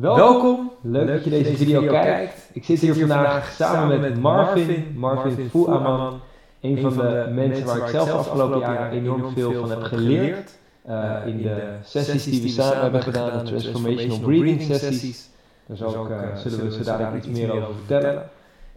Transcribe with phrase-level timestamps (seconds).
[0.00, 2.50] Welkom, leuk dat je deze video kijkt.
[2.52, 6.20] Ik zit hier vandaag samen met Marvin, Marvin Fouaman,
[6.60, 10.58] een van de mensen waar ik zelf afgelopen jaar enorm veel van heb geleerd.
[10.88, 15.28] Uh, in de sessies die we samen hebben gedaan, de Transformational Breathing sessies.
[15.66, 18.22] Daar uh, zullen we zo dadelijk iets meer over vertellen.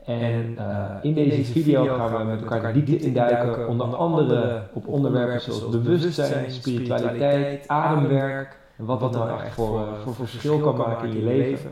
[0.05, 5.41] En uh, in deze video gaan we met elkaar diep induiken, onder andere op onderwerpen
[5.41, 11.09] zoals bewustzijn, spiritualiteit, ademwerk en wat dat nou echt voor, voor, voor verschil kan maken
[11.09, 11.71] in je leven.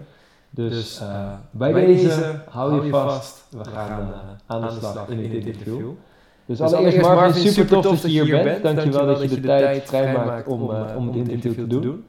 [0.50, 5.46] Dus uh, bij deze, hou je vast, we gaan uh, aan de slag in dit
[5.46, 5.90] interview.
[6.46, 8.64] Dus, dus allereerst Marvin, super tof dat je hier bent.
[8.64, 12.06] Dankjewel dat je de tijd vrijmaakt om, uh, om het interview te doen.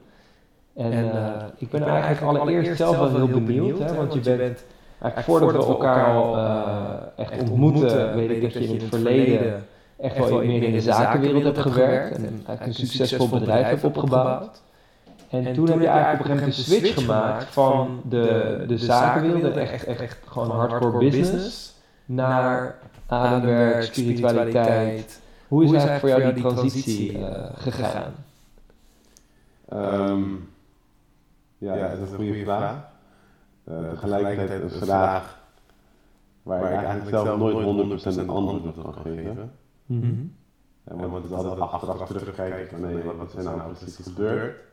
[0.75, 1.11] En
[1.59, 4.65] ik ben eigenlijk allereerst zelf wel heel benieuwd, hè, want je bent
[5.01, 6.37] eigenlijk voordat we elkaar al
[7.17, 9.65] echt ontmoeten, weet ik dat je in het verleden
[9.99, 14.63] echt wel meer in de zakenwereld hebt gewerkt en eigenlijk een succesvol bedrijf hebt opgebouwd.
[15.31, 18.03] En, en toen, toen heb je eigenlijk op een gegeven moment een switch gemaakt van
[18.09, 25.21] de, de zakenwereld, echt, echt, echt gewoon hardcore business, naar ademwerk, spiritualiteit.
[25.49, 28.13] Hoe is eigenlijk voor jou die transitie uh, gegaan?
[29.73, 30.49] Um,
[31.59, 32.89] ja, ja, dat is een goede vraag.
[33.69, 35.39] Uh, tegelijkertijd een vraag
[36.43, 39.53] waar ik eigenlijk zelf nooit 100% een antwoord op kan geven.
[39.87, 40.35] Mm -hmm.
[40.85, 44.69] ja, want het is altijd achteraf terugkijken van nee, wat zijn nou precies gebeurd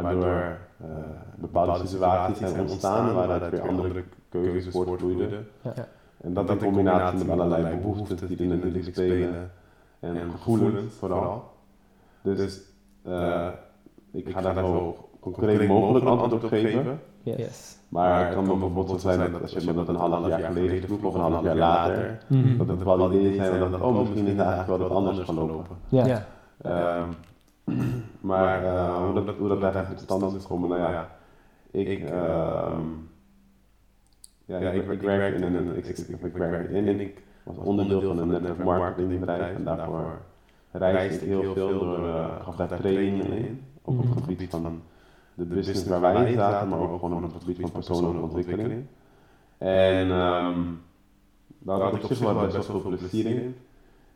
[0.00, 0.88] waardoor uh,
[1.34, 5.46] bepaalde situaties zijn ontstaan waaruit weer andere keuzes voortvloeiden.
[5.62, 5.72] Ja.
[6.20, 9.50] En dat in combinatie met allerlei behoeften die er natuurlijk spelen
[10.00, 11.50] en gevoelens vooral.
[12.22, 12.60] Dus
[13.06, 13.48] uh,
[14.12, 17.00] ik ga daar zo concreet mogelijk antwoord op geven.
[17.22, 17.78] Yes.
[17.88, 20.82] Maar het kan bijvoorbeeld zo zijn dat als je me dat een half jaar geleden
[20.82, 22.58] vroeg of een half jaar later, mm -hmm.
[22.58, 25.76] dat er bepaalde ideeën zijn dat oh misschien is het eigenlijk wel wat anders gelopen.
[25.88, 26.26] Ja.
[26.66, 27.14] Um,
[28.30, 31.10] maar uh, hoe, dat, hoe dat eigenlijk tot stand is gekomen, nou ja,
[31.70, 32.78] ik, uh,
[34.44, 38.00] ja, ik, ik, werk in een, ik, ik, ik werk in en ik was onderdeel
[38.00, 40.20] van een network marketingbedrijf en daarvoor
[40.72, 44.82] reisde ik heel veel door, uh, gaf daar trainingen in op het gebied van
[45.34, 48.84] de business waar wij in zaten, maar ook gewoon op het gebied van persoonlijke ontwikkeling.
[49.58, 50.80] En um,
[51.58, 53.56] daar had ik op zich wel best wel veel plezier in.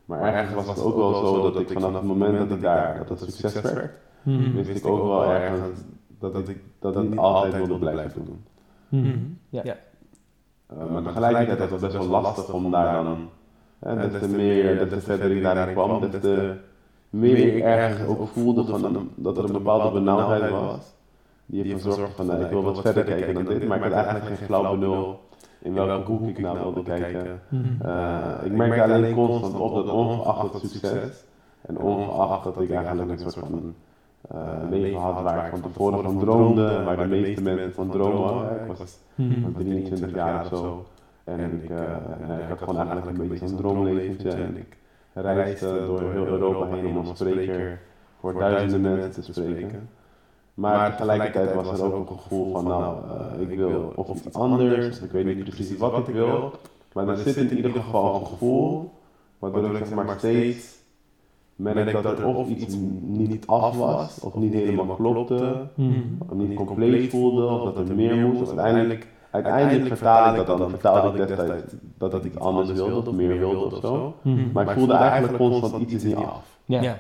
[0.07, 3.05] Maar ergens was het ook wel zo dat ik vanaf het moment dat ik daar,
[3.07, 3.91] dat het succes werd,
[4.23, 4.55] mm-hmm.
[4.55, 5.79] wist ik ook wel ergens
[6.19, 8.45] dat, dat ik dat niet altijd wilde blijven doen.
[8.89, 9.39] Mm-hmm.
[9.49, 9.63] Ja.
[9.65, 13.29] Uh, maar tegelijkertijd was het best wel lastig om daar dan,
[13.79, 16.55] hè, des te meer, des te verder ik daarin kwam, des te
[17.11, 20.95] meer ik ergens ook voelde van, dat er een bepaalde benauwdheid was.
[21.47, 23.93] Die ervoor zorgde van, nou, ik wil wat verder kijken dan dit, maar ik had
[23.93, 25.21] eigenlijk geen flauw benul
[25.59, 27.41] in welke hoek ik nou wilde kijken.
[27.85, 31.25] Uh, ik merkte alleen constant op dat ongeacht het succes
[31.61, 33.75] en ongeacht dat ik eigenlijk een soort van
[34.35, 38.51] uh, leven had waar ik van tevoren van droomde, waar de meeste mensen van dromen.
[38.51, 38.99] Ik was
[39.55, 40.87] 23 jaar of zo.
[41.25, 41.79] En ik, uh,
[42.43, 44.77] ik had gewoon eigenlijk een beetje een droomleventje en ik
[45.15, 47.81] reisde door heel Europa heen om als spreker
[48.21, 49.89] voor duizenden mensen te spreken.
[50.57, 55.01] Maar tegelijkertijd was er ook een gevoel van, nou, uh, ik wil of iets anders,
[55.01, 56.53] ik weet niet precies wat ik wil.
[56.93, 58.91] Maar er zit in ieder geval een gevoel,
[59.39, 60.77] waardoor ik zeg maar steeds
[61.57, 66.19] merk dat er of iets niet af was, of niet helemaal klopte, mm.
[66.29, 68.49] of niet compleet voelde, of dat er meer moest.
[68.49, 73.17] Uiteindelijk, uiteindelijk vertaal ik dat dan, vertaalde ik destijds dat, dat ik anders wilde, of
[73.17, 74.15] meer wilde of zo.
[74.23, 74.51] Mm.
[74.53, 76.59] Maar ik voelde eigenlijk constant iets niet af.
[76.65, 76.97] Ja.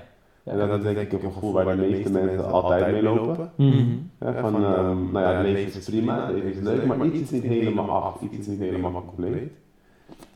[0.47, 3.51] En dat is denk ik een gevoel waar de meeste mensen altijd mee lopen.
[3.57, 7.43] Mm van, um, nou ja, leven is prima, leven is leuk, maar iets is niet
[7.43, 9.51] helemaal af, iets is niet helemaal compleet.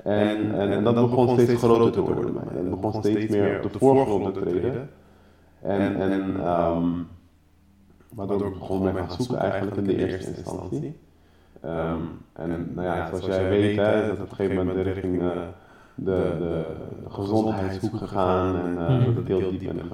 [0.03, 2.61] En, en, en dat begon steeds groter te worden bij mij.
[2.61, 4.91] En het begon steeds meer op de voorgrond te treden.
[5.63, 7.07] En, en um,
[8.15, 10.97] waardoor ik begon met gaan zoeken eigenlijk in de eerste instantie.
[11.65, 15.31] Um, en nou ja, zoals jij weet, hè, dat op een gegeven moment richting uh,
[16.05, 16.65] de, de,
[17.05, 19.15] de gezondheidshoek gegaan en uh, mm.
[19.15, 19.89] dat heel diep ben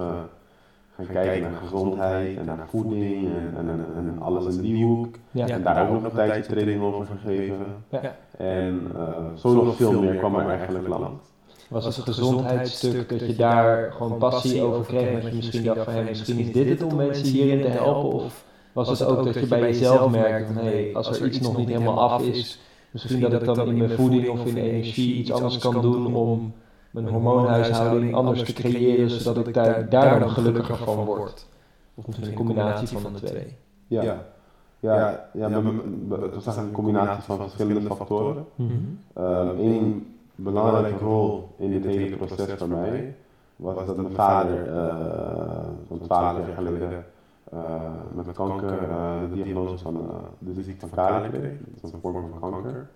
[0.97, 5.15] gaan kijken naar gezondheid en naar voeding en, en, en, alles in die hoek.
[5.31, 5.47] Ja.
[5.47, 7.65] En daar ook nog een tijdje training over gegeven.
[7.89, 8.15] Ja.
[8.37, 11.23] En uh, zo nog veel meer kwam er eigenlijk langs.
[11.69, 15.21] Was het gezondheidsstuk dat je daar gewoon passie over kreeg?
[15.21, 18.11] Dat je misschien dacht van hey, misschien is dit het om mensen hierin te helpen?
[18.11, 21.57] Of was het ook dat je bij jezelf merkte van hey, als er iets nog
[21.57, 22.59] niet helemaal af is,
[22.91, 26.15] Misschien dat ik dan in mijn voeding of in de energie iets anders kan doen
[26.15, 26.53] om
[26.91, 31.47] mijn hormoonhuishouding anders te creëren, zodat ik daar, daar dan gelukkiger van word.
[31.95, 33.55] Of misschien een combinatie van de twee.
[33.87, 34.23] Ja, ja,
[34.79, 35.49] ja, ja
[36.21, 38.45] het was een combinatie van verschillende factoren.
[38.57, 39.97] Eén mhm.
[40.35, 43.15] belangrijke rol in dit hele proces voor mij
[43.55, 47.05] was dat mijn vader uh, zo'n twaalf jaar geleden
[47.51, 51.57] eh, met kanker eh, de diagnose van eh, de ziekte van Kali kreeg.
[51.75, 52.87] Dat is een vorm van kanker.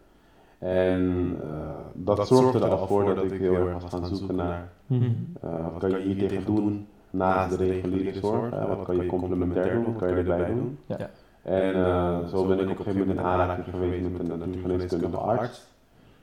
[0.60, 1.50] En eh,
[1.94, 5.80] dat zorgde er al voor dat ik heel erg was gaan zoeken naar eh, wat
[5.80, 8.54] kan je hier tegen doen naast de reguliere zorg.
[8.54, 10.78] eh, wat kan je complementair doen, wat kan je erbij doen.
[10.86, 10.98] Ja.
[11.42, 15.18] En eh, zo ben ik op een gegeven moment in aanraking geweest met een natuurgeneeskundige
[15.18, 15.70] arts.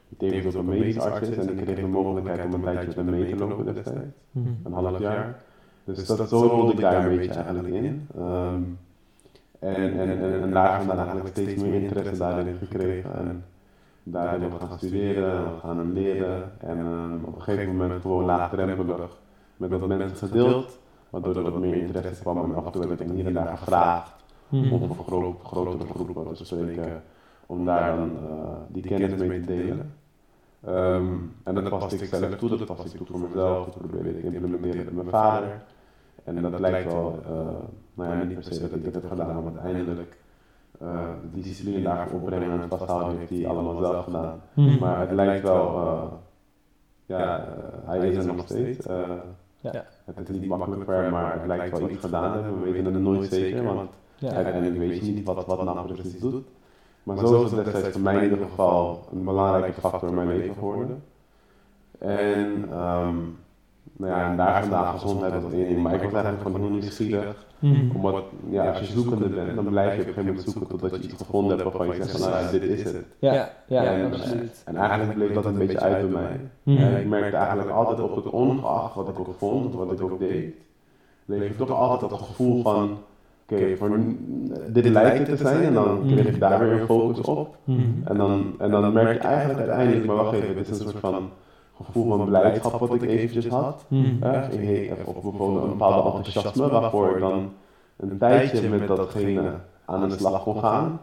[0.09, 2.87] Die tevens ook een medisch arts is en ik kreeg de mogelijkheid om een tijdje
[2.87, 3.99] met hem mee te lopen destijds
[4.31, 4.49] Mhm.
[4.65, 5.43] een half jaar.
[5.94, 8.08] Dus dat, zo rolde ik daar een beetje eigenlijk in.
[8.17, 8.62] Ehm,
[9.58, 13.14] en, en, en, en daar vandaan eigenlijk steeds meer interesse daarin gekregen.
[13.14, 13.44] En
[14.02, 16.52] daarin we gaan studeren, we gaan leren.
[16.58, 19.19] En ehm, op een gegeven moment gewoon laagdrempelig
[19.56, 20.79] met wat mensen gedeeld.
[21.11, 23.56] Waardoor er wat meer interesse kwam en af en toe werd ik hier en daar
[23.56, 24.17] gevraagd
[24.49, 24.73] Mhm.
[24.73, 27.02] om voor gro grotere groepen te spreken.
[27.46, 29.93] Om daar dan eh, die kennis mee te delen.
[30.64, 31.06] Ehm,
[31.44, 34.20] en dat paste ik zelf toe, dat paste ik toe voor mezelf, dat probeerde ik
[34.20, 35.62] te implementeren met mijn vader.
[36.25, 37.31] En dat lijkt wel, eh,
[37.94, 40.17] nou ja, niet per se dat ik dit heb gedaan, maar uiteindelijk
[40.81, 40.88] eh,
[41.32, 44.41] de discipline daarvoor opbrengen en het vasthouden heeft hij allemaal zelf gedaan.
[44.55, 44.79] Mhm.
[44.79, 46.03] Maar het lijkt wel, eh,
[47.06, 47.44] ja, eh,
[47.85, 48.87] hij is er nog steeds.
[48.87, 49.00] eh,
[49.61, 49.85] Ja.
[50.15, 52.62] Het is niet makkelijk voor hem, maar het lijkt wel iets gedaan te hebben.
[52.62, 54.32] We weten het nooit zeker, want Ja.
[54.32, 56.47] uiteindelijk weet je niet wat, wat nou precies doet.
[57.03, 60.29] Maar zo is het destijds voor mij in ieder geval een belangrijke factor in mijn
[60.29, 61.03] leven geworden.
[61.99, 63.17] En, ehm,
[63.96, 65.82] nou ja, en daar vandaan gezondheid één ding.
[65.82, 67.46] Maar ik was eigenlijk gewoon heel nieuwsgierig.
[67.58, 67.96] Mhm.
[67.96, 70.90] Omdat, ja, als je zoekende bent, dan blijf je op een gegeven moment zoeken totdat
[70.90, 73.05] je iets gevonden hebt waarvan je zegt van, nou ja, dit is het.
[73.19, 74.62] Ja, ja, en, absoluut.
[74.64, 76.76] en eigenlijk bleef dat een beetje uit bij mij.
[76.76, 80.19] En ik merkte eigenlijk altijd op het ongeacht wat ik ook vond, wat ik ook
[80.19, 80.55] deed,
[81.25, 82.99] bleef ik toch altijd dat gevoel van,
[83.43, 83.76] oké,
[84.69, 87.56] dit lijkt het te zijn en dan kreeg ik daar weer een focus op.
[88.05, 91.00] En dan, en dan merk je eigenlijk uiteindelijk, maar wacht even, dit is een soort
[91.00, 91.31] van
[91.85, 93.85] gevoel van blijdschap wat ik eventjes had.
[94.21, 97.53] Hè, ik heet- of bijvoorbeeld een bepaalde enthousiasme waarvoor ik dan
[97.97, 99.53] een tijdje met datgene
[99.85, 101.01] aan de slag kon gaan.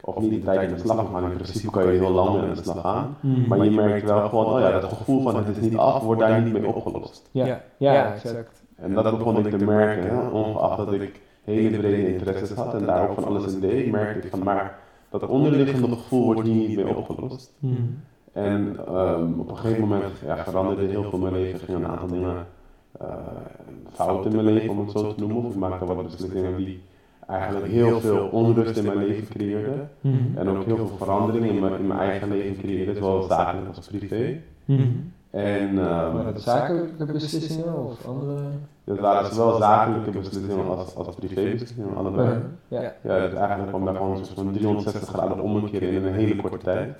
[0.00, 2.40] Of niet een tijdje aan de slag kon gaan, in principe kan je heel lang
[2.40, 3.16] aan de slag gaan.
[3.48, 6.20] Maar je merkt wel gewoon, oh ja, dat gevoel van het is niet af, wordt
[6.20, 7.28] daar niet mee opgelost.
[7.46, 8.62] Ja, ja, exact.
[8.76, 12.86] En dat begon ik te merken, hè, ongeacht dat ik hele brede interesses had en
[12.86, 14.78] daar ook van alles in deed, merkte ik van, maar
[15.10, 17.52] dat onderliggende gevoel wordt hier niet mee opgelost.
[18.34, 21.60] En ehm, op een gegeven moment ja, veranderde heel veel in mijn leven.
[21.60, 22.46] Gingen een aantal dingen
[23.00, 23.06] eh,
[23.92, 25.36] fout in mijn leven, om het zo te noemen.
[25.36, 26.82] Of ik maakte wat beslissingen die
[27.28, 29.90] eigenlijk heel veel onrust in mijn leven creëerden.
[30.00, 30.38] Mhm.
[30.38, 33.86] En ook heel veel veranderingen in mijn, in mijn eigen leven creëerden, zowel zakelijk als
[33.86, 34.40] privé.
[34.64, 34.82] Mhm.
[35.30, 38.40] En Maar ehm zakelijke beslissingen of andere?
[38.84, 42.38] dat waren zowel zakelijke beslissingen als, als privébeslissingen, allebei.
[42.68, 42.80] Ja.
[43.02, 46.36] Ja, het eigenlijk kwam daar gewoon een soort van 360 graden omkeren in een hele
[46.36, 46.96] korte tijd.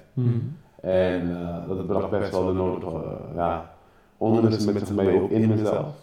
[0.84, 3.70] En eh, dat bracht best wel de nodige uh, ja,
[4.16, 5.94] onrust met zich mee ook in mezelf.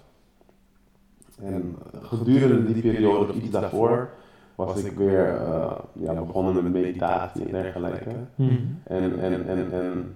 [1.41, 4.09] En gedurende die periode, of iets daarvoor,
[4.55, 8.09] was ik weer uh, ja, begonnen met meditatie en dergelijke.
[8.35, 8.55] Mhm.
[8.83, 10.15] En, en, en, en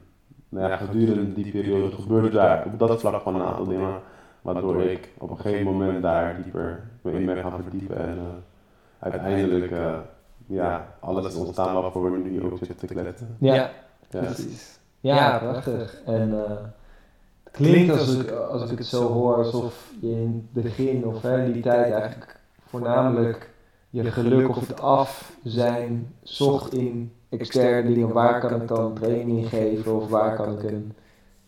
[0.50, 4.00] nou ja, gedurende die periode gebeurde daar op dat vlak van een aantal dingen,
[4.41, 7.97] waardoor ik op een gegeven moment daar dieper me in ben gaan verdiepen.
[7.97, 8.23] En uh,
[9.00, 9.97] uiteindelijk, uh,
[10.45, 13.35] ja, alles is ontstaan waarvoor we nu ook zitten te kletsen.
[13.39, 13.71] Ja,
[14.10, 14.19] ja.
[14.19, 14.80] precies.
[15.00, 16.02] Ja, prachtig.
[16.06, 16.42] En uh,
[17.44, 21.24] het klinkt als ik, als ik het zo hoor, alsof je in het begin of
[21.24, 23.50] in die tijd eigenlijk voornamelijk
[23.90, 28.13] je geluk of het af zijn zocht in externe dingen.
[28.13, 30.94] Waar kan ik dan training geven of waar kan ik een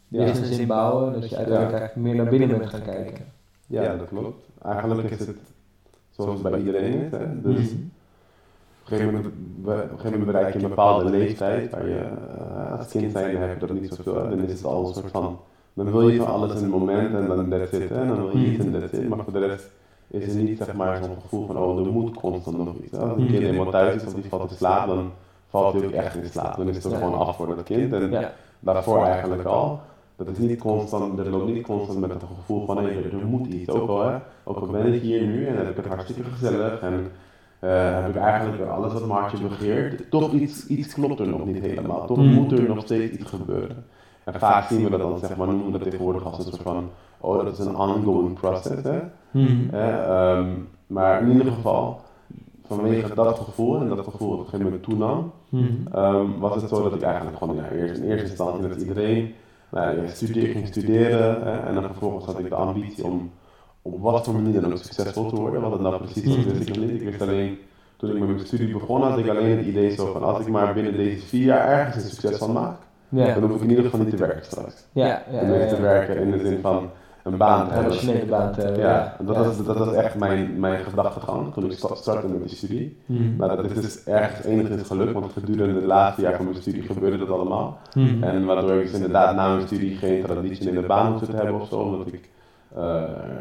[0.07, 1.13] business in bouwen?
[1.13, 1.79] Dat je uiteindelijk ja.
[1.79, 3.25] eigenlijk meer naar binnen bent gaan kijken.
[3.67, 4.45] Ja, ja dat klopt.
[4.61, 5.37] Eigenlijk is het
[6.09, 7.11] zoals bij iedereen is.
[7.11, 7.41] Hè?
[7.41, 7.91] Dus mm-hmm.
[7.93, 7.96] op,
[8.91, 9.33] een moment, op
[9.65, 13.59] een gegeven moment bereik je een bepaalde leeftijd waar je uh, als kind zijn heb
[13.59, 14.13] je dat niet zoveel.
[14.13, 15.39] Dan is het al een soort van,
[15.73, 17.89] dan wil je van alles in het moment en dan that's it.
[17.89, 18.01] Hè?
[18.01, 19.09] En dan wil je iets en that's it.
[19.09, 19.69] Maar voor de rest
[20.07, 22.93] is er niet zeg maar zo'n gevoel van oh er moet constant nog iets.
[22.93, 25.11] Als een kind eenmaal thuis is of die valt in slaap, dan
[25.47, 26.57] valt hij ook echt in slaap.
[26.57, 27.93] Dan is het gewoon af voor dat kind.
[27.93, 28.33] En ja.
[28.59, 29.79] daarvoor eigenlijk al.
[30.15, 33.47] Dat is niet constant, er loopt niet constant met het gevoel van er, er moet
[33.47, 33.69] iets.
[33.69, 36.81] Ook al, hè, ook al ben ik hier nu en heb ik het hartstikke gezellig
[36.81, 37.11] en
[37.61, 41.45] uh, heb ik eigenlijk alles wat mijn hartje begeert, toch iets, iets klopt er nog
[41.45, 42.05] niet helemaal.
[42.05, 42.33] Toch mm.
[42.33, 43.85] moet er nog steeds iets gebeuren.
[44.23, 46.61] En vaak zien we dat dan, zeg maar, noemen we dat tegenwoordig als een soort
[46.61, 48.83] van, oh dat is een ongoing process.
[48.83, 48.99] Hè?
[49.31, 49.69] Mm.
[49.73, 52.01] Uh, um, maar in ieder geval,
[52.65, 55.87] vanwege dat gevoel en dat gevoel op een gegeven moment toenam, mm.
[55.95, 59.33] um, was het zo dat ik eigenlijk gewoon, ja, eerst, in eerste instantie met iedereen,
[59.71, 63.31] nou, ja, studeer, ging studeren hè, en dan vervolgens had ik de ambitie om
[63.93, 65.61] op wat voor manier dan ook succesvol te worden.
[65.61, 66.89] Wat het nou precies was, wist ik niet.
[67.01, 67.57] Ik wist alleen,
[67.97, 70.47] toen ik met mijn studie begon, had ik alleen het idee zo van, als ik
[70.47, 72.77] maar binnen deze vier jaar ergens een succes van maak,
[73.09, 73.33] ja.
[73.33, 74.85] dan hoef ik in ieder geval niet te werken straks.
[74.91, 76.89] Ja, ja, en niet te werken in de zin van
[77.23, 77.91] een baan te hebben.
[77.91, 78.79] Traditionele baan te hebben.
[78.79, 82.57] Ja, dat, Was, dat was echt mijn, mijn gedachtegang toen ik sta- startte met die
[82.57, 82.97] studie.
[83.05, 83.35] Mhm.
[83.35, 86.81] Maar dat is dus ergens enigszins geluk, want gedurende het laatste jaar van mijn studie
[86.81, 87.77] gebeurde dat allemaal.
[87.93, 88.23] Mhm.
[88.23, 91.67] En waardoor ik dus inderdaad na mijn studie geen traditionele baan hoefde te hebben of
[91.67, 92.29] zo, omdat ik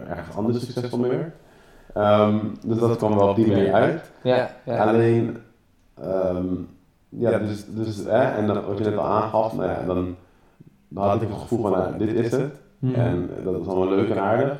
[0.08, 1.34] ergens anders succesvol mee werd.
[1.94, 4.10] Ehm, dus dat kwam wel op die manier uit.
[4.22, 4.84] Ja, ja.
[4.84, 5.36] Alleen,
[5.94, 6.46] ehm,
[7.08, 10.16] ja, dus, dus hè, en dan, wat je net al aangaf, nou ja, dan,
[10.88, 12.52] dan had ik het gevoel van, nou, dit is het.
[12.78, 12.94] Mhm.
[12.94, 14.58] En dat is allemaal leuk en aardig.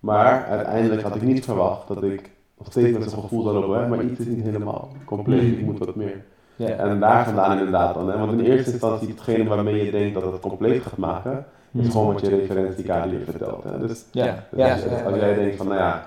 [0.00, 3.80] Maar uiteindelijk had ik niet verwacht dat ik nog steeds met zo'n gevoel zou lopen,
[3.80, 6.24] hè, maar iets is niet helemaal compleet, ik moet wat meer.
[6.56, 6.68] ja.
[6.68, 10.32] En daar vandaan inderdaad dan, hè, want in eerste instantie hetgene waarmee je denkt dat
[10.32, 13.64] het compleet gaat maken, is gewoon wat je referentiekader je vertelt.
[13.64, 13.78] Hè.
[13.86, 15.02] Dus Ja, dus ja, als, je- ja.
[15.02, 16.06] als jij denkt van, nou ja,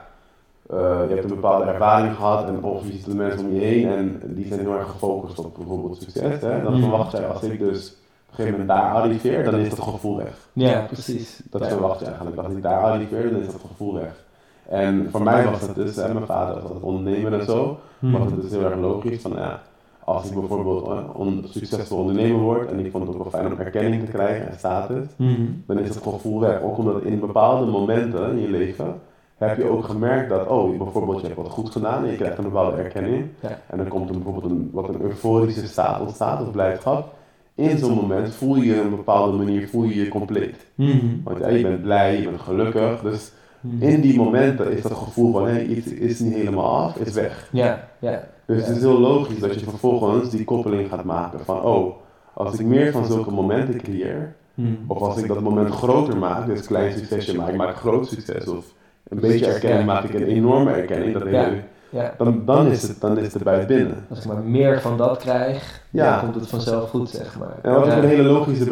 [0.69, 3.59] eh, je hebt een bepaalde ervaring gehad en of je ziet de mensen om je
[3.59, 6.81] heen en die zijn heel erg gefocust op bijvoorbeeld succes, hè, dan Mhm.
[6.81, 7.95] verwacht jij als ik dus op
[8.39, 10.47] een gegeven moment daar arriveer, dan is dat gevoel weg.
[10.53, 11.39] Ja, precies.
[11.49, 11.67] Dat ja.
[11.67, 12.37] verwacht je eigenlijk.
[12.37, 14.23] Als ik daar arriveer, dan is dat gevoel weg.
[14.69, 18.17] En voor mij was het dus, hè, mijn vader was altijd ondernemer en zo, Mhm.
[18.17, 19.61] was het dus heel erg logisch van, ja,
[20.05, 23.53] als ik bijvoorbeeld eh, on, succesvol ondernemer word en ik vond het ook wel fijn
[23.53, 25.41] om erkenning te krijgen en status, Mhm.
[25.67, 26.61] dan is het gevoel weg.
[26.61, 28.99] Ook omdat in bepaalde momenten in je leven
[29.37, 32.37] heb je ook gemerkt dat, oh, bijvoorbeeld je hebt wat goed gedaan en je krijgt
[32.37, 33.25] een bepaalde erkenning.
[33.39, 33.59] Ja.
[33.67, 37.13] En dan komt er bijvoorbeeld een, wat een euforische staat ontstaat of blijdschap.
[37.55, 40.55] In zo'n moment voel je een bepaalde manier voel je je compleet.
[40.75, 41.05] Mhm.
[41.23, 43.01] Want ja, je bent blij, je bent gelukkig.
[43.01, 43.31] Dus
[43.61, 43.83] Mhm.
[43.83, 47.49] in die momenten is dat gevoel van hé, iets is niet helemaal af, is weg.
[47.51, 48.23] Ja, ja.
[48.45, 51.95] Dus het is heel logisch dat je vervolgens die koppeling gaat maken van oh,
[52.33, 54.71] als ik meer van zulke momenten creëer, Mhm.
[54.87, 58.47] of als ik dat moment groter maak, dus klein succesje maak, ik maak groot succes,
[58.47, 58.65] of
[59.07, 61.43] een beetje erkenning maak ik een enorme erkenning, dat Ja.
[61.43, 62.13] hele, ja.
[62.17, 64.05] dan, dan, is het, dan is het buiten binnen.
[64.09, 66.11] Als ik maar meer van dat krijg, Ja.
[66.11, 67.55] dan komt het vanzelf goed, zeg maar.
[67.61, 68.63] En wat ook een hele logische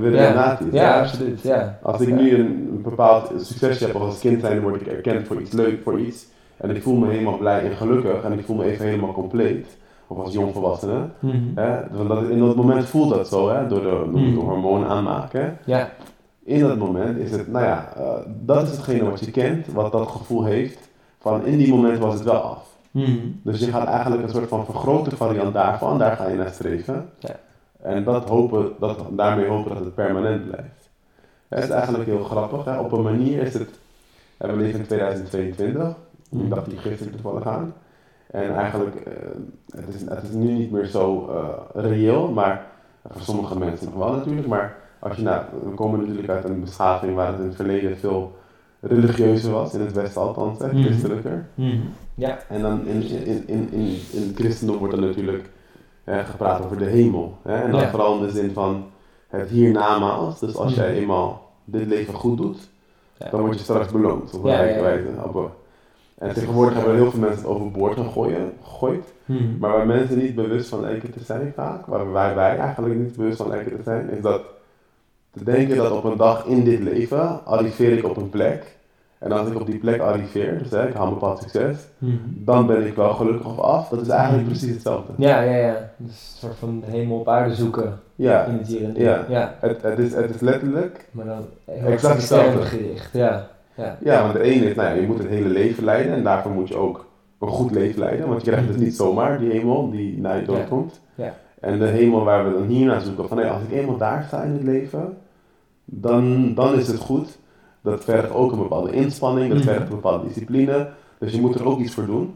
[0.00, 0.72] redenatie is.
[0.72, 1.40] Ja, absoluut.
[1.42, 1.78] Ja.
[1.82, 5.26] Als ik nu een, een bepaald succesje heb of als kind zijn, word ik erkend
[5.26, 6.26] voor iets leuk, voor iets.
[6.58, 9.76] En ik voel me helemaal blij en gelukkig en ik voel me even helemaal compleet.
[10.06, 11.08] Of als jongvolwassene.
[11.18, 11.36] Mhm.
[11.54, 11.80] Hè?
[12.08, 13.66] Dat, in dat moment voelt dat zo, hè?
[13.66, 14.36] door de, door de Mhm.
[14.36, 15.58] hormonen aanmaken.
[15.64, 15.90] Ja.
[16.44, 19.92] In dat moment is het, nou ja, eh, dat is hetgene wat je kent, wat
[19.92, 20.88] dat gevoel heeft.
[21.20, 22.66] Van in die moment was het wel af.
[22.90, 23.10] Mhm.
[23.42, 27.08] Dus je gaat eigenlijk een soort van vergrote variant daarvan, daar ga je naar streven.
[27.18, 27.36] Ja.
[27.82, 30.90] En dat hopen, dat, daarmee hopen dat het permanent blijft.
[31.48, 32.64] Het is eigenlijk heel grappig.
[32.64, 32.78] Hè?
[32.78, 33.68] Op een manier is het,
[34.36, 35.90] we leven in 2022, Mhm.
[36.30, 37.74] Ik dacht die gisteren toevallig aan.
[38.30, 39.12] En eigenlijk, eh,
[39.70, 42.66] het, is, het is nu niet meer zo eh, reëel, maar
[43.08, 44.46] voor sommige mensen nog wel natuurlijk.
[44.46, 47.96] Maar als je, nou, we komen natuurlijk uit een beschaving waar het in het verleden
[47.96, 48.36] veel
[48.80, 50.82] religieuzer was, in het Westen althans, hè, Mhm.
[50.82, 51.46] christelijker.
[51.54, 51.76] Mhm.
[52.14, 52.38] Ja.
[52.48, 55.50] En dan in, in, in, in, in het christendom wordt er natuurlijk
[56.06, 57.36] gepraat over de hemel.
[57.42, 57.54] Hè?
[57.62, 57.90] En dan Ja.
[57.90, 58.84] vooral in de zin van
[59.28, 60.38] het hiernamaals.
[60.40, 60.96] Dus als jij Mhm.
[61.00, 62.70] eenmaal dit leven goed doet,
[63.18, 63.30] Ja.
[63.30, 64.34] dan word je straks beloond.
[64.34, 65.06] Op een Ja, wijze.
[65.24, 65.50] Op
[66.18, 69.04] En tegenwoordig hebben heel veel mensen het overboord gegooid, gegooid.
[69.24, 69.58] Mhm.
[69.58, 73.16] Maar waar mensen niet bewust van lijken te zijn vaak, waar wij, wij eigenlijk niet
[73.16, 74.40] bewust van lijken te zijn, is dat
[75.30, 78.76] te denken dat op een dag in dit leven arriveer ik op een plek.
[79.18, 82.14] En als ik op die plek arriveer, dus hè, ik haal een bepaald succes, Mhm.
[82.28, 83.88] dan ben ik wel gelukkig of af.
[83.88, 85.12] Dat is eigenlijk precies hetzelfde.
[85.16, 85.90] Ja, ja, ja.
[85.96, 89.00] Dus een soort van hemel op aarde zoeken Ja, in het hier en nu.
[89.02, 89.24] Ja.
[89.28, 89.54] ja.
[89.60, 91.08] het, het, is, het is letterlijk.
[91.10, 91.44] Maar dan
[91.84, 92.62] Exact hetzelfde.
[92.62, 93.12] gericht.
[93.12, 93.48] Ja.
[93.78, 93.98] Ja.
[94.04, 96.68] Ja, want de ene is, nou je moet het hele leven leiden en daarvoor moet
[96.68, 97.06] je ook
[97.40, 98.28] een goed leven leiden.
[98.28, 100.64] Want je krijgt dus niet zomaar die hemel die naar je dood Ja.
[100.64, 101.00] komt.
[101.14, 101.34] Ja.
[101.60, 104.24] En de hemel waar we dan hier naar zoeken, van nee, als ik eenmaal daar
[104.26, 105.16] sta in het leven,
[105.84, 107.38] dan, dan is het goed.
[107.82, 109.66] Dat vergt ook een bepaalde inspanning, dat Mhm.
[109.66, 110.88] vergt een bepaalde discipline.
[111.18, 112.34] Dus je moet er ook iets voor doen.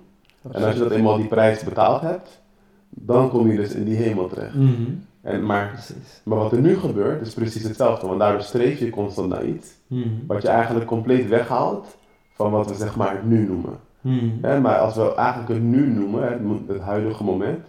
[0.53, 2.41] En als je dat eenmaal die prijs betaald hebt,
[2.89, 4.55] dan kom je dus in die hemel terecht.
[4.55, 4.83] Mhm.
[5.23, 6.21] En, maar, Precies.
[6.25, 8.07] maar wat er nu gebeurt, is precies hetzelfde.
[8.07, 9.71] Want daardoor streef je constant naar iets.
[9.87, 10.09] Mhm.
[10.27, 11.97] Wat je eigenlijk compleet weghaalt
[12.33, 13.79] van wat we zeg maar het nu noemen.
[14.41, 17.67] Hè, maar als we eigenlijk het nu noemen, het, het huidige moment,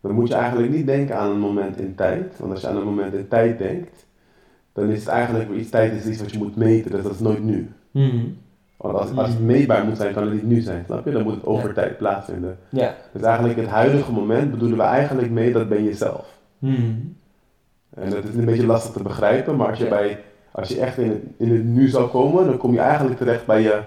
[0.00, 2.38] dan moet je eigenlijk niet denken aan een moment in tijd.
[2.38, 4.06] Want als je aan een moment in tijd denkt,
[4.72, 7.12] dan is het eigenlijk weer iets, tijd is iets wat je moet meten, dus dat
[7.12, 7.70] is nooit nu.
[7.90, 8.24] Mhm.
[8.76, 11.10] Want als, als het meetbaar moet zijn, kan het niet nu zijn, snap je?
[11.10, 12.58] Dan moet het over tijd plaatsvinden.
[12.68, 12.94] Ja.
[13.12, 15.94] Dus eigenlijk het huidige moment bedoelen we eigenlijk mee, dat ben je
[16.58, 16.92] Mhm.
[17.94, 20.18] En dat is een beetje lastig te begrijpen, maar als je, bij,
[20.52, 23.46] als je echt in het, in het nu zou komen, dan kom je eigenlijk terecht
[23.46, 23.80] bij je,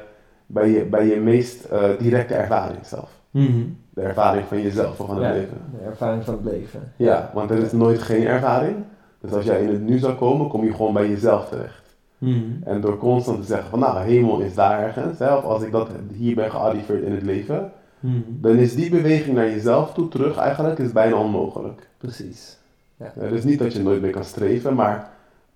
[0.46, 3.12] bij je, bij je meest eh, directe ervaring zelf.
[3.32, 3.64] Mhm.
[3.90, 5.32] De ervaring van jezelf of van het Ja.
[5.32, 5.58] leven.
[5.80, 6.94] De ervaring van het leven.
[6.96, 8.76] Ja, want er is nooit geen ervaring.
[9.22, 11.98] Dus als jij in het nu zou komen, kom je gewoon bij jezelf terecht.
[12.18, 12.40] Mhm.
[12.64, 15.72] En door constant te zeggen van nou, hemel is daar ergens, hè, of als ik
[15.72, 17.72] dat hier ben gearriveerd in het leven,
[18.28, 21.88] dan is die beweging naar jezelf toe terug eigenlijk is bijna onmogelijk.
[21.98, 22.59] Precies.
[23.04, 25.10] Het is niet dat je nooit meer kan streven, maar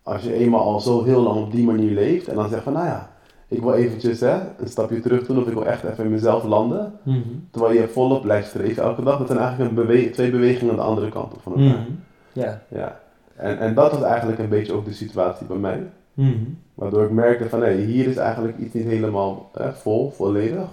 [0.04, 2.74] als je eenmaal al zo heel lang op die manier leeft en dan zegt van,
[2.74, 3.10] nou ja,
[3.48, 6.44] ik wil eventjes hè, een stapje terug doen of ik wil echt even in mezelf
[6.44, 6.94] landen.
[7.04, 7.20] Mhm.
[7.52, 9.18] Terwijl je volop blijft streven elke dag.
[9.18, 11.80] Dat zijn eigenlijk een bewe twee bewegingen aan de andere kant van elkaar.
[11.80, 11.92] Mhm.
[12.32, 12.62] Ja.
[12.68, 13.00] Ja.
[13.36, 15.84] En, en dat was eigenlijk een beetje ook de situatie bij mij.
[16.14, 16.38] Mhm.
[16.74, 20.70] Waardoor ik merkte van, hé, hier is eigenlijk iets niet helemaal hè, vol, volledig.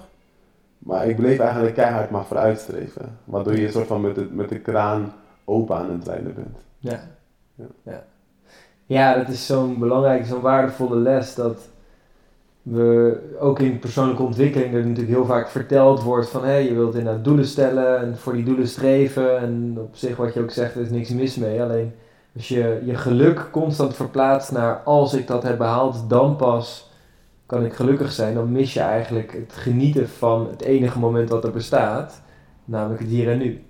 [0.78, 3.18] Maar ik bleef eigenlijk keihard maar vooruitstreven.
[3.24, 5.12] Waardoor je een soort van met de, met de kraan
[5.50, 6.56] open aan het rijden bent.
[6.78, 7.00] Ja.
[7.54, 7.64] Ja.
[7.82, 8.04] Ja,
[8.86, 11.68] ja dat is zo'n belangrijke, zo'n waardevolle les dat
[12.62, 16.94] we ook in persoonlijke ontwikkeling er natuurlijk heel vaak verteld wordt van hé, je wilt
[16.94, 20.74] inderdaad doelen stellen en voor die doelen streven en op zich wat je ook zegt,
[20.74, 21.62] er is niks mis mee.
[21.62, 21.92] Alleen
[22.34, 26.90] als je je geluk constant verplaatst naar als ik dat heb behaald, dan pas
[27.46, 31.44] kan ik gelukkig zijn, dan mis je eigenlijk het genieten van het enige moment wat
[31.44, 32.22] er bestaat,
[32.64, 33.62] namelijk het hier en nu,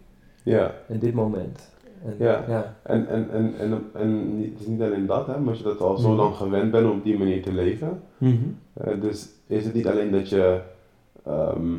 [0.42, 0.74] Ja.
[0.88, 1.69] en dit moment.
[2.04, 2.44] En, Ja.
[2.48, 2.76] ja.
[2.82, 5.80] En, en, en, en, en het is niet alleen dat, hè, maar als je dat
[5.80, 6.16] al zo Mhm.
[6.20, 8.02] lang gewend bent om op die manier te leven.
[8.18, 8.34] Mhm.
[8.72, 10.60] eh, dus is het niet alleen dat je.
[11.26, 11.74] ehm,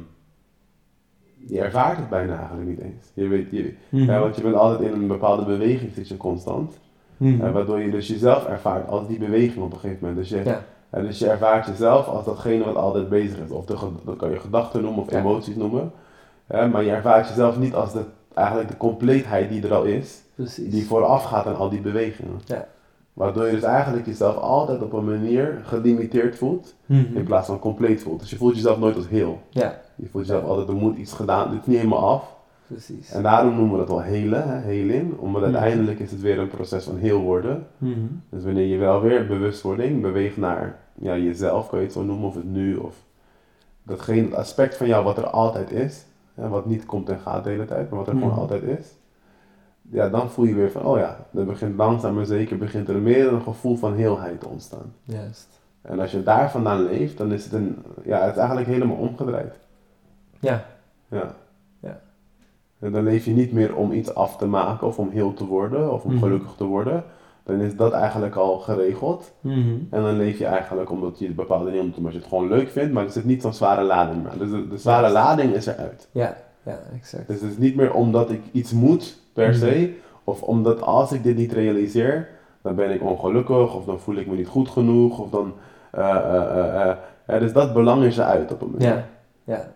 [1.47, 3.05] je ervaart het bijna eigenlijk niet eens.
[3.13, 4.19] Je weet, je, Mhm.
[4.19, 6.79] want je bent altijd in een bepaalde beweging, zit je constant.
[7.17, 10.17] Eh, waardoor je dus jezelf ervaart als die beweging op een gegeven moment.
[10.19, 10.43] Dus je,
[10.91, 11.01] Ja.
[11.01, 13.49] dus je ervaart jezelf als datgene wat altijd bezig is.
[13.51, 13.75] Of de,
[14.05, 15.19] dat kan je gedachten noemen of Ja.
[15.19, 15.91] emoties noemen.
[16.47, 18.01] maar je ervaart jezelf niet als de,
[18.33, 20.19] eigenlijk de compleetheid die er al is.
[20.35, 20.71] Precies.
[20.71, 22.39] die vooraf gaat aan al die bewegingen.
[22.45, 22.67] Ja.
[23.13, 27.17] Waardoor je dus eigenlijk jezelf altijd op een manier gelimiteerd voelt, Mhm.
[27.17, 28.19] in plaats van compleet voelt.
[28.19, 29.41] Dus je voelt jezelf nooit als heel.
[29.49, 32.39] Ja, Je voelt jezelf altijd, er moet iets gedaan, dit is niet helemaal af.
[32.67, 33.11] precies.
[33.11, 35.53] En daarom noemen we dat wel helen, hè, heling, omdat Mhm.
[35.55, 37.67] uiteindelijk is het weer een proces van heel worden.
[37.77, 37.99] Mhm.
[38.29, 42.27] Dus wanneer je wel weer bewustwording beweegt naar ja, jezelf, kan je het zo noemen,
[42.27, 42.95] of het nu, of
[43.83, 46.03] datgene, aspect van jou wat er altijd is,
[46.35, 48.93] hè, wat niet komt en gaat de hele tijd, maar wat er gewoon altijd is.
[49.81, 52.95] Ja, dan voel je weer van, oh ja, dan begint langzaam maar zeker begint er
[52.99, 54.93] meer een gevoel van heelheid te ontstaan.
[55.03, 55.59] Juist.
[55.81, 58.97] En als je daar vandaan leeft, dan is het een, ja, het is eigenlijk helemaal
[58.97, 59.53] omgedraaid.
[60.39, 60.65] Ja.
[61.07, 61.35] Ja.
[61.79, 61.99] Ja.
[62.79, 65.45] En dan leef je niet meer om iets af te maken of om heel te
[65.45, 66.21] worden of om Mhm.
[66.23, 67.03] gelukkig te worden.
[67.51, 69.31] Dan is dat eigenlijk al geregeld.
[69.39, 69.59] Mhm.
[69.89, 72.47] En dan leef je eigenlijk omdat je bepaalde dingen moet doen, als je het gewoon
[72.47, 74.37] leuk vindt, maar er zit niet zo'n zware lading meer.
[74.37, 76.07] Dus de, de zware lading is eruit.
[76.11, 77.27] Ja, ja, exact.
[77.27, 79.57] Dus het is niet meer omdat ik iets moet per Mhm.
[79.57, 82.29] se, of omdat als ik dit niet realiseer,
[82.61, 85.53] dan ben ik ongelukkig, of dan voel ik me niet goed genoeg, of dan.
[85.91, 86.97] eh, eh, eh, eh.
[87.27, 88.87] Ja, dus dat belang is eruit op een manier.
[88.87, 89.05] Ja,
[89.43, 89.71] ja.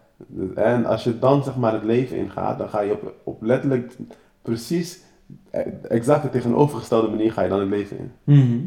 [0.56, 3.96] En als je dan zeg maar het leven ingaat, dan ga je op, op letterlijk
[4.42, 5.04] precies
[5.90, 8.12] exact de tegenovergestelde manier ga je dan het leven in.
[8.24, 8.60] Mhm.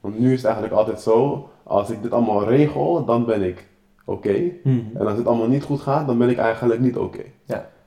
[0.00, 3.66] Want nu is het eigenlijk altijd zo, als ik dit allemaal regel, dan ben ik
[4.04, 4.50] oké.
[4.64, 4.78] Mhm.
[4.94, 7.22] En als het allemaal niet goed gaat, dan ben ik eigenlijk niet oké.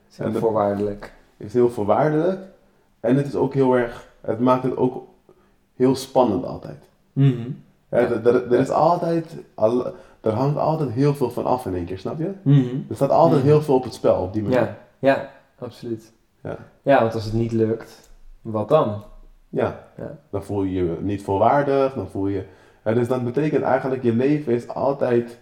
[0.09, 1.13] Is heel en voorwaardelijk.
[1.37, 2.39] Het is heel voorwaardelijk
[2.99, 5.03] en het is ook heel erg, het maakt het ook
[5.75, 6.89] heel spannend altijd.
[7.13, 7.49] Mhm.
[7.91, 9.85] Ja, er, er- er is altijd, al-
[10.21, 12.31] er hangt altijd heel veel van af in één keer, snap je?
[12.89, 14.57] Er staat altijd heel veel op het spel op die manier.
[14.59, 16.11] Ja, ja, absoluut.
[16.43, 16.57] Ja.
[16.81, 18.06] Ja, want als het niet lukt,
[18.51, 19.03] wat dan?
[19.49, 19.87] Ja.
[19.97, 20.17] Ja.
[20.29, 22.45] Dan voel je je niet volwaardig, dan voel je...
[22.85, 25.39] Ja, dus dat betekent eigenlijk, je leven is altijd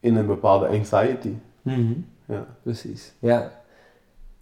[0.00, 1.34] in een bepaalde anxiety.
[1.62, 1.92] Mhm.
[2.24, 2.46] Ja.
[2.62, 3.50] Precies, ja.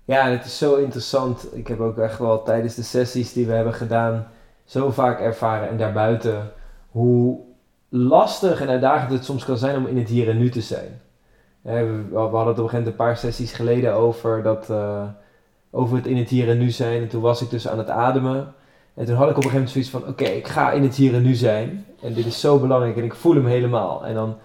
[0.04, 1.56] Ja, en het is zo interessant.
[1.56, 4.26] Ik heb ook echt wel tijdens de sessies die we hebben gedaan,
[4.64, 6.52] zo vaak ervaren en daarbuiten,
[6.90, 7.40] hoe
[7.88, 11.00] lastig en uitdagend het soms kan zijn om in het hier en nu te zijn.
[11.62, 15.08] We hadden het op een gegeven moment een paar sessies geleden over, dat, eh,
[15.70, 17.02] over het in het hier en nu zijn.
[17.02, 18.54] En toen was ik dus aan het ademen.
[18.94, 20.94] En toen had ik op een gegeven moment zoiets van, oké, ik ga in het
[20.94, 21.84] hier en nu zijn.
[22.02, 24.06] En dit is zo belangrijk en ik voel hem helemaal.
[24.06, 24.36] En dan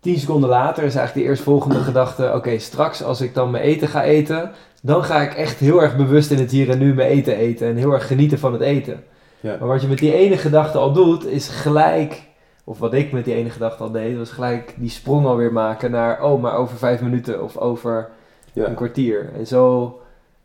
[0.00, 3.88] tien seconden later is eigenlijk de eerstvolgende gedachte, oké, straks als ik dan mijn eten
[3.88, 4.50] ga eten,
[4.82, 7.68] dan ga ik echt heel erg bewust in het hier en nu mijn eten eten
[7.68, 9.04] en heel erg genieten van het eten.
[9.40, 9.56] Ja.
[9.58, 12.22] Maar wat je met die ene gedachte al doet, is gelijk,
[12.64, 15.90] of wat ik met die ene gedachte al deed, was gelijk die sprong alweer maken
[15.90, 18.08] naar, oh, maar over vijf minuten of over
[18.52, 18.66] Ja.
[18.66, 19.30] een kwartier.
[19.38, 20.00] En zo,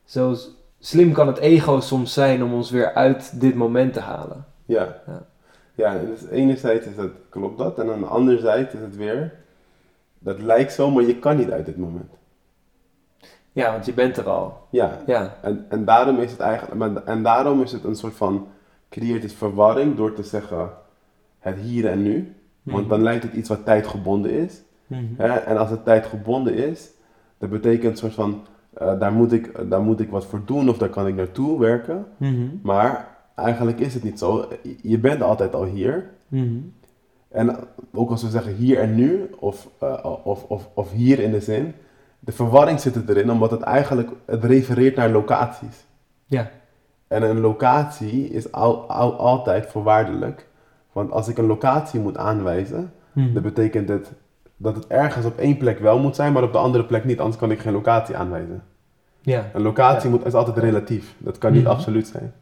[0.05, 0.35] zo
[0.79, 4.45] slim kan het ego soms zijn om ons weer uit dit moment te halen.
[4.65, 5.01] Ja.
[5.07, 5.25] Ja.
[5.75, 8.95] Ja, en dus enerzijds is het, klopt dat, en aan de andere zijde is het
[8.95, 9.33] weer,
[10.19, 12.11] dat lijkt zo, maar je kan niet uit dit moment.
[13.51, 14.67] Ja, want je bent er al.
[14.69, 18.47] Ja, Ja, en, en daarom is het eigenlijk, en daarom is het een soort van,
[18.89, 20.69] creëert het verwarring door te zeggen,
[21.39, 22.35] het hier en nu.
[22.63, 24.61] Want dan lijkt het iets wat tijdgebonden is.
[24.87, 25.03] Mhm.
[25.17, 25.27] Hè?
[25.27, 26.89] En als het tijdgebonden is,
[27.37, 30.69] dat betekent een soort van, eh, daar, moet ik, daar moet ik wat voor doen
[30.69, 32.05] of daar kan ik naartoe werken.
[32.17, 32.47] Mhm.
[32.61, 34.45] Maar eigenlijk is het niet zo.
[34.81, 36.09] Je bent altijd al hier.
[36.27, 36.57] Mhm.
[37.29, 37.55] En
[37.93, 41.39] ook als we zeggen hier en nu, of, eh, of, of, of hier in de
[41.41, 41.73] zin,
[42.19, 45.85] de verwarring zit er erin, omdat het eigenlijk, het refereert naar locaties.
[46.25, 46.49] Ja.
[47.07, 50.47] En een locatie is al, al- altijd voorwaardelijk,
[50.91, 53.33] Want als ik een locatie moet aanwijzen, Mhm.
[53.33, 54.11] dat betekent het
[54.63, 57.19] dat het ergens op één plek wel moet zijn, maar op de andere plek niet,
[57.19, 58.63] anders kan ik geen locatie aanwijzen.
[59.21, 60.15] Ja, Een locatie Ja.
[60.15, 61.71] moet, is altijd relatief, dat kan niet Mhm.
[61.71, 62.33] absoluut zijn.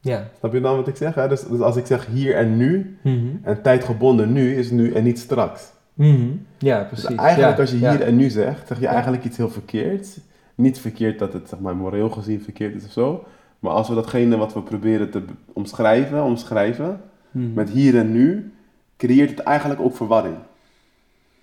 [0.00, 0.24] ja.
[0.38, 1.14] Snap je dan wat ik zeg?
[1.14, 1.28] Hè?
[1.28, 3.26] Dus, dus als ik zeg hier en nu, Mhm.
[3.42, 5.72] en tijdgebonden nu is nu en niet straks.
[5.94, 6.26] Mhm.
[6.58, 7.16] Ja, Dus precies.
[7.18, 7.60] eigenlijk ja.
[7.62, 7.90] als je ja.
[7.90, 10.20] hier en nu zegt, zeg je eigenlijk iets heel verkeerds.
[10.54, 13.24] Niet verkeerd dat het zeg maar moreel gezien verkeerd is of zo.
[13.58, 18.52] Maar als we datgene wat we proberen te omschrijven, omschrijven, met hier en nu,
[18.96, 20.34] creëert het eigenlijk ook verwarring.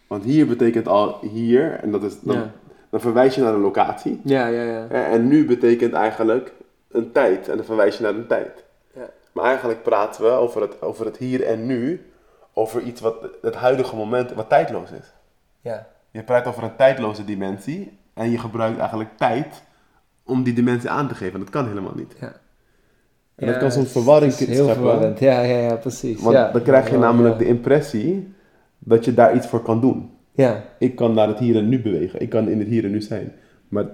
[0.08, 2.52] Want hier betekent al hier, en dat is, dan, Ja.
[2.90, 4.20] dan verwijs je naar een locatie.
[4.24, 4.86] Ja, ja, ja.
[4.90, 6.54] Hè, En nu betekent eigenlijk
[6.92, 8.64] een tijd, en dan verwijs je naar een tijd.
[8.96, 9.10] Ja.
[9.32, 12.06] Maar eigenlijk praten we over het, over het hier en nu,
[12.54, 15.14] over iets wat het huidige moment, wat tijdloos is.
[15.62, 15.88] Ja.
[16.12, 19.64] Je praat over een tijdloze dimensie en je gebruikt eigenlijk tijd
[20.24, 21.40] om die dimensie aan te geven.
[21.40, 22.16] Dat kan helemaal niet.
[22.20, 22.34] Ja.
[23.36, 24.74] En dat kan soms verwarring is heel scheppen.
[24.76, 25.20] verwarrend.
[25.20, 26.22] Ja, ja, ja, precies.
[26.22, 26.52] Want ja.
[26.52, 27.40] dan krijg je Ja, namelijk ja.
[27.40, 28.34] de impressie
[28.80, 30.10] dat je daar iets voor kan doen.
[30.32, 32.22] Ja, Ik kan naar het hier en nu bewegen.
[32.22, 33.32] Ik kan in het hier en nu zijn.
[33.68, 33.86] Maar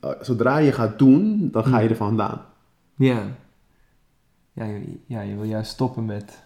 [0.00, 2.40] eh, zodra je gaat doen, dan ga je er vandaan.
[2.96, 3.22] ja.
[4.52, 6.42] Ja, je, ja, je wil juist stoppen met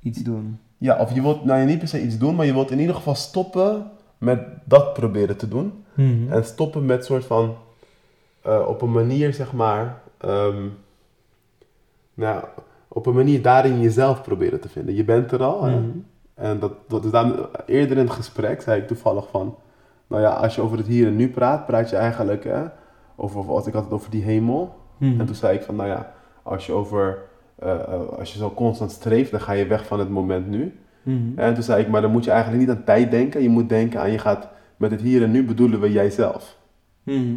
[0.00, 0.58] iets doen.
[0.78, 2.94] Ja, of je wilt nou, niet per se iets doen, maar je wilt in ieder
[2.94, 5.72] geval stoppen met dat proberen te doen.
[5.94, 6.32] Mhm.
[6.32, 7.54] En stoppen met soort van,
[8.42, 10.66] eh, op een manier zeg maar, ehm,
[12.14, 12.44] nou,
[12.88, 14.94] op een manier daarin jezelf proberen te vinden.
[14.94, 15.66] Je bent er al.
[16.38, 19.56] En dat, dat is dan, eerder in het gesprek zei ik toevallig van,
[20.06, 22.62] nou ja, als je over het hier en nu praat, praat je eigenlijk, hè,
[23.16, 24.74] over, over, als ik had het over die hemel.
[24.96, 25.20] Mhm.
[25.20, 27.18] En toen zei ik van, nou ja, als je over,
[27.58, 30.78] eh, eh, als je zo constant streeft, dan ga je weg van het moment nu.
[31.02, 31.38] Mhm.
[31.38, 33.42] En toen zei ik, maar dan moet je eigenlijk niet aan tijd denken.
[33.42, 36.56] Je moet denken aan, je gaat met het hier en nu bedoelen we jijzelf.
[37.02, 37.34] Mhm.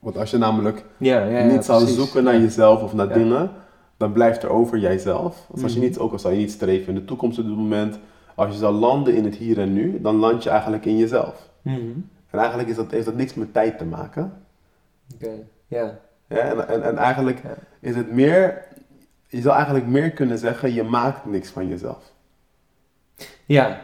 [0.00, 1.98] Want als je namelijk Ja, ja, ja, niet zou precies.
[1.98, 3.50] zoeken naar jezelf of naar dingen,
[3.96, 5.46] dan blijft er over jijzelf.
[5.52, 7.56] Dus als je niet, ook al zou je niet streven in de toekomst op dit
[7.56, 7.98] moment,
[8.40, 11.48] als je zou landen in het hier en nu, dan land je eigenlijk in jezelf.
[11.62, 11.76] Mhm.
[12.30, 14.32] En eigenlijk is dat, heeft dat niks met tijd te maken.
[15.14, 15.30] Oké,
[15.66, 15.98] ja.
[16.28, 17.42] Ja, en, en, en eigenlijk
[17.80, 18.66] is het meer,
[19.28, 22.12] je zou eigenlijk meer kunnen zeggen, je maakt niks van jezelf.
[23.46, 23.80] Ja.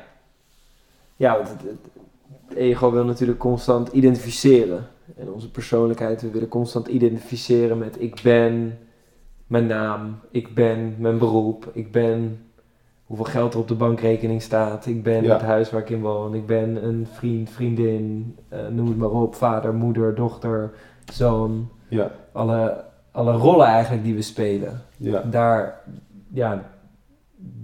[1.17, 1.91] Ja, want het, het-
[2.49, 4.87] het ego wil natuurlijk constant identificeren.
[5.17, 8.79] En onze persoonlijkheid, we willen constant identificeren met ik ben
[9.47, 12.46] mijn naam, ik ben mijn beroep, ik ben
[13.07, 15.33] hoeveel geld er op de bankrekening staat, ik ben Ja.
[15.33, 19.11] het huis waar ik in woon, ik ben een vriend, vriendin, eh, noem het maar
[19.11, 20.73] op, vader, moeder, dochter,
[21.13, 21.69] zoon.
[21.89, 25.81] Ja, Alle, alle rollen eigenlijk die we spelen ja, daar,
[26.33, 26.71] ja,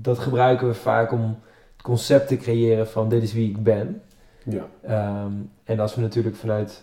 [0.01, 1.39] dat gebruiken we vaak om
[1.73, 4.03] het concept te creëren van dit is wie ik ben.
[4.45, 5.33] ja, Ehm,
[5.65, 6.83] en als we natuurlijk vanuit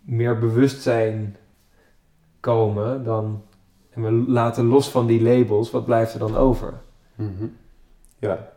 [0.00, 1.36] meer bewustzijn
[2.40, 3.42] komen, dan,
[3.90, 6.72] en we laten los van die labels, wat blijft er dan over?
[7.20, 7.46] Mhm.
[8.18, 8.48] ja.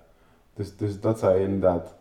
[0.54, 1.96] Dus, dus dat zou je inderdaad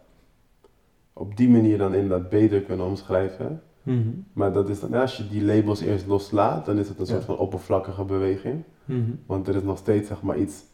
[1.12, 3.62] op die manier dan inderdaad beter kunnen omschrijven.
[3.83, 4.09] Mhm.
[4.33, 7.20] Maar dat is dan, als je die labels eerst loslaat, dan is het een soort
[7.20, 7.27] Ja.
[7.27, 8.62] van oppervlakkige beweging.
[8.85, 9.11] Mhm.
[9.27, 10.64] Want er is nog steeds zeg maar iets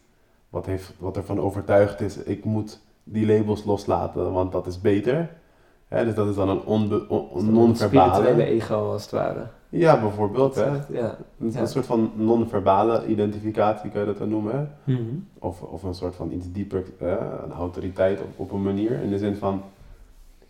[0.49, 5.37] wat, heeft, wat ervan overtuigd is, ik moet die labels loslaten, want dat is beter.
[5.89, 8.43] Hè, dus dat is dan een onbe- on- spirituele non-verbale.
[8.43, 9.47] ego als het ware.
[9.69, 10.55] Ja, bijvoorbeeld.
[10.55, 10.65] Hè.
[10.89, 11.17] Ja.
[11.39, 11.65] Een, Ja.
[11.65, 14.71] soort van non-verbale identificatie kan je dat dan noemen.
[14.83, 14.99] Mhm.
[15.39, 18.91] Of, of een soort van iets dieper, eh, een autoriteit op, op een manier.
[18.91, 19.61] In de zin van,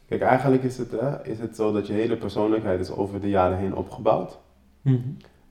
[0.08, 3.30] kijk eigenlijk is het, hè, is het zo dat je hele persoonlijkheid is over de
[3.30, 4.38] jaren heen opgebouwd.
[4.82, 4.98] Mhm.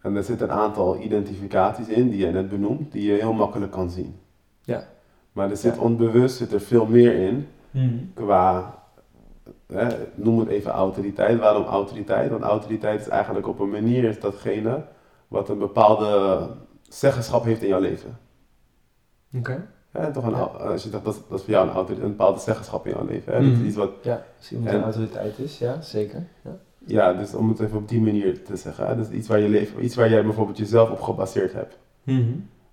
[0.03, 3.73] En er zitten een aantal identificaties in die je net benoemt, die je heel makkelijk
[3.73, 4.15] kan zien.
[4.63, 4.85] Ja.
[5.33, 5.81] Maar er zit Ja.
[5.83, 7.89] onbewust zit er veel meer in Mhm.
[8.15, 8.78] qua,
[9.73, 11.39] hè, noem het even autoriteit.
[11.39, 12.31] Waarom autoriteit?
[12.31, 14.85] Want autoriteit is eigenlijk op een manier is datgene
[15.29, 16.41] wat een bepaalde
[16.89, 18.19] zeggenschap heeft in jouw leven.
[19.37, 19.67] Oké.
[19.91, 20.43] Hè, toch een, Ja.
[20.43, 22.93] als je dacht, dat, is- dat is voor jou een, autoriteit, een bepaalde zeggenschap in
[22.93, 23.33] jouw leven.
[23.33, 23.39] Hè?
[23.41, 23.61] Dat Mhm.
[23.61, 26.27] is iets wat, Ja, als iemand En- een autoriteit is, ja, zeker.
[26.45, 26.57] Ja.
[26.87, 28.87] ja, dus om het even op die manier te zeggen.
[28.87, 28.97] Hè?
[28.97, 31.79] Dus iets waar, je leven, iets waar jij bijvoorbeeld jezelf op gebaseerd hebt.
[32.03, 32.23] Mhm.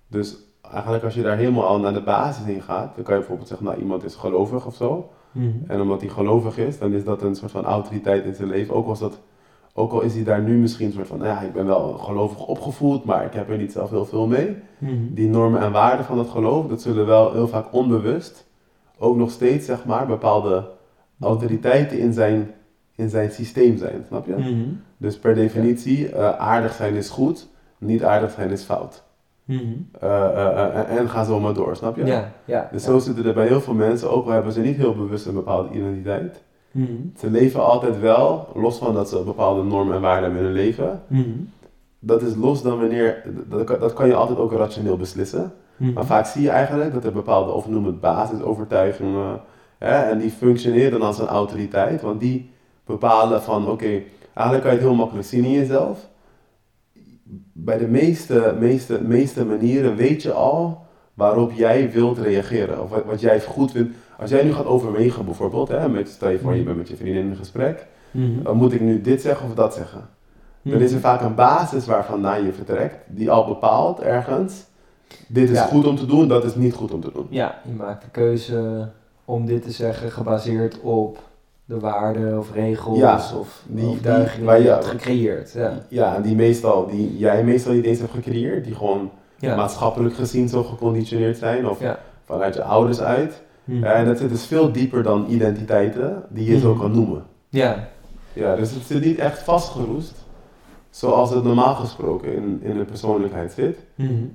[0.08, 0.36] Dus
[0.72, 3.48] eigenlijk als je daar helemaal al naar de basis in gaat, dan kan je bijvoorbeeld
[3.48, 5.10] zeggen, nou iemand is gelovig of zo.
[5.36, 5.70] Mhm.
[5.70, 8.74] En omdat hij gelovig is, dan is dat een soort van autoriteit in zijn leven.
[8.74, 9.20] Ook, al is dat,
[9.74, 12.46] ook al is hij daar nu misschien een soort van, ja, ik ben wel gelovig
[12.46, 14.56] opgevoed, maar ik heb er niet zelf heel veel mee.
[14.78, 14.94] Mhm.
[15.10, 18.46] Die normen en waarden van dat geloof, dat zullen wel heel vaak onbewust
[18.98, 20.68] ook nog steeds, zeg maar, bepaalde
[21.20, 22.50] autoriteiten in zijn,
[22.94, 24.34] in zijn systeem zijn, snap je?
[24.34, 24.68] Mhm.
[24.96, 29.04] Dus per definitie, eh, aardig zijn is goed, niet aardig zijn is fout.
[29.46, 29.62] Mhm.
[30.00, 32.04] Eh, eh, eh, en ga zo maar door, snap je?
[32.04, 32.68] Ja, ja.
[32.72, 32.90] Dus ja.
[32.90, 35.34] zo zitten er bij heel veel mensen, ook al hebben ze niet heel bewust een
[35.34, 36.42] bepaalde identiteit.
[36.70, 36.92] Mhm.
[37.16, 40.64] Ze leven altijd wel, los van dat ze bepaalde normen en waarden hebben in hun
[40.64, 41.02] leven.
[41.06, 41.30] Mhm.
[41.98, 45.52] Dat is los dan wanneer, dat kan, dat kan je altijd ook rationeel beslissen.
[45.76, 49.40] Maar vaak zie je eigenlijk dat er bepaalde, of noem het basisovertuigingen,
[49.78, 52.50] hè, en die functioneren als een autoriteit, want die
[52.84, 54.02] bepalen van, oké,
[54.34, 56.08] eigenlijk kan je het heel makkelijk zien in jezelf.
[57.52, 60.84] Bij de meeste, meeste, meeste manieren weet je al
[61.14, 63.96] waarop jij wilt reageren, of wat, wat jij goed vindt.
[64.18, 66.96] Als jij nu gaat overwegen bijvoorbeeld, hè, met, stel je voor je bent met je
[66.96, 68.56] vriendin in gesprek, Mhm.
[68.56, 70.08] moet ik nu dit zeggen of dat zeggen.
[70.62, 74.64] Dan is er vaak een basis waarvandaan je vertrekt, die al bepaalt ergens,
[75.28, 75.64] dit is Ja.
[75.64, 77.26] goed om te doen, dat is niet goed om te doen.
[77.30, 78.88] Ja, je maakt de keuze
[79.24, 81.18] om dit te zeggen gebaseerd op
[81.66, 85.52] de waarden of regels Ja, of die- overtuigingen die- je hebt gecreëerd.
[85.52, 85.72] Ja.
[85.88, 89.56] Ja, en die meestal, die jij meestal niet eens hebt gecreëerd, die gewoon Ja.
[89.56, 91.98] maatschappelijk gezien zo geconditioneerd zijn, of Ja.
[92.24, 93.42] vanuit je ouders uit.
[93.64, 93.84] Mhm.
[93.84, 96.80] En dat zit dus veel dieper dan identiteiten, die je zo Mhm.
[96.80, 97.24] kan noemen.
[97.48, 97.88] ja.
[98.32, 100.14] Ja, dus het zit niet echt vastgeroest,
[100.90, 103.78] zoals het normaal gesproken in, in de persoonlijkheid zit.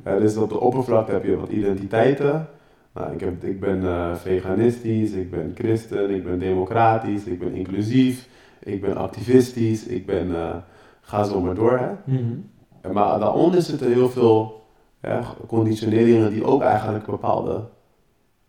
[0.05, 2.47] Ja, dus op de oppervlakte heb je wat identiteiten.
[2.93, 7.53] Nou, ik, heb, ik ben eh, veganistisch, ik ben christen, ik ben democratisch, ik ben
[7.53, 8.27] inclusief,
[8.59, 10.55] ik ben activistisch, ik ben, eh,
[11.01, 11.77] ga zo maar door.
[11.77, 12.13] Hè?
[12.13, 12.93] Mhm.
[12.93, 14.61] Maar daaronder zitten heel veel
[15.01, 17.63] ja, conditioneringen die ook eigenlijk bepaalde,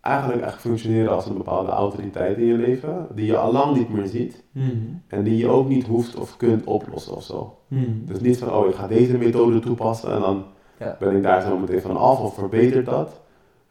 [0.00, 3.88] eigenlijk echt functioneren als een bepaalde autoriteit in je leven, die je al lang niet
[3.92, 4.68] meer ziet Mhm.
[5.08, 7.58] en die je ook niet hoeft of kunt oplossen of zo.
[7.68, 7.82] Mhm.
[8.04, 10.44] Dus niet van, oh, ik ga deze methode toepassen en dan
[10.78, 10.96] Ja.
[10.98, 13.20] ben ik daar zo meteen van af of verbetert dat.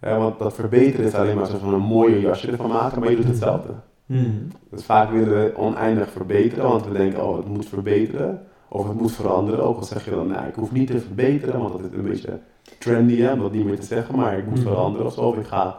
[0.02, 3.10] Ja, want dat verbeteren is alleen maar zo van een mooie jasje ervan maken, maar
[3.10, 3.70] je doet hetzelfde.
[4.06, 4.30] Mhm.
[4.70, 8.42] Dus vaak willen we oneindig verbeteren, want we denken, oh, het moet verbeteren.
[8.68, 11.60] Of het moet veranderen, ook al zeg je dan, nou, ik hoef niet te verbeteren,
[11.60, 12.40] want dat is een beetje
[12.80, 14.68] trendy, hè, om dat niet meer te zeggen, maar ik moet Mhm.
[14.68, 15.22] veranderen of zo.
[15.22, 15.78] Of ik ga,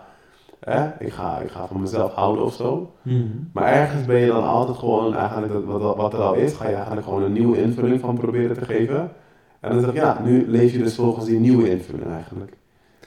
[0.61, 2.92] hè, ik ga, ik ga van mezelf houden of zo.
[3.02, 3.16] Mhm.
[3.52, 6.74] Maar ergens ben je dan altijd gewoon, eigenlijk wat, wat er al is, ga je
[6.74, 9.11] eigenlijk gewoon een nieuwe invulling van proberen te geven.
[9.61, 12.56] En dan zeg je, ja, nu leef je dus volgens die nieuwe invulling eigenlijk.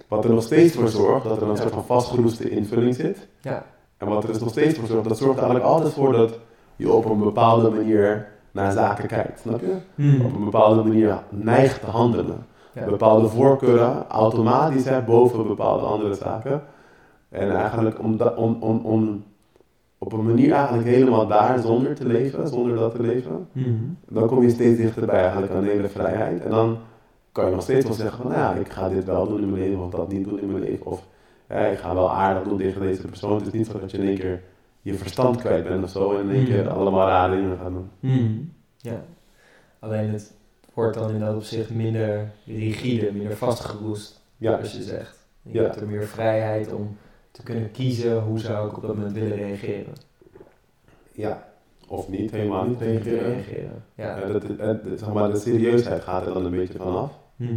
[0.08, 3.28] Wat er nog steeds voor zorgt dat er een soort van vastgeroeste invulling zit.
[3.42, 3.64] Ja.
[3.98, 6.40] En wat er dus nog steeds voor zorgt, dat zorgt eigenlijk altijd voor dat
[6.76, 9.76] je op een bepaalde manier naar zaken kijkt, snap je?
[9.96, 10.26] Mhm.
[10.26, 12.46] Op een bepaalde manier neigt te handelen.
[12.74, 12.86] Ja.
[12.86, 16.62] Bepaalde voorkeuren automatisch hè, boven bepaalde andere zaken.
[17.30, 19.24] En eigenlijk om, om, om, om
[19.98, 23.70] op een manier eigenlijk helemaal daar zonder te leven, zonder dat te leven, Mhm.
[24.10, 26.42] dan kom je steeds dichterbij eigenlijk aan de hele vrijheid.
[26.44, 26.78] En dan
[27.36, 29.50] kan je nog steeds wel zeggen van, nou ja, ik ga dit wel doen in
[29.52, 30.86] mijn leven of dat niet doen in mijn leven.
[30.86, 31.04] Of
[31.50, 33.36] ja, ik ga wel aardig doen tegen deze persoon.
[33.36, 34.42] Het is niet zo dat je in één keer
[34.82, 36.74] je verstand kwijt bent of zo en in één keer Mhm.
[36.74, 37.90] allemaal rare dingen gaat doen.
[38.00, 38.34] Mhm.
[38.78, 39.02] Ja.
[39.80, 40.34] Alleen het
[40.74, 45.28] wordt dan in dat opzicht minder rigide, minder vastgeroest, Ja, als je zegt.
[45.42, 45.62] Je Ja.
[45.64, 46.98] hebt er meer vrijheid om
[47.32, 49.94] te kunnen kiezen hoe zou ik op dat moment willen reageren.
[51.12, 51.54] ja.
[51.88, 53.20] Of niet, helemaal niet reageren.
[53.20, 53.84] reageren.
[53.96, 54.18] Ja.
[54.20, 57.12] Ja, dat, dat, zeg maar, de serieusheid gaat er dan een beetje vanaf.
[57.36, 57.54] Mhm.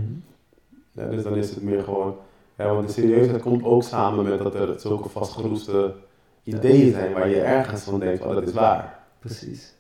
[0.93, 2.17] Ja, dus dan is het meer gewoon,
[2.57, 5.95] ja, want de serieusheid komt ook samen met dat er zulke vastgeroeste
[6.43, 8.99] ideeën zijn waar je ergens van denkt, oh dat is waar.
[9.19, 9.77] Precies.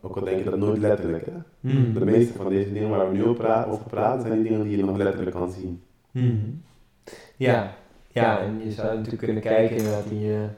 [0.00, 1.26] Ook al denk je dat nooit letterlijk.
[1.26, 1.32] Hè?
[1.60, 1.92] Mhm.
[1.92, 4.84] De meeste van deze dingen waar we nu over praten, zijn die dingen die je
[4.84, 5.82] nog letterlijk kan zien.
[6.10, 6.50] Mhm.
[7.36, 7.74] Ja.
[8.08, 10.48] ja, en je zou natuurlijk kunnen kijken inderdaad in je,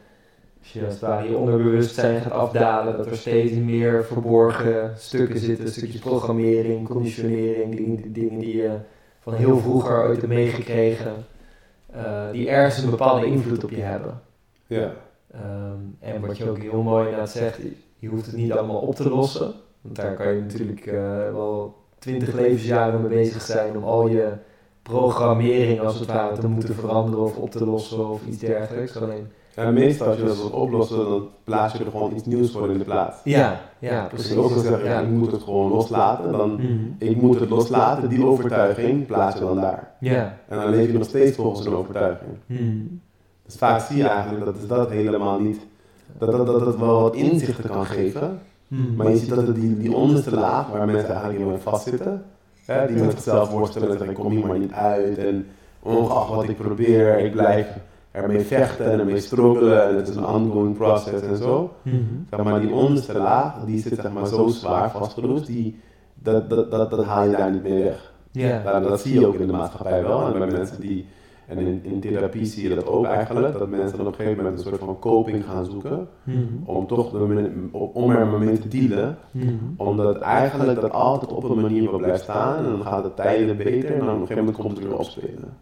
[0.70, 5.68] je als het ware je onderbewustzijn gaat afdalen, dat er steeds meer verborgen stukken zitten,
[5.68, 8.76] stukjes programmering, conditionering, dingen, dingen die je
[9.20, 11.12] van heel vroeger ooit hebt meegekregen,
[11.92, 14.20] eh, die ergens een bepaalde invloed op je hebben.
[14.66, 14.92] Ja,
[15.32, 17.58] Ehm, en wat je ook heel mooi inderdaad zegt,
[17.98, 19.54] je hoeft het niet allemaal op te lossen.
[19.80, 20.94] Want daar kan je natuurlijk eh,
[21.32, 24.32] wel twintig levensjaren mee bezig zijn om al je
[24.82, 28.96] programmering als het ware te moeten veranderen of op te lossen of iets dergelijks.
[28.96, 32.50] Alleen, en meestal als je dat wilt oplossen, dan plaats je er gewoon iets nieuws
[32.50, 33.16] voor in de plaats.
[33.24, 34.32] ja, ja, Dus precies.
[34.32, 36.64] je ook al zeggen, ja, ik moet het gewoon loslaten, dan Mhm.
[36.98, 39.90] ik moet het loslaten, die overtuiging plaats je dan daar.
[40.00, 40.36] Ja.
[40.48, 42.30] En dan leef je nog steeds volgens een overtuiging.
[42.46, 42.60] Mhm.
[43.46, 45.60] Dus vaak zie je eigenlijk dat is dat helemaal niet,
[46.18, 48.38] dat dat, dat het wel wat inzichten kan geven,
[48.68, 48.96] Mhm.
[48.96, 52.22] maar je ziet dat het die, die onderste laag waar mensen eigenlijk helemaal in vastzitten,
[52.64, 55.46] hè, die met zichzelf worstelen en zeggen ik kom hier maar niet uit en
[55.82, 57.66] ongeacht wat ik probeer, ik blijf
[58.12, 61.72] ermee vechten en ermee struggelen en het is een ongoing process en zo.
[61.82, 61.96] Mhm.
[62.30, 65.80] Zeg maar die onderste laag, die zit zeg maar zo zwaar vastgeroest, die,
[66.14, 68.12] dat, dat, dat, dat haal je daar niet meer weg.
[68.30, 68.80] Ja.
[68.80, 70.26] Dat zie je ook in de maatschappij wel.
[70.26, 71.06] En bij mensen die,
[71.46, 74.42] en in, in therapie zie je dat ook eigenlijk, dat mensen dan op een gegeven
[74.42, 76.08] moment een soort van coping gaan zoeken.
[76.22, 76.38] Mhm.
[76.64, 79.18] Om toch de, om er mee te dealen.
[79.30, 79.54] Mhm.
[79.76, 82.64] Omdat eigenlijk dat altijd op een manier wel blijft staan.
[82.64, 83.92] En dan gaat het tijden beter.
[83.92, 85.56] En dan op een gegeven moment komt het weer opspelen.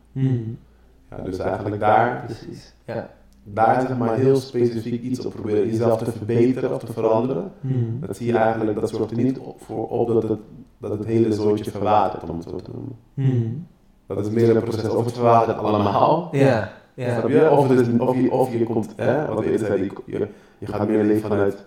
[1.10, 2.74] Ja, dus eigenlijk daar, Precies.
[2.84, 3.10] Ja.
[3.44, 5.66] daar zeg maar heel specifiek iets op proberen.
[5.66, 7.52] Jezelf te verbeteren of te veranderen.
[7.60, 8.06] Mhm.
[8.06, 10.38] Dat zie je eigenlijk, dat zorgt er niet op, voor op dat het,
[10.78, 12.96] dat het hele zootje verwatert, om het zo te noemen.
[13.14, 13.52] Mhm.
[14.06, 16.28] Dat is meer een proces of het verwatert allemaal.
[16.32, 17.18] Ja, ja.
[17.18, 17.50] Snap je?
[17.50, 20.88] Of, het is, of, je, of je komt, hè, wat we eerder zeiden, je, gaat
[20.88, 21.66] meer leven vanuit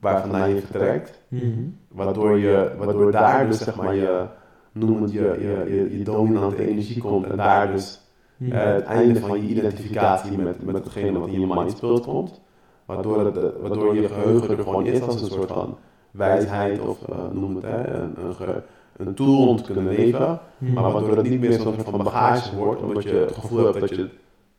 [0.00, 1.20] waar vandaan je vertrekt.
[1.28, 1.46] Mhm.
[1.88, 4.24] Waardoor, je, waardoor daar dus zeg maar je,
[4.72, 8.01] noem het je, je, je, je dominante energie komt en daar dus
[8.50, 12.40] Eh, het einde van je identificatie met, met hetgene wat in je mind speelt komt.
[12.84, 15.78] Waardoor, het, eh, waardoor je geheugen er gewoon is als een soort van
[16.10, 18.62] wijsheid of eh, noem het hè, een, een, ge-
[18.96, 20.40] een tool om te kunnen leven.
[20.58, 23.80] Maar waardoor het niet meer zo'n soort van bagage wordt, omdat je het gevoel hebt
[23.80, 24.08] dat je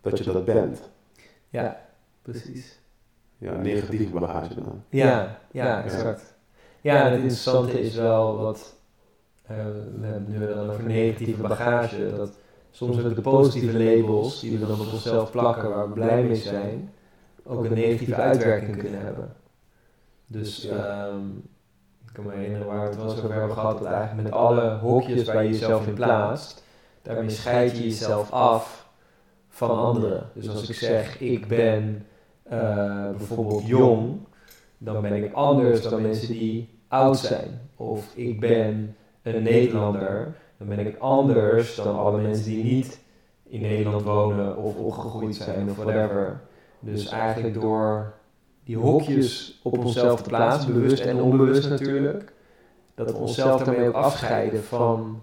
[0.02, 0.89] dat, je dat bent.
[1.50, 1.82] Ja,
[2.22, 2.80] precies.
[3.38, 4.82] Ja, negatieve bagage dan.
[4.89, 6.36] Ja, ja, exact.
[6.82, 8.76] Ja, en het interessante is wel wat,
[9.46, 9.56] eh,
[10.00, 12.38] we hebben nu dan over negatieve bagage, dat
[12.73, 16.36] soms ook de positieve labels die we dan op onszelf plakken, waar we blij mee
[16.36, 16.93] zijn,
[17.43, 19.33] ook een negatieve uitwerking kunnen hebben.
[20.27, 20.75] Dus Ja.
[21.07, 21.27] ehm,
[22.07, 24.31] ik kan me herinneren waar we het wel eens over hebben gehad, dat eigenlijk met
[24.31, 26.63] alle hokjes waar je jezelf in plaatst,
[27.01, 28.88] daarmee scheid je jezelf af
[29.49, 30.29] van anderen.
[30.33, 32.05] Dus als ik zeg, ik ben
[32.43, 34.17] eh, bijvoorbeeld jong,
[34.77, 37.62] dan ben ik anders dan mensen die oud zijn.
[37.75, 40.36] Of ik ben een Nederlander,
[40.67, 42.99] dan ben ik anders dan alle mensen die niet
[43.43, 46.41] in Nederland wonen of opgegroeid zijn of whatever.
[46.80, 48.13] Dus eigenlijk door
[48.63, 52.34] die hokjes op onszelf te plaatsen, bewust en onbewust natuurlijk,
[52.95, 55.21] dat we onszelf daarmee ook afscheiden van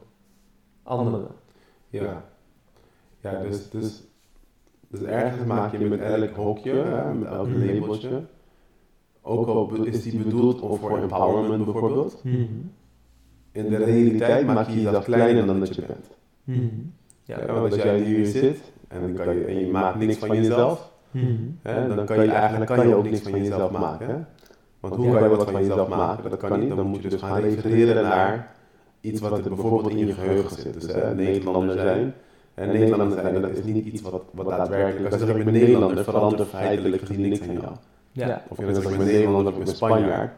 [0.82, 1.26] anderen.
[1.88, 2.24] Ja.
[3.20, 4.02] Ja, dus, dus,
[4.88, 8.22] dus ergens maak je met elk hokje, hè, met elk labeltje,
[9.22, 12.22] ook al is die bedoeld om voor empowerment bijvoorbeeld,
[13.52, 16.06] in de realiteit maak je jezelf kleiner dan dat je bent.
[17.24, 17.38] Ja.
[17.38, 20.36] Ja, want als jij hier zit en, dan kan je, en je maakt niks van
[20.36, 20.90] jezelf,
[21.62, 24.06] hè, dan kan je eigenlijk kan je ook niks van jezelf maken.
[24.06, 24.16] Hè?
[24.80, 26.30] Want hoe kan je wat van jezelf maken?
[26.30, 26.68] Dat kan niet.
[26.68, 28.54] Dan moet je dus gaan refereren naar
[29.00, 30.80] iets wat er bijvoorbeeld in je geheugen zit.
[30.80, 32.14] Dus hè, Nederlander zijn.
[32.54, 35.12] En Nederlander zijn, dat is niet iets wat, wat daadwerkelijk...
[35.12, 37.72] Als ik ben Nederlander, verandert feitelijk gezien niks aan jou.
[38.12, 38.42] Ja.
[38.48, 40.32] Of je zegt ik ben Nederlander of ik ben Spanjaard.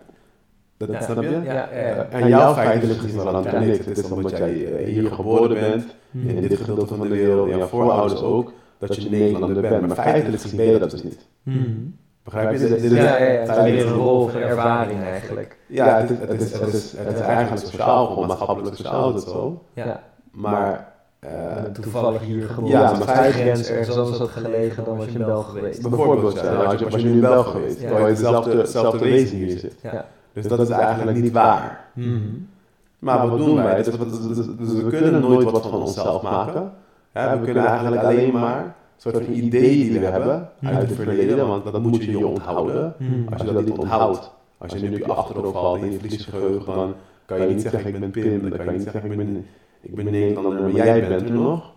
[0.87, 1.01] Dat, Ja.
[1.03, 1.41] Snap je?
[1.45, 2.07] Ja, ja, ja.
[2.11, 3.87] En jouw feitelijk gezien verandert er niks.
[3.87, 5.85] Het is omdat jij eh, hier geboren bent,
[6.27, 9.87] in dit gedeelte van de wereld, en jouw voorouders ook, dat je Nederlander bent.
[9.87, 11.27] Maar feitelijk gezien ben je dat dus niet.
[12.25, 12.59] Begrijp je?
[12.59, 15.57] Dit- dit is- Ja, het is meer een rol van ervaring eigenlijk.
[15.67, 19.15] Ja, het is, het is, het is, het is eigenlijk sociaal, gewoon maatschappelijk sociaal is
[19.15, 19.63] het zo.
[19.73, 20.03] Ja.
[20.31, 21.31] Maar, eh,
[21.73, 22.69] toevallig hier geboren.
[22.79, 25.83] Ja, Ja, maar vijf grens ergens anders had gelegen, dan was je in België geweest.
[25.89, 27.87] bijvoorbeeld, ja, dan had je, was je nu in België geweest, Ja.
[27.87, 29.75] terwijl je dezelfde, dezelfde wezen hier zit.
[29.83, 30.05] Ja.
[30.33, 31.91] Dus dat is eigenlijk niet waar.
[32.99, 33.83] Maar wat doen wij?
[33.83, 36.73] Dus, dus- dus- dus we kunnen nooit wat van onszelf maken.
[37.13, 40.93] Hè, we kunnen eigenlijk alleen maar een soort van ideeën die we hebben uit het
[40.93, 42.95] verleden, want dat moet je je onthouden.
[43.33, 46.25] Als je dat niet onthoudt, als je nu op je achterhoofd valt en je verliest
[46.25, 49.11] je geheugen, dan kan je niet zeggen ik ben Pim, dan kan je niet zeggen
[49.11, 49.47] ik ben,
[49.81, 51.73] ik ben Nederlander, maar jij bent er nog.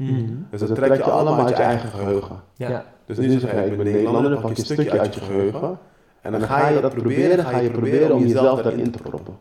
[0.50, 2.36] Dus dat trek je allemaal uit je eigen geheugen.
[2.56, 2.86] Ja.
[3.06, 5.78] Dus nu zeg je ik ben Nederlander, dan pak je een stukje uit je geheugen
[6.26, 9.38] en dan ga je dat proberen, ga je proberen om jezelf daarin te proppen.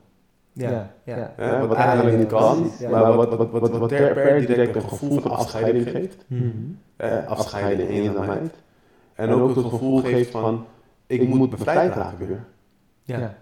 [0.53, 0.91] Ja.
[1.05, 1.33] Ja.
[1.37, 2.91] Hè, wat eigenlijk niet kan, ja.
[2.91, 6.25] maar wat, wat, wat, wat per, per direct een gevoel van afscheiding geeft.
[6.27, 6.49] Mhm.
[6.97, 8.55] Eh, afscheiden, eenzaamheid.
[9.15, 10.67] En ook het gevoel geeft van,
[11.07, 12.45] ik moet bevrijd raken weer.
[13.03, 13.35] Ja.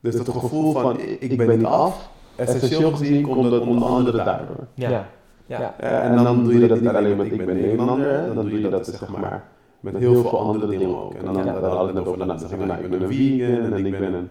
[0.00, 4.66] Dus dat gevoel van, ik ben niet af, essentieel gezien komt dat onder andere daardoor.
[4.74, 5.06] Ja.
[5.46, 5.74] Ja.
[5.78, 8.68] En dan doe je dat niet alleen met ik ben Nederlander, hè, dan doe je
[8.68, 9.44] dat zeg maar
[9.82, 11.14] met heel veel andere dingen ook.
[11.14, 13.72] En dan daar hadden we het over, dan zeg ik, nou, ik ben een vegan
[13.72, 14.28] en ik ben een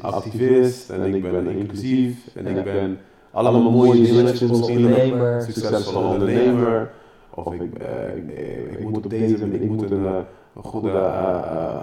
[0.00, 2.98] activist en ik ben inclusief en ik ben
[3.30, 5.42] allemaal mooie zinnetjes misschien ondernemer.
[5.42, 6.90] succesvolle ondernemer.
[7.34, 10.14] Of ik, eh, ik, eh, ik moet op deze ik moet een, eh,
[10.56, 10.90] een goede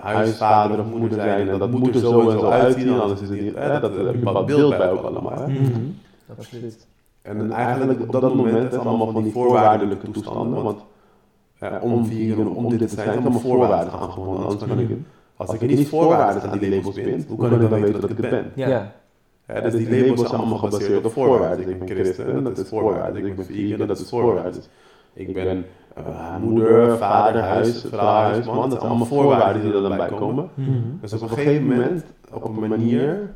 [0.02, 1.50] huisvader of moeder zijn.
[1.50, 3.56] En dat moet er zo en zo uitzien, anders is het niet.
[3.56, 5.48] Dat, heb je een bepaald beeld bij ook allemaal.
[5.48, 5.82] Mhm.
[6.38, 6.88] Absoluut.
[7.22, 10.64] En eigenlijk op dat moment, het allemaal van die voorwaardelijke toestanden.
[10.64, 10.82] Want
[11.60, 14.44] eh, om vegan, om dit te zijn, allemaal voorwaarden gaan gewoon.
[14.44, 14.90] Anders kan ik,
[15.36, 18.18] als ik niet voorwaarden aan die labels bind, hoe kan ik dan weten dat ik
[18.18, 18.52] het ben?
[18.56, 18.92] Ja.
[19.46, 21.70] Hè, dus die labels zijn allemaal gebaseerd op voorwaarden.
[21.70, 23.26] Ik ben christen, dat is voorwaarden.
[23.26, 24.64] Ik ben vegan, dat is voorwaarden.
[25.14, 25.66] Ik ben
[26.42, 28.70] moeder, vader, huis, vrouw, huisman.
[28.70, 30.50] Dat zijn allemaal voorwaarden die er dan bij komen.
[30.54, 30.72] Mhm.
[31.02, 33.34] Dus op een gegeven moment, op een manier,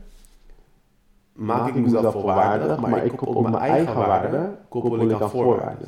[1.34, 5.88] maak ik mezelf volwaardig, maar ik koppel mijn eigen waarde koppel ik aan voorwaarden.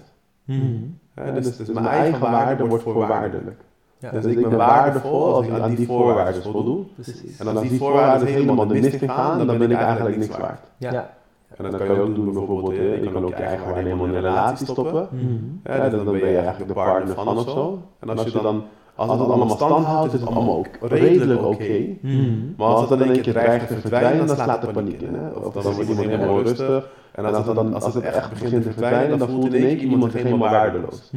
[1.13, 3.61] Hè, dus, dus mijn eigen waarde wordt voorwaardelijk.
[3.97, 4.11] Ja.
[4.11, 6.85] Dus ik ben waardevol als ik aan die voorwaarden voldoe.
[6.93, 7.39] Precies.
[7.39, 10.59] En als die voorwaarden helemaal de mist in gaan, dan ben ik eigenlijk niks waard.
[10.77, 11.09] Ja.
[11.57, 14.13] En dat kan je ook doen bijvoorbeeld, je kan ook je eigen waarde helemaal in
[14.13, 15.07] een relatie stoppen.
[15.11, 15.33] Mhm.
[15.63, 17.81] Ja, dan, dan ben je eigenlijk de partner van of zo.
[17.99, 18.63] En als je dan,
[18.95, 21.85] als het allemaal stand houdt, is het allemaal ook redelijk oké.
[22.57, 25.13] Maar als het dan in één keer dreigt te verdwijnen, dan slaat er paniek in.
[25.13, 25.29] Hè?
[25.29, 26.89] Of dan wordt iemand helemaal rustig.
[27.13, 29.87] En als het, dan, als het echt begint te verdwijnen, dan voelt in één keer
[29.87, 31.11] iemand helemaal waardeloos.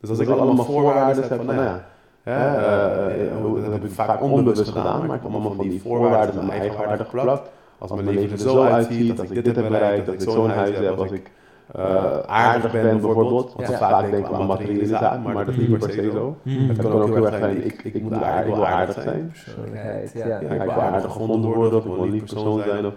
[0.00, 1.84] Dus als ik allemaal voorwaarden heb van, nou ja,
[2.22, 5.68] hè, eh, eh, hoe- dat heb ik vaak onbewust gedaan, maar ik heb allemaal van
[5.68, 7.50] die voorwaarden aan mijn eigen waarde geplakt.
[7.78, 10.78] Als mijn leven er zo uitziet, als ik dit heb bereikt, dat ik zo'n huis
[10.78, 11.30] heb, als ik
[11.74, 13.52] eh, aardig ben bijvoorbeeld.
[13.56, 13.76] Want Ja.
[13.78, 16.36] vaak denk ik aan materiële zaken, maar dat is niet per se zo.
[16.44, 19.32] Het kan ook heel erg zijn, ik, ik, moet aardig, ik wil aardig zijn.
[19.44, 20.26] Persoonlijkheid, ja.
[20.26, 22.92] Ja, ik wil aardig gevonden worden, of ik wil een lief persoon zijn, of,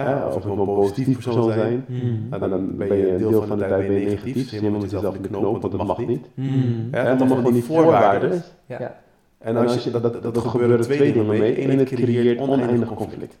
[0.00, 1.84] hè, of ik wil een positief persoon zijn.
[2.30, 4.90] Nou, dan ben je een deel van de tijd ben je negatief, dus je moet
[4.90, 6.26] jezelf in de knoop, want dat mag niet.
[6.90, 8.42] Hè, dat mag van die voorwaarden.
[8.66, 9.00] Ja.
[9.38, 11.70] En als je, dat, dat, dat gebeuren twee dingen mee.
[11.70, 13.36] Eén, het creëert oneindig conflict.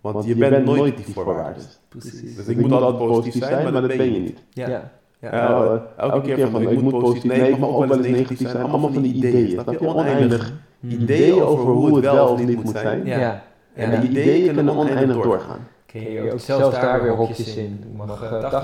[0.00, 1.62] Want je bent nooit die voorwaarden.
[1.88, 2.36] Precies.
[2.36, 4.42] Dus ik moet altijd positief zijn, maar dat ben je niet.
[4.50, 4.68] Ja.
[4.68, 4.90] Ja.
[5.20, 8.66] Ja, elke keer van, ik moet positief, nee, ik mag ook wel eens negatief zijn.
[8.66, 9.50] Allemaal van die ideeën.
[9.50, 9.86] Snap je?
[9.86, 10.52] Oneindig
[10.88, 13.04] ideeën over hoe het wel of niet moet zijn.
[13.04, 13.42] Ja.
[13.76, 13.82] Ja.
[13.82, 15.58] En die ideeën kunnen oneindig doorgaan.
[15.86, 17.84] Creëer ook zelfs daar weer hokjes in.
[17.92, 18.62] Ik mag eh,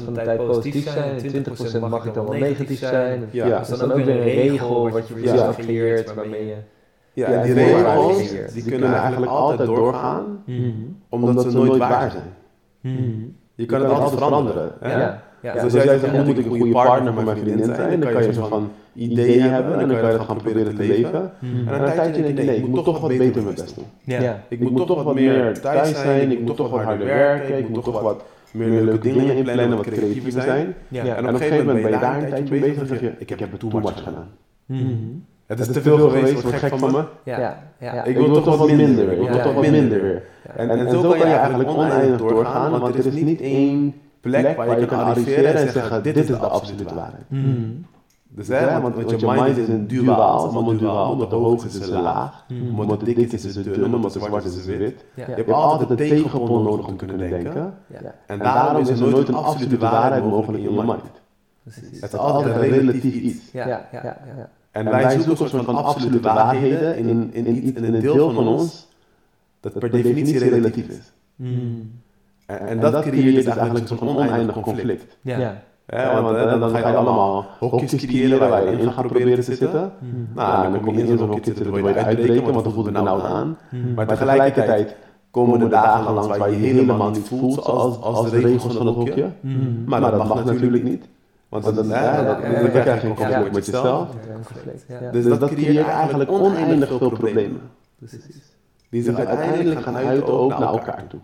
[0.00, 1.44] 80% van de tijd positief zijn en
[1.78, 3.28] 20% mag ik dan wel negatief zijn.
[3.30, 3.48] Ja.
[3.48, 6.54] Dat is dan ook weer een regel wat je voor jezelf creëert waarmee je...
[7.12, 10.44] Ja, die regels, die kunnen eigenlijk altijd doorgaan,
[11.08, 12.32] omdat ze nooit waar zijn.
[13.54, 14.72] Je kan het altijd veranderen.
[14.80, 15.00] hè?
[15.00, 15.22] Ja.
[15.44, 15.52] Ja.
[15.52, 18.24] Dus als jij zegt, moet ik een goede partner voor mijn vriendin zijn, dan kan
[18.24, 21.32] je zo van ideeën hebben en dan kan je dat gaan proberen te leven.
[21.42, 23.84] En een tijdje denk je, nee, ik moet toch wat beter mijn best doen.
[24.04, 24.40] Ja.
[24.48, 27.84] Ik moet toch wat meer thuis zijn, ik moet toch wat harder werken, ik moet
[27.84, 30.74] toch wat meer leuke dingen inplannen, wat creatiever zijn.
[30.88, 31.04] Ja.
[31.16, 33.12] En op een gegeven moment ben je daar een tijdje mee bezig en zeg je,
[33.18, 34.28] ik heb het too much gedaan.
[35.46, 37.04] Het is te veel geweest, wordt gek van me.
[37.24, 37.62] Ja.
[37.78, 38.04] Ja.
[38.04, 39.42] Ik wil toch wat minder weer, ik wil Ja.
[39.42, 40.22] toch wat minder weer.
[40.56, 43.94] En, en zo kan je eigenlijk oneindig doorgaan, want er is niet één
[44.24, 47.24] plek waar je kan arriveren en zeggen, dit is de absolute waarheid.
[48.28, 51.36] Dus hè, want, want je mind is een duaal, het is allemaal duaal, omdat de
[51.36, 52.44] hoog is is een laag,
[52.76, 55.04] omdat de dik is is het dun, omdat de zwart is is wit.
[55.14, 55.24] Ja.
[55.26, 57.74] Je hebt altijd een tegenpol nodig om te kunnen denken.
[57.86, 58.14] Ja.
[58.26, 61.02] En daarom is er nooit een absolute waarheid mogelijk in je mind.
[61.62, 62.00] Precies.
[62.00, 63.50] Het is altijd een relatief iets.
[63.52, 63.66] Ja.
[63.66, 63.84] Ja.
[63.92, 64.02] Ja.
[64.02, 64.48] Ja.
[64.70, 68.30] En wij zoeken een soort van absolute waarheden in, in, in, iets- in een deel
[68.32, 68.88] van ons
[69.60, 71.12] dat per definitie relatief is.
[72.46, 75.16] En, en dat creëert dus eigenlijk een van oneindig conflict.
[75.20, 75.38] Ja.
[75.38, 75.62] Ja.
[75.86, 79.92] Hè, want dan ga je allemaal hokjes creëren waar je in gaat proberen te zitten.
[80.34, 82.72] Nou, en dan kom je in zo'n hokje te zitten, wil je uitbreken, want dan
[82.72, 83.56] voelt het benauwd aan.
[83.94, 84.96] Maar tegelijkertijd
[85.30, 88.94] komen er dagen langs waar je helemaal niet voelt zoals als de regels van het
[88.94, 89.26] hokje.
[89.86, 91.04] Maar dat mag natuurlijk niet.
[91.48, 94.08] Want dan, dat- dan krijg je een conflict met jezelf.
[94.88, 95.10] Ja.
[95.10, 97.60] Dus dat creëert eigenlijk oneindig veel problemen.
[97.98, 98.52] Precies.
[98.90, 101.20] Die zich uiteindelijk gaan uiten ook naar elkaar toe.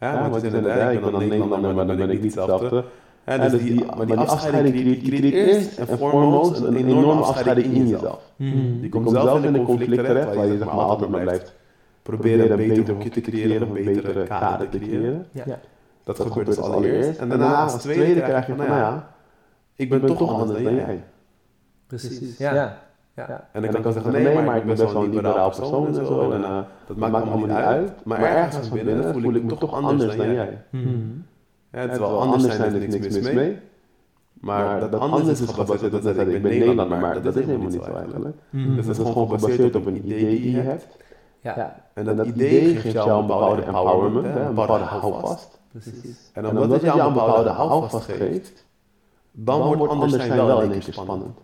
[0.00, 2.84] Ja, want inderdaad, ik ben dan Nederlander, maar dan ben ik niet hetzelfde.
[3.26, 7.74] Ja, dus die, maar die afscheiding creëert, die creëert eerst en foremost een enorme afscheiding
[7.74, 8.32] in jezelf.
[8.80, 11.54] Je komt zelf in een conflict terecht waar je zeg maar altijd maar blijft
[12.02, 15.26] proberen een beter hokje te creëren, een betere kader te creëren.
[15.32, 15.58] Ja.
[16.04, 17.18] Dat gebeurt dus allereerst.
[17.18, 19.14] En daarna als tweede krijg je van, nou ja,
[19.74, 21.04] ik ben toch anders dan jij.
[21.86, 22.38] Precies.
[22.38, 22.78] Ja.
[23.16, 23.48] Ja.
[23.52, 25.94] En dan kan je zeggen, nee, maar ik ben best wel een liberaal persoon en
[25.94, 26.30] zo.
[26.30, 28.04] En uh, dat maakt allemaal niet uit.
[28.04, 30.58] Maar ergens van binnen voel ik me toch anders dan jij.
[31.72, 33.58] Ja, het is wel anders zijn, er is niks mis mee.
[34.32, 37.82] Maar dat anders is gebaseerd op dat ik ben Nederlander, maar dat is helemaal niet
[37.84, 38.36] zo eigenlijk.
[38.50, 40.86] Dus dat is gewoon gebaseerd op een idee die je hebt.
[41.40, 41.76] Ja.
[41.94, 45.60] En dat idee geeft jou een bepaalde empowerment, een bepaalde houvast.
[45.70, 46.30] Precies.
[46.32, 48.66] En omdat het jou een bepaalde houvast geeft,
[49.32, 51.38] dan wordt anders zijn wel in één keer spannend.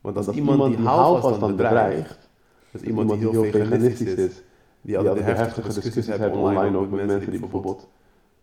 [0.00, 2.28] Want als iemand die houvast dan bedreigt,
[2.70, 4.42] dus iemand die heel veganistisch is,
[4.80, 7.88] die altijd de heftige discussies hebben online ook met mensen die bijvoorbeeld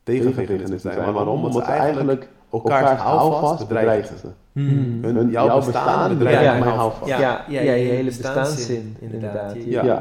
[0.03, 0.97] tegen veganisten zijn.
[0.97, 1.45] Maar waarom?
[1.45, 4.27] Omdat ze eigenlijk elkaars houvast bedreigen ze.
[4.53, 7.09] Hun, jouw bestaan bedreigt mijn houvast.
[7.09, 9.55] Ja, ja, ja, je hele bestaanszin, inderdaad.
[9.65, 9.83] Ja.
[9.83, 9.97] je,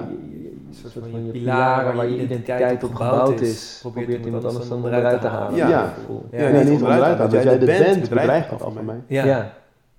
[0.70, 5.20] soort van je pilaren waar je identiteit op gebouwd is, probeert iemand anders dan eruit
[5.20, 5.56] te halen.
[5.56, 5.68] Ja.
[5.68, 5.94] Ja,
[6.30, 7.30] Ja, nee, niet onderuit halen.
[7.30, 9.00] Dat jij de bent bedreigt dat van mij.
[9.06, 9.52] ja.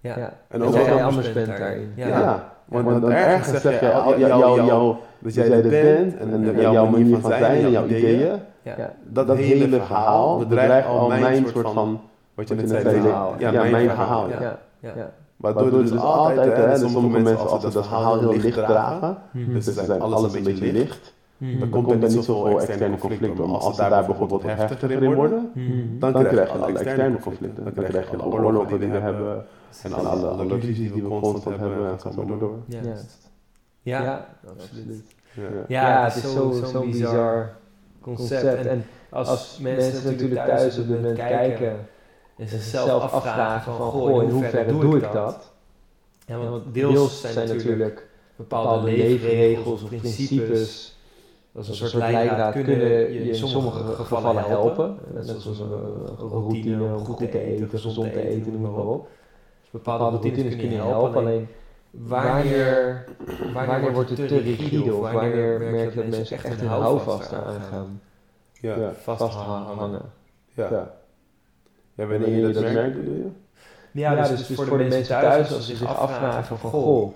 [0.08, 0.18] Ja.
[0.18, 0.34] ja.
[0.48, 1.92] En Dat ook jij anders bent daarin.
[1.96, 6.18] Ja, want, want dan ergens zeg je, al- jou, jou, jou, dat jij er bent
[6.18, 8.76] en, en jouw manier van zijn en jouw ideeën, Ja.
[9.04, 12.02] dat, dat hele verhaal bedreigt al mijn soort van,
[12.34, 13.34] wat je net zei, verhaal.
[13.38, 14.30] ja, mijn verhaal.
[14.30, 14.42] Ja.
[14.42, 14.92] Ja.
[14.96, 15.10] Ja.
[15.38, 19.18] Waardoor er dus altijd, hè, dus sommige mensen als ze dat verhaal heel licht dragen,
[19.32, 23.50] dus ze zijn alles een beetje licht, dan komt er niet zoveel externe conflicten.
[23.50, 25.52] Maar als ze daar bijvoorbeeld wat heftiger in worden,
[26.00, 27.64] dan krijg je alle externe conflicten.
[27.64, 29.46] Dan krijg je alle oorlogen die we hebben,
[29.84, 32.58] en alle, alle, ruzies die we constant hebben, en zo maar door.
[32.66, 32.82] Ja.
[33.82, 35.04] Ja, absoluut.
[35.34, 35.44] Ja.
[35.68, 37.56] Ja, het is zo'n zo bizar
[38.02, 38.66] concept.
[38.66, 41.88] En als mensen natuurlijk thuis op dit moment kijken
[42.38, 45.52] en zichzelf afvragen van, goh, in hoeverre doe ik dat?
[46.26, 50.97] Ja, want deels zijn natuurlijk bepaalde leefregels of principes
[51.58, 52.78] Als een soort leidraad kunnen
[53.14, 54.98] je in sommige gevallen helpen.
[55.14, 55.70] Net zoals een
[56.30, 59.08] routine om goed te eten, gezond te eten, noem maar op.
[59.62, 61.48] Dus bepaalde routines kunnen je helpen, alleen
[61.92, 63.06] wanneer,
[63.54, 67.62] wanneer wordt het te rigide of wanneer merk je dat mensen echt een houvast aan
[67.62, 68.02] gaan
[68.54, 68.94] Ja.
[68.94, 70.02] vasthangen.
[70.54, 70.68] Ja.
[70.70, 70.96] Ja.
[71.94, 73.30] Ja, wanneer je dat merkt, bedoel je?
[73.92, 77.14] Ja, dus, dus voor de mensen thuis, als ze zich afvragen van, goh,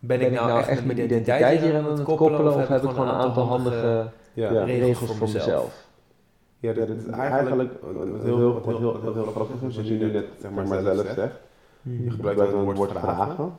[0.00, 3.08] ben ik nou echt met mijn identiteit hier aan het koppelen of heb ik gewoon
[3.08, 4.52] een aantal handige Ja.
[4.52, 4.64] Ja.
[4.64, 5.88] regels voor mezelf?
[6.58, 10.12] Ja, dat is eigenlijk wat heel, wat heel, wat heel grappig is, zoals je nu
[10.12, 11.34] net zeg maar, zelf zegt.
[11.82, 13.52] Je gebruikt dan het woord vragen.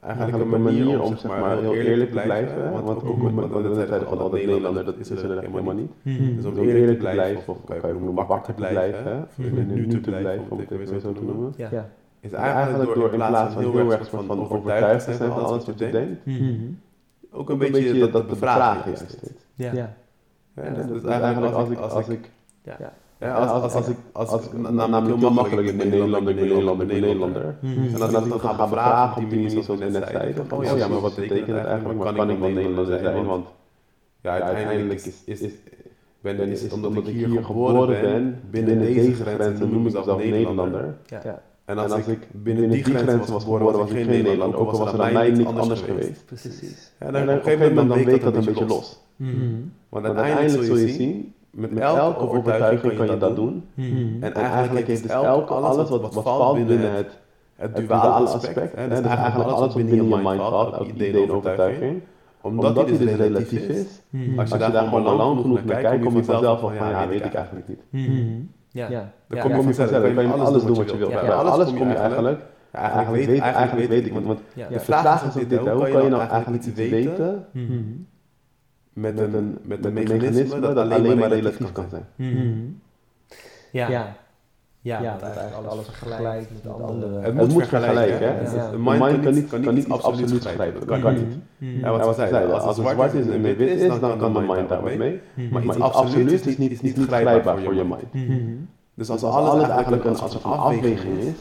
[0.00, 2.84] Eigenlijk een manier om zeg maar, heel eerlijk te blijven.
[2.84, 5.90] Want ook met wat dat Nederlander, dat is er helemaal niet.
[6.36, 9.56] Dus om eerlijk te blijven, of kan je ook noemen wakker te blijven, of in
[9.56, 11.54] het nu te blijven, om het even zo te noemen.
[12.22, 15.64] Is eigenlijk door in plaats van heel erg van, van overtuigd te zijn van alles
[15.64, 16.54] wat je denkt, Mhm.
[17.30, 18.98] ook een beetje dat, dat bevragen is.
[18.98, 19.32] dit.
[19.54, 19.72] Ja.
[19.72, 19.94] Ja.
[20.56, 22.30] Ja, dat is eigenlijk als ik, als ik,
[22.62, 22.76] Ja.
[23.18, 26.48] ja, als, als, als ik, als ik, namelijk heel makkelijk, ik ben Nederlander, ik ben
[26.48, 27.56] Nederlander, ik ben Nederlander.
[27.60, 27.94] Mhm.
[27.94, 30.76] En als ik dan ga bevragen op die manier zoals we net zeiden, van, oh
[30.76, 33.46] ja, maar wat betekent het eigenlijk, maar kan ik wel Nederlander zijn, want
[34.20, 35.52] ja, uiteindelijk is, is, is,
[36.20, 40.94] ben, is het omdat ik hier geboren ben, binnen deze grenzen noem ik mezelf Nederlander.
[41.06, 41.42] Ja.
[41.72, 44.92] En als ik binnen die grenzen was geboren, was ik geen Nederlander, ook al was
[44.92, 46.24] er aan mij niet anders geweest.
[46.26, 46.92] Precies.
[47.00, 49.00] Ja, dan op een gegeven moment dan week dat een beetje los.
[49.16, 49.36] Mhm.
[49.88, 53.64] Want uiteindelijk zul je zien, met elke overtuiging kan je dat doen.
[53.74, 54.22] Mhm.
[54.22, 57.18] En eigenlijk heeft dus elke, alles wat, wat valt binnen het,
[57.56, 61.30] het duale aspect, hè, dus eigenlijk alles wat binnen je mind valt, elk idee en
[61.30, 62.00] overtuiging,
[62.40, 64.38] omdat die dus relatief is, Mhm.
[64.38, 67.24] als je daar gewoon lang genoeg naar kijkt, kom je vanzelf van, van ja, weet
[67.24, 67.80] ik eigenlijk niet.
[68.72, 68.78] Mhm.
[68.82, 68.88] Ja.
[68.90, 69.12] Ja.
[69.28, 69.62] Dan kom je Ja.
[69.62, 71.10] vanzelf, dan kan je alles doen wat je wilt.
[71.12, 71.20] Ja.
[71.20, 72.40] Bij alles kom je eigenlijk,
[72.72, 74.68] ja, eigenlijk weet, eigenlijk weet ik, want, want Ja.
[74.68, 77.72] de vraag is ook dit, hoe kan je nou eigenlijk iets weten Mhm.
[78.92, 82.06] met een, met een mechanisme dat alleen maar relatief kan zijn?
[82.16, 82.58] Mhm.
[83.72, 83.88] Ja.
[83.88, 84.16] Ja.
[84.82, 87.20] Ja, Ja, dat eigenlijk alles vergelijkt met andere- andere.
[87.20, 88.34] Het moet vergelijken, hè.
[88.34, 88.40] Ja.
[88.40, 90.86] Dus De mind kan niet, kan niet iets absoluuts begrijpen.
[90.86, 91.36] Dat kan niet.
[91.58, 91.78] Mhm.
[91.78, 94.68] Ja, wat we zeiden, als het zwart is en wit is, dan kan de mind
[94.68, 95.20] daar wat mee.
[95.34, 95.52] Mhm.
[95.52, 98.12] Maar iets absoluuts is niet, is niet begrijpbaar voor je mind.
[98.12, 98.54] Mhm.
[98.94, 101.34] Dus als alles eigenlijk een soort van afweging is,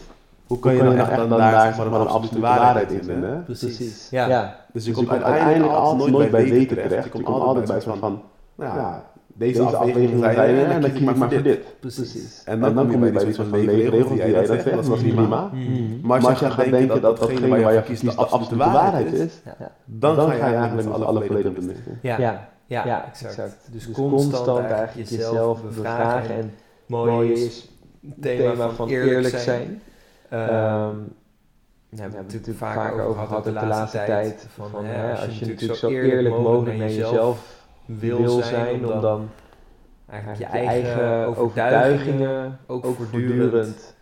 [0.47, 3.29] hoe kan je nou echt dan daar maar een absolute waarheid in vinden?
[3.29, 3.35] hè?
[3.39, 4.07] Precies.
[4.09, 4.27] Ja.
[4.27, 4.55] Ja.
[4.73, 7.03] Dus je komt uiteindelijk altijd nooit bij weten terecht.
[7.03, 8.21] Je komt altijd bij zo'n van,
[8.57, 9.03] ja,
[9.36, 11.79] deze afwegingen zijn er en dan kies ik maar voor dit.
[11.79, 12.41] Precies.
[12.45, 14.99] En dan kom je bij die soort van regels die jij dat zegt, dat is
[15.01, 15.49] prima.
[15.53, 16.07] Mhm.
[16.07, 19.41] Maar als je gaat denken dat datgene waar je kiest de absolute waarheid is,
[19.86, 21.75] dan ga je eigenlijk met alle volledig op de.
[22.01, 22.49] Ja.
[22.65, 23.05] Ja.
[23.09, 23.32] Exact.
[23.38, 23.67] exact.
[23.71, 26.36] Dus, Dus constant, eigenlijk jezelf bevragen.
[26.36, 26.53] En
[26.86, 27.69] mooi is
[28.01, 29.82] het thema van eerlijk zijn.
[30.29, 30.95] Ehm, Ehm,
[31.89, 34.47] Daar hebben we het natuurlijk vaker over gehad de laatste tijd.
[34.55, 37.61] Van, van, hè, hè, als je natuurlijk zo eerlijk mogelijk naar jezelf
[37.99, 39.29] wil zijn, om dan
[40.09, 43.95] eigenlijk je eigen overtuigingen ook voortdurend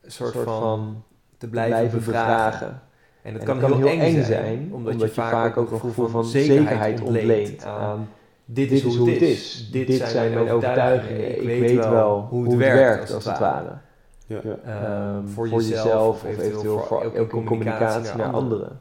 [0.00, 1.04] een soort van
[1.38, 2.82] te blijven bevragen.
[3.22, 7.64] En het kan heel eng zijn, omdat je vaak ook een gevoel van zekerheid ontleent
[7.64, 8.08] aan
[8.44, 9.68] dit is hoe het is.
[9.70, 11.42] Dit zijn mijn overtuigingen.
[11.42, 13.78] Ik weet wel hoe het werkt, als het ware.
[14.26, 14.40] Ja.
[14.64, 18.80] Ehm, voor jezelf of eventueel voor ook in communicatie naar anderen.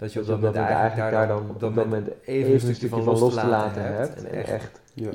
[0.00, 3.04] Dat je op dat moment eigenlijk daar dan op dat moment even een stukje van
[3.04, 5.10] los te laten hebt en echt Ja.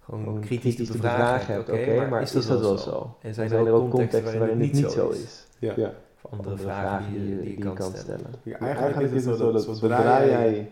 [0.00, 1.70] gewoon kritisch te bevragen hebt.
[1.70, 3.16] Oké, maar is dat wel zo?
[3.20, 5.46] En zijn er ook contexten waarin dit niet zo is?
[5.58, 5.72] Ja.
[5.76, 5.92] Ja.
[6.22, 8.30] Of andere vragen die je, die je kan stellen.
[8.42, 10.70] Ja, eigenlijk is het zo dat zodra jij,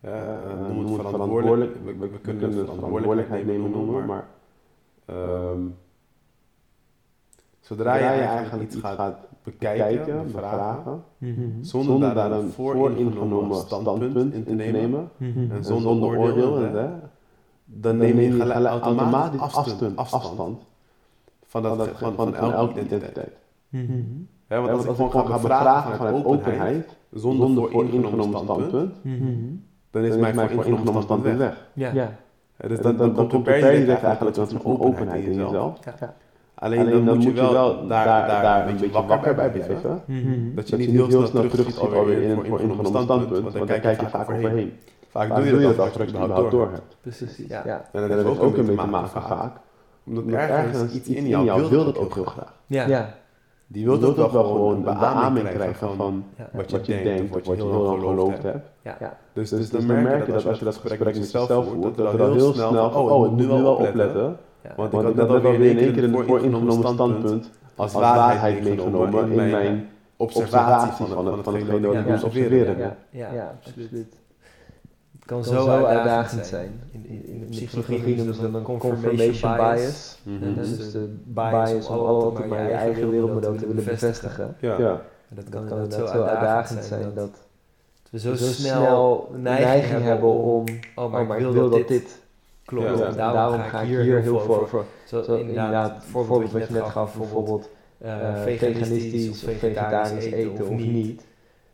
[0.00, 4.24] ja, uh, noem het verantwoordelijk, we, we, we kunnen het verantwoordelijkheid nemen noemen, maar
[5.04, 5.60] ehm,
[7.70, 11.02] zodra jij eigenlijk iets gaat bekijken, bevragen,
[11.60, 16.88] zonder daar een vooringenomen standpunt in te nemen, en zonder oordeel, hè,
[17.64, 20.62] dan neem je gelijk automatisch afstand, afstand.
[21.46, 23.36] Van, dat, van, van, van elke identiteit.
[24.48, 28.92] Ja, want als ik gewoon ga bevragen vanuit openheid, zonder vooringenomen standpunt,
[29.90, 31.68] dan is mijn vooringenomen standpunt weg.
[31.72, 31.92] Ja.
[31.92, 35.78] Ja, dus dan, komt er per direct eigenlijk een openheid in jezelf.
[36.60, 40.02] Alleen, dan, moet je wel daar, daar, daar een beetje wakker bij blijven.
[40.54, 44.08] Dat je niet heel snel terugschiet alweer in een vooringenomen standpunt, want daar kijk je
[44.08, 44.72] vaak overheen.
[45.08, 46.96] Vaak doe je dat als je het überhaupt door hebt.
[47.00, 47.62] Precies, ja.
[47.64, 47.84] Ja.
[47.92, 49.56] En dat heeft ook mee te maken vaak,
[50.06, 52.54] omdat ergens iets in jou wil dat ook heel graag.
[52.66, 53.14] Ja.
[53.66, 57.64] Die wil ook wel gewoon een beaming krijgen van wat je denkt of wat je
[57.64, 58.70] heel lang geloofd hebt.
[58.82, 58.96] Ja.
[59.00, 59.16] Ja.
[59.32, 62.32] Dus, dus dan merk je dat als je dat gesprek met jezelf voert, dat er
[62.32, 64.36] heel snel oh, ik moet nu wel opletten.
[64.62, 64.72] Ja.
[64.76, 69.50] Want ik had net alweer in één keer een vooringenomen standpunt als waarheid meegenomen in
[69.50, 72.10] mijn observatie van, van, van hetgene wat ik Ja.
[72.10, 72.78] moest observeren.
[72.78, 72.96] Ja.
[73.10, 74.14] Ja, Ja, absoluut.
[75.26, 76.80] kan zo uitdagend zijn.
[76.92, 80.18] In, in, in, de psychologie noemen ze dan confirmation bias.
[80.26, 84.56] En dat is de bias om altijd maar je eigen wereldmodel te willen bevestigen.
[84.60, 85.00] Ja.
[85.28, 87.30] Dat kan het inderdaad zo uitdagend zijn dat
[88.10, 92.19] we zo, snel de neiging hebben om, oh maar, ik wil dat dit
[92.70, 92.98] klopt.
[92.98, 93.04] Ja.
[93.06, 94.84] En daarom, ga ik hier heel veel over.
[95.06, 97.68] Zo, Zo inderdaad, het voorbeeld wat je net gaf, bijvoorbeeld
[97.98, 101.28] eh, eh, veganistisch of vegetarisch eten of niet.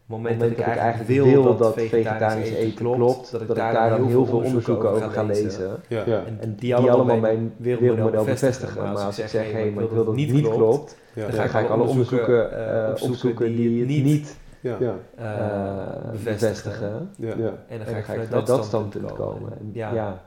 [0.09, 4.07] Op het moment dat ik eigenlijk wil dat vegetarisch eten klopt, dat ik daar dan
[4.07, 5.71] heel veel onderzoeken over ga lezen.
[5.89, 6.03] Ja.
[6.07, 6.23] Ja.
[6.41, 8.49] En die Die allemaal mijn wereldmodel bevestigen.
[8.49, 8.93] bevestigen.
[8.93, 11.29] Maar als ik zeg, hé, hey, maar ik wil dat het niet klopt, Ja.
[11.29, 14.77] dan ga ik alle onderzoeken eh, opzoeken die het niet Ja.
[14.81, 14.95] Ja.
[15.17, 17.11] eh, bevestigen.
[17.17, 17.35] Ja.
[17.37, 17.53] Ja.
[17.69, 19.35] En dan ga ik vanuit vanuit dat dat standpunt komen.
[19.35, 19.53] komen.
[19.59, 20.23] En Ja, ja,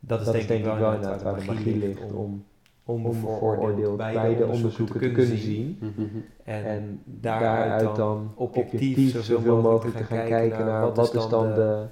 [0.00, 2.44] dat is dat denk ik wel inderdaad waar de magie ligt om
[2.88, 5.78] om onbevooroordeeld beide onderzoeken te kunnen zien.
[5.80, 6.02] Mhm.
[6.44, 11.54] En En daaruit daaruit dan objectief zoveel mogelijk te gaan kijken naar wat is dan
[11.54, 11.84] de,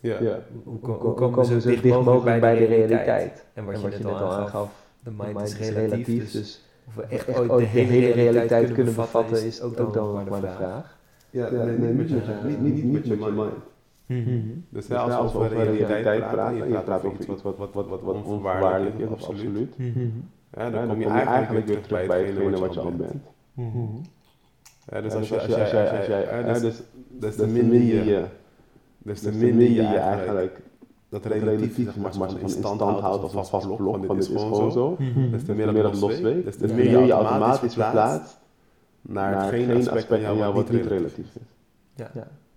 [0.00, 0.20] Ja.
[0.20, 3.44] ja, hoe, hoe hoe komen we zo dicht mogelijk bij de realiteit.
[3.54, 4.70] En En wat je net al aangaf,
[5.02, 8.94] de de mind is relatief, dus of we echt echt ooit de hele realiteit kunnen
[8.94, 10.98] bevatten is ook dan maar de vraag.
[11.30, 13.52] Ja, nee, niet met je, niet, niet, niet met je mind.
[14.68, 18.02] Dus ja, als we over realiteit praten, je praat over iets wat, wat, wat, wat,
[18.02, 19.74] wat onvoorwaardelijk is, of absoluut,
[20.54, 23.22] ja, dan kom je eigenlijk weer terug bij hetgene wat je al bent.
[24.86, 27.80] Ja, dus als je, als jij, als jij, als jij, ja, dus, dus te minder
[27.80, 28.24] je,
[28.98, 30.62] dus te minder je eigenlijk
[31.08, 34.72] dat relatief zeg maar, van in stand houdt of vast vastblokt, van dit is gewoon
[34.72, 34.96] zo,
[35.30, 38.38] dus te meer dat het losweekt, dus te meer je automatisch verplaatst
[39.02, 41.48] naar hetgene aspect van jou wat niet relatief is.
[41.94, 42.10] Ja.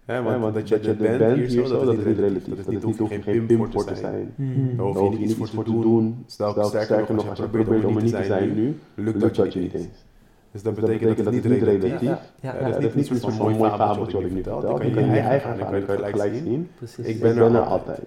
[0.07, 0.13] Ja.
[0.13, 2.55] Ja, want, want dat je er bent hier zo, dat is niet relatief.
[2.55, 4.33] Dat is niet, hoef je geen pim voor te zijn.
[4.77, 6.23] Daar hoef je niet iets voor te doen.
[6.25, 9.59] Stel, sterker nog, als je probeert om er niet te zijn nu, lukt dat je
[9.59, 10.05] niet eens.
[10.51, 12.09] Dus dat betekent dat het niet relatief
[12.41, 14.61] ja, dat is niet zo'n mooi fabeltje wat ik nu vertel.
[14.61, 16.69] Dat kan je in je eigen ervaring je gelijk zien.
[16.77, 17.05] precies.
[17.05, 17.99] Ik ben er altijd.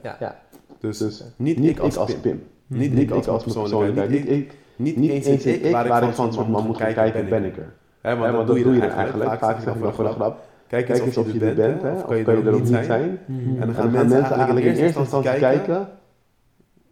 [0.79, 2.43] Dus niet ik als Pim.
[2.67, 4.11] Niet ik als persoonlijkheid.
[4.11, 4.59] Niet ik.
[4.77, 7.73] Niet eens ik waar ik van soort man moet gaan kijken, ben ik er.
[8.01, 9.39] Hè, want dat doe je dan eigenlijk.
[9.39, 10.49] Vaak voor de grap.
[10.71, 13.19] Kijk eens of je er bent, hè, of kan je er ook niet zijn.
[13.61, 15.89] En dan gaan mensen eigenlijk in eerste instantie kijken,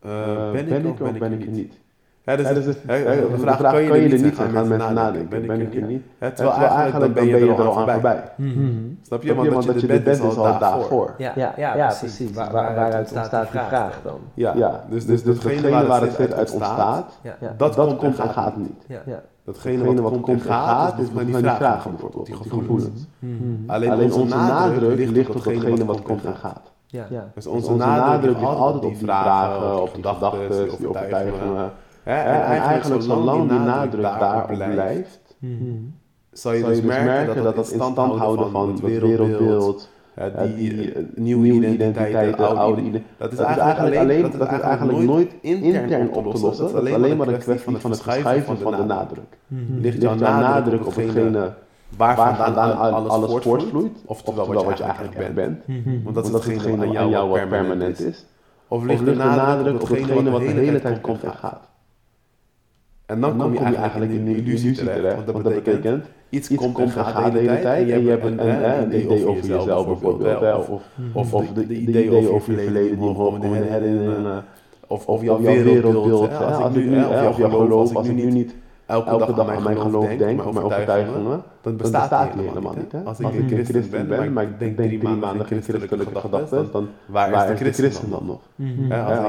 [0.03, 1.75] eh, ben ik of ben ik er niet?
[2.25, 5.75] Ja, dus, dus, de vraag, kan je er niet zijn, gaan mensen nadenken, ben ik
[5.75, 6.03] er niet?
[6.19, 8.23] Hè, terwijl eigenlijk dan ben je er al aan voorbij.
[9.03, 9.35] Snap je?
[9.35, 11.15] Want dat je er bent is al daarvoor.
[11.19, 12.33] Ja, Ja, ja, precies.
[12.33, 14.19] Waar- waaruit ontstaat die vraag dan?
[14.35, 17.37] Ja, dus, dus datgene waar het zit uit ontstaat, Ja.
[17.41, 17.55] Ja.
[17.57, 18.87] dat komt en gaat niet.
[19.49, 23.07] Datgene wat komt en gaat, is nog die vragen bijvoorbeeld, die gevoelens.
[23.67, 26.73] Alleen onze nadruk ligt op datgene wat komt en gaat.
[26.87, 27.07] Ja.
[27.11, 27.31] Ja.
[27.35, 31.71] Dus onze nadruk ligt altijd op die vragen, op die gedachten, die overtuigingen.
[32.03, 35.37] Hè, En eigenlijk zolang die nadruk daarop blijft,
[36.33, 39.89] zal je dus merken dat dat in stand houden van het wereldbeeld,
[40.19, 44.99] ja, die eh, nieuwe identiteit, de oude identiteit, dat is eigenlijk alleen, dat is eigenlijk
[44.99, 46.73] nooit intern op te lossen.
[46.73, 49.39] Dat is alleen maar een kwestie van het verschuiven van de nadruk.
[49.81, 51.53] Ligt jouw nadruk op hetgene
[51.97, 55.59] waar vandaan alles voortvloeit, oftewel wat je eigenlijk bent,
[56.05, 58.27] want dat is hetgene aan jou wat permanent is,
[58.69, 61.69] of ligt de nadruk op hetgene wat de hele tijd komt en gaat.
[63.07, 66.91] En dan kom je eigenlijk in een illusie terecht, want dat betekent, iets komt en
[66.91, 70.69] gaat de hele tijd en je hebt een, een, een idee over jezelf bijvoorbeeld, of,
[71.13, 74.45] of, of de, de idee over je verleden die komen herinneren,
[74.87, 78.55] of, of jouw wereldbeeld, als ik nu, of jouw geloof, als ik nu niet
[78.87, 82.93] elke dag aan mijn geloof denk, mijn overtuigingen, dan bestaat die helemaal niet.
[82.93, 83.01] Hè?
[83.03, 87.51] Als ik een christen ben, maar ik denk drie maanden geen christelijke gedachten, dan waar
[87.51, 88.41] is de christen dan nog?
[88.89, 89.21] Hè,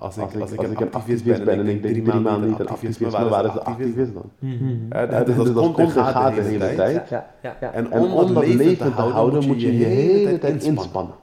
[0.00, 2.60] Als ik als ik, als ik een activist ben en ik denk drie maanden niet
[2.60, 5.24] aan activisme, waar is de activist dan?
[5.24, 7.08] Dus dat komt en gaat de hele tijd.
[7.08, 7.26] Ja.
[7.42, 7.56] Ja.
[7.60, 7.72] Ja.
[7.72, 11.14] En om dat levend te houden moet je je hele tijd inspannen.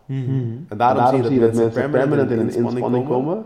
[0.67, 3.45] En daarom zie je dat mensen permanent in een inspanning komen.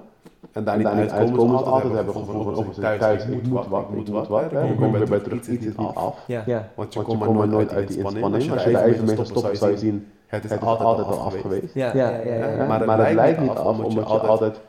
[0.51, 2.65] En daar niet uitkomen, ze altijd hebben gevoel van,
[2.99, 4.51] thuis, ik moet wat, ik moet wat, wat.
[4.51, 6.27] Dan komen we bij terug, iets is niet af.
[6.75, 8.51] Want je komt maar nooit uit die inspanning.
[8.51, 11.73] Als je de ijzermeester stopt, zou je zien, het is altijd al af geweest.
[11.73, 11.95] Ja.
[11.95, 12.65] Ja, ja, ja, ja.
[12.65, 14.61] Maar het lijkt niet af, omdat je altijd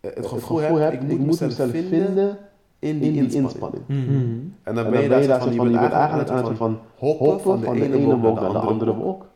[0.00, 2.38] het gevoel hebt, ik moet mezelf vinden
[2.78, 3.82] in die inspanning.
[4.62, 7.82] En dan ben je daar van, je bent eigenlijk aan het van hoppen van de
[7.82, 9.28] ene wolk naar de andere wolk.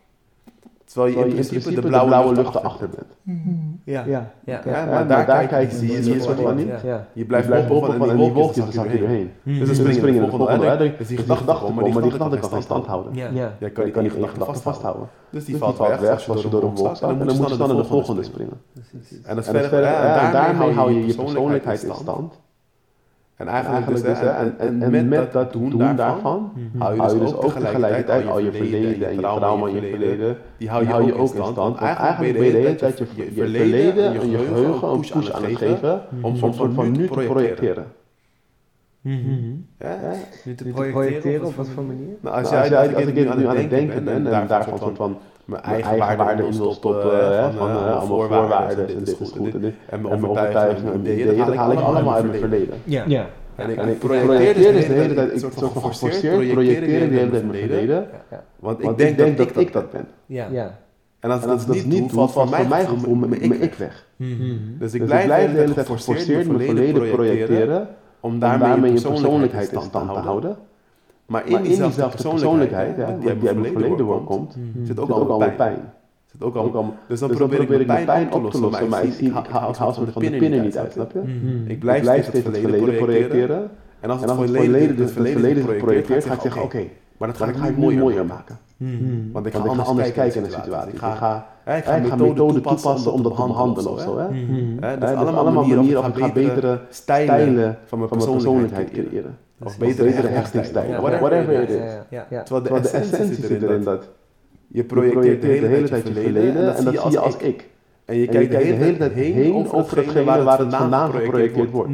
[0.84, 3.38] Terwijl je in principe de blauwe lucht erachter bent.
[3.84, 4.04] Ja.
[4.06, 4.32] Ja.
[4.44, 4.60] Ja.
[4.64, 6.68] Ja, maar daar kijk je, zie je een soort van niet.
[6.84, 7.06] Ja.
[7.12, 9.30] Je blijft hoppen van en die wolkjes, dan zak je erheen.
[9.42, 10.66] Dus dan spring je in de volgende.
[10.66, 13.14] hè, Dus die gedachte komt, maar die gedachte kan geen stand houden.
[13.14, 13.28] Ja.
[13.32, 13.52] Ja.
[13.58, 15.08] Jij kan die gedachte vasthouden.
[15.30, 17.68] Dus die valt weg als je door een wolk staat en dan moet je dan
[17.68, 18.60] naar de volgende springen.
[19.24, 22.42] Ja, en daarmee hou je je persoonlijkheid in stand.
[23.36, 27.30] En eigenlijk, dus, hè, en, en, en, met dat doen daarvan, mm hou je dus,
[27.30, 31.14] dus ook tegelijkertijd al je verleden en je trauma in je verleden, die hou je,
[31.14, 31.56] ook in stand.
[31.56, 35.30] Want eigenlijk ben je de hele tijd je, je verleden en je geheugen een push
[35.30, 37.86] aan het geven om soort van nu te projecteren.
[39.00, 39.66] Mm-hmm.
[39.78, 39.98] Ja,
[40.44, 42.16] nu te projecteren op wat voor manier?
[42.20, 45.62] Nou, als, jij, als, ik nu aan het denken ben en daarvan soort van mijn
[45.62, 49.54] eigen waarde in wil stoppen, van allemaal voorwaarden en dit is goed
[49.88, 52.80] en mijn overtuigingen en mijn ideeën, dat haal ik allemaal uit mijn verleden.
[52.84, 53.26] Ja.
[53.54, 57.16] En ik, en ik projecteer dus de hele tijd, ik soort van geforceerd projecteer de
[57.16, 58.08] hele tijd mijn verleden,
[58.60, 60.06] want ik denk, dat ik dat ben.
[60.26, 60.46] Ja.
[61.20, 64.06] En als, en als dat, dat niet doet, valt van mijn gevoel mijn ik weg.
[64.78, 67.88] Dus ik blijf de hele tijd geforceerd mijn verleden projecteren,
[68.20, 70.56] om daarmee je persoonlijkheid in stand te houden.
[71.26, 73.04] Maar in diezelfde persoonlijkheid, die
[73.38, 75.92] uit mijn verleden komt, zit ook allemaal pijn.
[76.32, 79.28] Zit ook al, dus dan probeer ik mijn pijn op te lossen, maar ik, zie,
[79.28, 81.20] ik, haal ze van de pinnen niet uit, snap je?
[81.66, 83.70] Ik blijf steeds het verleden projecteren.
[84.00, 86.84] En als het verleden het verleden geprojecteerd, ga ik zeggen, oké,
[87.16, 88.58] maar dat ga ik mooier maken.
[89.32, 90.92] Want ik ga anders kijken naar de situatie.
[90.92, 91.46] Ik ga,
[91.76, 94.20] ik ga methoden toepassen om dat te behandelen of zo.
[94.98, 99.38] Dus allemaal manieren of ik ga betere stijlen van mijn persoonlijkheid creëren.
[99.62, 101.82] Of betere hechtingstijlen, whatever it is.
[102.44, 104.08] Terwijl de essentie zit erin dat
[104.68, 107.68] je projecteert de hele tijd je verleden en dat zie je als ik.
[108.04, 111.92] En je kijkt de hele tijd heen over hetgene waar het vandaan geprojecteerd wordt.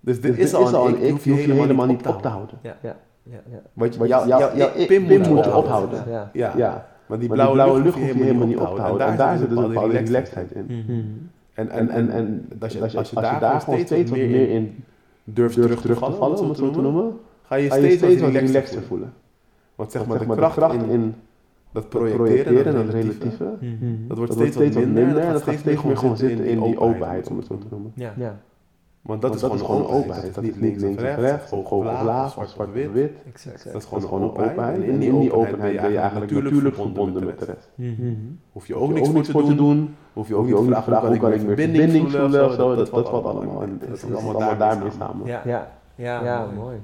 [0.00, 2.58] Dus dit is al een ik, die hoef je helemaal niet op te houden.
[2.62, 3.62] Ja, ja, ja.
[3.72, 3.94] Want
[4.54, 6.02] jouw pin moet je ophouden.
[6.32, 6.52] Ja.
[6.56, 6.90] ja.
[7.06, 9.06] Maar die blauwe lucht hoef je helemaal niet op te houden.
[9.06, 11.30] En daar zit dus een bepaalde relaxedheid in.
[11.54, 14.84] En, en, en, en als, je, als je daar gewoon steeds wat meer in
[15.24, 19.12] durft terug te vallen, om het zo te noemen, ga je steeds wat relaxter voelen.
[19.74, 21.14] Want zeg maar de kracht in
[21.72, 23.56] dat projecteren, dat, relatieve,
[24.08, 26.78] dat wordt steeds, steeds wat minder en dat gaat steeds meer gewoon zitten in die
[26.78, 27.92] openheid, om het zo te noemen.
[27.94, 28.40] Ja.
[29.02, 30.34] Want dat, dat is gewoon openheid.
[30.34, 32.92] Dat is niet links of rechts, hoog of laag, zwart of wit.
[32.92, 33.12] wit.
[33.72, 34.82] Dat is gewoon een openheid.
[34.82, 37.70] En in die openheid ben je eigenlijk natuurlijk verbonden met de rest.
[37.74, 38.38] Mm-hmm.
[38.52, 39.94] Hoef je ook niks voor te doen.
[40.12, 42.74] Hoef je ook niet te vragen hoe kan ik meer verbinding voelen of zo.
[42.74, 43.64] Dat valt allemaal.
[43.78, 45.26] Dat is allemaal daarmee samen.
[45.26, 46.76] Ja, ja, mooi.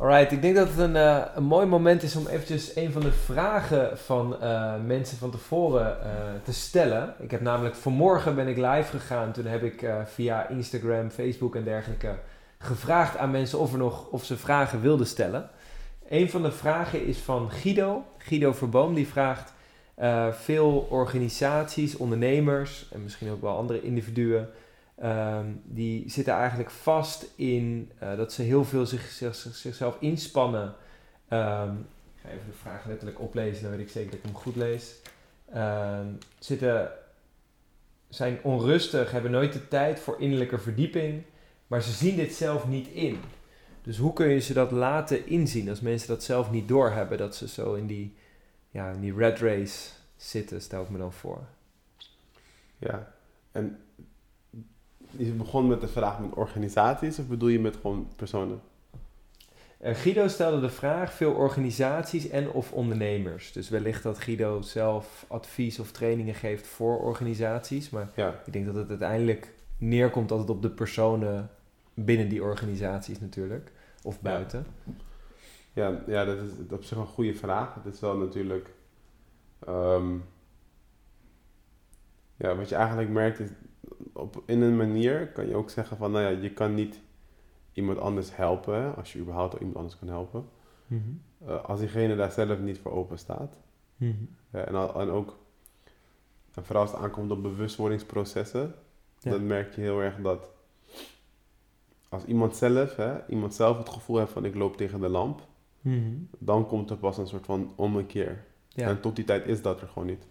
[0.00, 3.02] Alright, ik denk dat het een, uh, een mooi moment is om eventjes een van
[3.02, 6.06] de vragen van uh, mensen van tevoren uh,
[6.44, 7.14] te stellen.
[7.18, 9.32] Ik heb namelijk vanmorgen ben ik live gegaan.
[9.32, 12.18] Toen heb ik via Instagram, Facebook en dergelijke
[12.58, 15.50] gevraagd aan mensen of, er nog, of ze vragen wilden stellen.
[16.08, 18.04] Een van de vragen is van Guido.
[18.18, 19.52] Guido Verboom die vraagt...
[20.30, 24.48] veel organisaties, ondernemers en misschien ook wel andere individuen
[25.02, 30.74] Um, die zitten eigenlijk vast in uh, dat ze heel veel zich, zich, zichzelf inspannen.
[31.30, 31.78] Um,
[32.14, 34.56] ik ga even de vraag letterlijk oplezen, dan weet ik zeker dat ik hem goed
[34.56, 34.94] lees.
[35.54, 36.90] Um, zitten,
[38.08, 41.22] zijn onrustig, hebben nooit de tijd voor innerlijke verdieping,
[41.66, 43.20] maar ze zien dit zelf niet in.
[43.82, 47.36] Dus hoe kun je ze dat laten inzien als mensen dat zelf niet doorhebben, dat
[47.36, 48.16] ze zo in die,
[48.70, 51.46] ja, in die red race zitten, stel ik me dan voor.
[52.78, 53.12] Ja,
[53.52, 53.78] en
[55.16, 58.60] je begon met de vraag met organisaties of bedoel je met gewoon personen?
[59.84, 63.52] Uh, Guido stelde de vraag, veel organisaties en of ondernemers.
[63.52, 67.90] Dus wellicht dat Guido zelf advies of trainingen geeft voor organisaties.
[67.90, 68.40] Maar ja.
[68.46, 71.50] ik denk dat het uiteindelijk neerkomt altijd op de personen
[71.94, 73.72] binnen die organisaties natuurlijk.
[74.02, 74.66] Of buiten.
[75.72, 77.74] Ja, ja, dat is op zich een goede vraag.
[77.74, 78.68] Het is wel natuurlijk...
[79.66, 80.16] Ehm,
[82.36, 83.48] ja, wat je eigenlijk merkt is
[84.12, 87.00] op, in een manier kan je ook zeggen van, nou ja, je kan niet
[87.72, 90.48] iemand anders helpen, als je überhaupt iemand anders kan helpen,
[90.86, 91.00] mhm.
[91.46, 93.56] eh, als diegene daar zelf niet voor open staat.
[93.96, 94.12] Mhm.
[94.50, 95.38] en, en ook,
[96.54, 98.74] en vooral als het aankomt op bewustwordingsprocessen,
[99.18, 100.48] dan merk je heel erg dat
[102.08, 105.46] als iemand zelf, hè, iemand zelf het gevoel heeft van ik loop tegen de lamp,
[105.80, 106.12] mhm.
[106.38, 108.44] dan komt er pas een soort van ommekeer.
[108.68, 108.88] Ja.
[108.88, 110.26] En tot die tijd is dat er gewoon niet.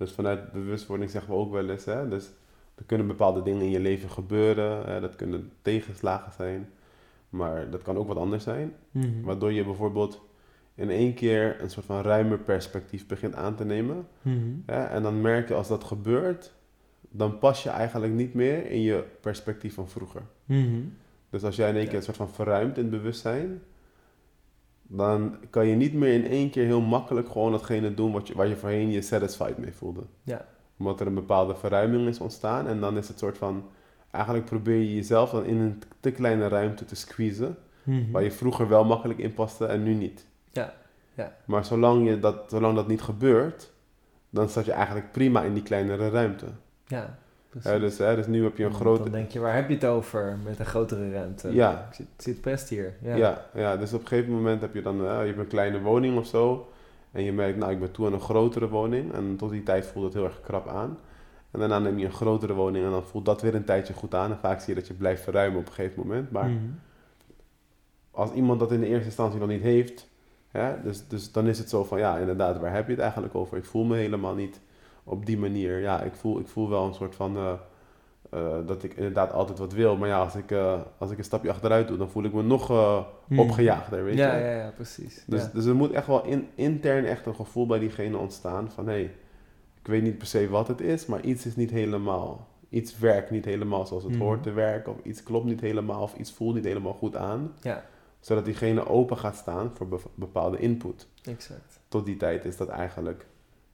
[0.00, 2.30] Dus vanuit bewustwording zeggen we ook wel eens, hè, dus
[2.80, 4.84] er kunnen bepaalde dingen in je leven gebeuren.
[4.86, 6.68] Hè, dat kunnen tegenslagen zijn.
[7.28, 8.74] Maar dat kan ook wat anders zijn.
[8.90, 9.22] Mhm.
[9.22, 10.20] Waardoor je bijvoorbeeld
[10.74, 14.06] in één keer een soort van ruimer perspectief begint aan te nemen.
[14.22, 14.36] Mhm.
[14.66, 16.54] hè, en dan merk je als dat gebeurt,
[17.00, 20.22] dan pas je eigenlijk niet meer in je perspectief van vroeger.
[20.44, 20.80] Mhm.
[21.30, 23.62] Dus als jij in één keer een soort van verruimt in het bewustzijn,
[24.82, 28.34] dan kan je niet meer in één keer heel makkelijk gewoon datgene doen wat je,
[28.34, 30.02] waar je voorheen je satisfied mee voelde.
[30.22, 30.46] Ja
[30.80, 32.66] omdat er een bepaalde verruiming is ontstaan.
[32.66, 33.64] En dan is het soort van,
[34.10, 37.56] eigenlijk probeer je jezelf dan in een te kleine ruimte te squeezen.
[37.82, 38.10] Mhm.
[38.10, 40.26] Waar je vroeger wel makkelijk in paste en nu niet.
[40.52, 40.74] Ja,
[41.14, 41.36] ja.
[41.44, 43.70] Maar zolang, je dat, zolang dat niet gebeurt,
[44.30, 46.46] dan zat je eigenlijk prima in die kleinere ruimte.
[46.86, 47.18] Ja.
[47.58, 49.02] Hè, dus, hè, dus nu heb je een grote...
[49.02, 51.52] Dan denk je, waar heb je het over met een grotere ruimte?
[51.52, 51.86] Ja.
[51.88, 52.94] Ik zit, zit best hier.
[53.02, 53.14] Ja.
[53.14, 53.46] Ja.
[53.54, 56.18] Ja, dus op een gegeven moment heb je dan eh, je hebt een kleine woning
[56.18, 56.72] of zo.
[57.12, 59.12] En je merkt, nou, ik ben toe aan een grotere woning.
[59.12, 60.98] En tot die tijd voelt het heel erg krap aan.
[61.50, 64.14] En daarna neem je een grotere woning en dan voelt dat weer een tijdje goed
[64.14, 64.30] aan.
[64.30, 66.30] En vaak zie je dat je blijft verruimen op een gegeven moment.
[66.30, 66.58] Maar Mhm.
[68.10, 70.08] als iemand dat in de eerste instantie nog niet heeft,
[70.48, 73.34] hè, dus, dus dan is het zo van, ja, inderdaad, waar heb je het eigenlijk
[73.34, 73.56] over?
[73.56, 74.60] Ik voel me helemaal niet
[75.04, 75.80] op die manier.
[75.80, 77.52] Ja, ik voel, ik voel wel een soort van, eh,
[78.30, 79.96] eh, dat ik inderdaad altijd wat wil.
[79.96, 82.42] Maar ja, als ik, eh, als ik een stapje achteruit doe, dan voel ik me
[82.42, 83.40] nog eh, Mhm.
[83.40, 84.42] opgejaagder, weet ja, je?
[84.44, 85.24] ja, ja, precies.
[85.26, 85.50] Dus, ja.
[85.54, 88.92] dus er moet echt wel in, intern echt een gevoel bij diegene ontstaan van, hé,
[88.92, 89.02] hey,
[89.82, 93.30] ik weet niet per se wat het is, maar iets is niet helemaal, iets werkt
[93.30, 94.22] niet helemaal zoals het Mhm.
[94.22, 97.52] hoort te werken, of iets klopt niet helemaal, of iets voelt niet helemaal goed aan
[97.60, 97.84] ja,
[98.20, 101.08] zodat diegene open gaat staan voor bepaalde input.
[101.24, 101.80] exact.
[101.88, 103.26] Tot die tijd is dat eigenlijk,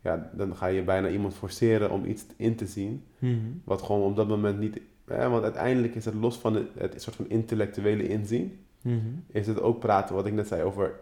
[0.07, 3.35] ja, dan ga je bijna iemand forceren om iets in te zien, Mhm.
[3.65, 7.03] wat gewoon op dat moment niet, hè, want uiteindelijk is het los van het, het
[7.03, 8.97] soort van intellectuele inzien, Mhm.
[9.27, 10.95] is het ook praten, wat ik net zei over,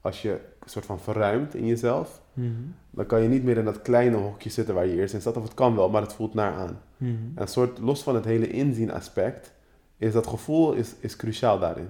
[0.00, 0.30] als je
[0.60, 2.46] een soort van verruimt in jezelf, Mhm.
[2.90, 5.36] dan kan je niet meer in dat kleine hokje zitten waar je eerst in zat,
[5.36, 6.78] of het kan wel, maar het voelt naar aan.
[6.98, 9.52] En een soort, los van het hele inzien aspect,
[9.96, 11.88] is dat gevoel is, is cruciaal daarin.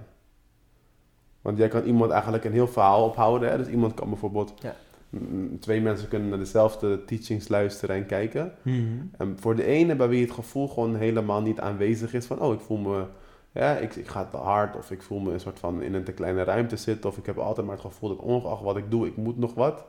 [1.43, 3.51] Want jij kan iemand eigenlijk een heel verhaal ophouden.
[3.51, 3.57] Hè?
[3.59, 4.53] Dus iemand kan bijvoorbeeld...
[4.59, 4.75] Ja.
[5.11, 8.53] Mm, Twee mensen kunnen naar dezelfde teachings luisteren en kijken.
[8.63, 8.77] Mhm.
[9.17, 12.41] En voor de ene bij wie het gevoel gewoon helemaal niet aanwezig is van...
[12.41, 13.05] Oh, ik voel me...
[13.53, 16.05] Ja, ik, ik ga te hard of ik voel me een soort van in een
[16.05, 17.11] te kleine ruimte zitten.
[17.11, 19.55] Of ik heb altijd maar het gevoel dat ongeacht wat ik doe, ik moet nog
[19.55, 19.85] wat.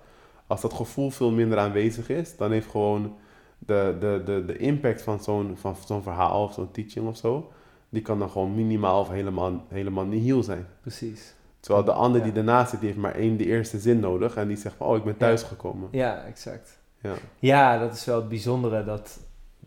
[0.48, 3.16] Als dat gevoel veel minder aanwezig is, dan heeft gewoon
[3.60, 7.52] de, de, de, de impact van zo'n, van zo'n verhaal of zo'n teaching of zo...
[7.90, 10.68] Die kan dan gewoon minimaal of helemaal, helemaal nihil zijn.
[10.82, 11.36] Precies.
[11.70, 12.38] Terwijl de ander die Ja.
[12.38, 14.36] ernaast zit, die heeft maar één de eerste zin nodig.
[14.36, 15.88] En die zegt van, oh, ik ben thuisgekomen.
[15.92, 16.78] Ja, exact.
[17.02, 17.14] Ja.
[17.40, 19.20] Ja, dat is wel het bijzondere dat,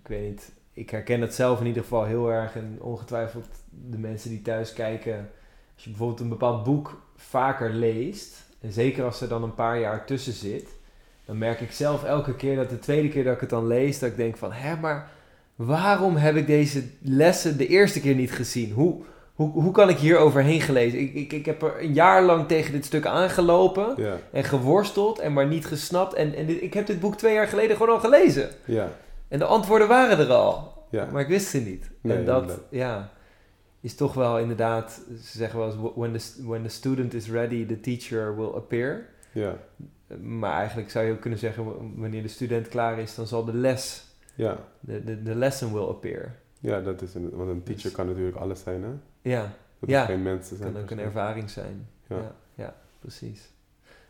[0.03, 3.47] ik weet niet, ik herken het zelf in ieder geval heel erg en ongetwijfeld
[3.91, 5.31] de mensen die thuis kijken.
[5.75, 9.81] Als je bijvoorbeeld een bepaald boek vaker leest, en zeker als er dan een paar
[9.81, 10.69] jaar tussen zit,
[11.25, 13.99] dan merk ik zelf elke keer dat de tweede keer dat ik het dan lees,
[13.99, 15.11] dat ik denk van, hè, maar
[15.57, 18.73] waarom heb ik deze lessen de eerste keer niet gezien?
[18.73, 19.03] Hoe,
[19.35, 21.01] hoe, hoe kan ik hier overheen gelezen?
[21.01, 25.19] Ik, ik, ik heb er een jaar lang tegen dit stuk aangelopen Ja, en geworsteld
[25.19, 26.15] en maar niet gesnapt.
[26.15, 28.49] En, en dit- ik heb dit boek twee jaar geleden gewoon al gelezen.
[28.65, 28.89] ja,
[29.29, 30.85] En de antwoorden waren er al.
[30.91, 31.09] ja.
[31.13, 31.91] Maar ik wist ze niet.
[32.01, 33.11] Nee, en dat, ja,
[33.81, 37.67] is toch wel inderdaad, ze zeggen wel eens, when the, when the student is ready,
[37.67, 39.07] the teacher will appear.
[39.33, 39.57] ja,
[40.21, 41.65] Maar eigenlijk zou je ook kunnen zeggen,
[41.97, 44.05] wanneer de student klaar is, dan zal de les,
[44.35, 44.57] ja.
[44.81, 46.35] de, de, de lesson will appear.
[46.61, 48.89] Ja, dat is een, want een teacher Dus- kan natuurlijk alles zijn, hè?
[49.23, 50.05] Ja, Dat Ja.
[50.05, 50.73] geen mensen zijn.
[50.73, 51.89] kan ook een ervaring zijn.
[52.07, 52.17] Ja.
[52.17, 52.35] Ja.
[52.55, 53.51] Ja, precies.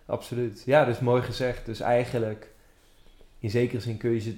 [0.07, 0.63] Absoluut.
[0.67, 1.67] Ja, dus mooi gezegd.
[1.67, 2.51] Dus eigenlijk,
[3.39, 4.37] in zekere zin kun je ze,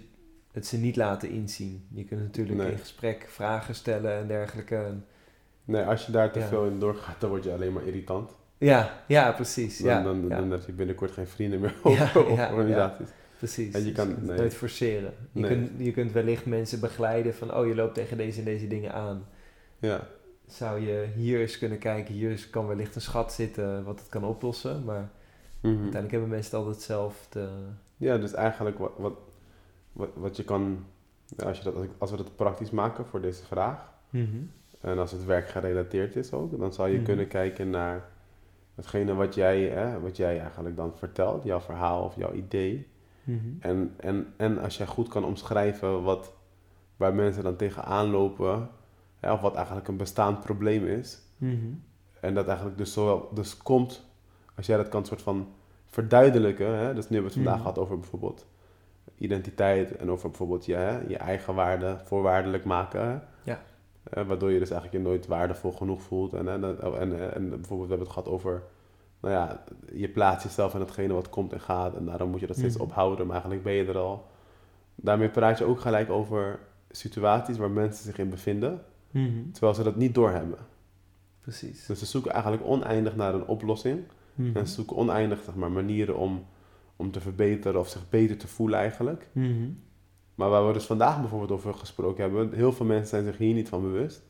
[0.53, 1.87] het ze niet laten inzien.
[1.95, 2.71] Je kunt natuurlijk Nee.
[2.71, 4.93] in gesprek vragen stellen en dergelijke.
[5.65, 6.47] Nee, als je daar te Ja.
[6.47, 8.31] veel in doorgaat, dan word je alleen maar irritant.
[8.59, 9.79] Ja, ja, precies.
[9.79, 13.09] Dan, Ja, dan, dan heb je binnenkort geen vrienden meer ja, organisaties.
[13.39, 13.75] precies.
[13.75, 14.37] en je Dus kan- kunt het nee.
[14.39, 15.15] nooit forceren.
[15.33, 15.51] Je, Nee.
[15.51, 18.93] kunt, je kunt wellicht mensen begeleiden van, oh, je loopt tegen deze en deze dingen
[18.93, 19.27] aan.
[19.79, 20.07] Ja,
[20.55, 24.09] Zou je hier eens kunnen kijken, hier is- kan wellicht een schat zitten wat het
[24.09, 24.85] kan oplossen.
[24.85, 25.11] Maar
[25.61, 25.73] Mhm.
[25.73, 27.49] uiteindelijk hebben mensen altijd zelf te...
[27.97, 29.13] ja dus eigenlijk wat, wat,
[29.93, 30.85] wat, wat je kan,
[31.45, 34.37] als, je dat, als, we dat praktisch maken voor deze vraag, Mhm.
[34.81, 37.05] en als het werk gerelateerd is ook, dan zou je Mhm.
[37.05, 38.05] kunnen kijken naar
[38.75, 42.89] hetgene wat jij, hè, wat jij eigenlijk dan vertelt, jouw verhaal of jouw idee.
[43.61, 46.33] En, en, en als jij goed kan omschrijven wat,
[46.97, 48.69] waar mensen dan tegenaan lopen,
[49.25, 51.19] hè, of wat eigenlijk een bestaand probleem is.
[51.37, 51.55] Mhm.
[52.21, 54.05] En dat eigenlijk dus zowel dus komt,
[54.57, 55.49] als jij dat kan soort van
[55.87, 56.67] verduidelijken.
[56.79, 56.95] Hè?
[56.95, 57.63] Dus nu hebben we het vandaag Mhm.
[57.63, 58.47] gehad over bijvoorbeeld
[59.19, 63.01] identiteit en over bijvoorbeeld je, hè, je eigen waarde voorwaardelijk maken.
[63.07, 63.19] Hè?
[63.51, 63.63] Ja.
[64.11, 66.33] Eh, waardoor je dus eigenlijk je nooit waardevol genoeg voelt.
[66.35, 68.63] En, en, en, en, en bijvoorbeeld we hebben het gehad over,
[69.21, 71.95] nou ja, je plaatst jezelf in hetgene wat komt en gaat.
[71.97, 72.85] En daarom moet je dat steeds Mhm.
[72.85, 74.27] ophouden, maar eigenlijk ben je er al.
[74.95, 76.59] Daarmee praat je ook gelijk over
[76.91, 78.83] situaties waar mensen zich in bevinden,
[79.15, 79.51] Mhm.
[79.53, 80.59] terwijl ze dat niet doorhebben.
[81.41, 81.87] Precies.
[81.87, 84.01] Dus ze zoeken eigenlijk oneindig naar een oplossing.
[84.35, 84.57] Mhm.
[84.57, 86.45] En ze zoeken oneindig zeg maar, manieren om,
[86.97, 89.29] om te verbeteren of zich beter te voelen eigenlijk.
[89.33, 89.69] Mhm.
[90.35, 93.55] Maar waar we dus vandaag bijvoorbeeld over gesproken hebben, heel veel mensen zijn zich hier
[93.55, 94.23] niet van bewust.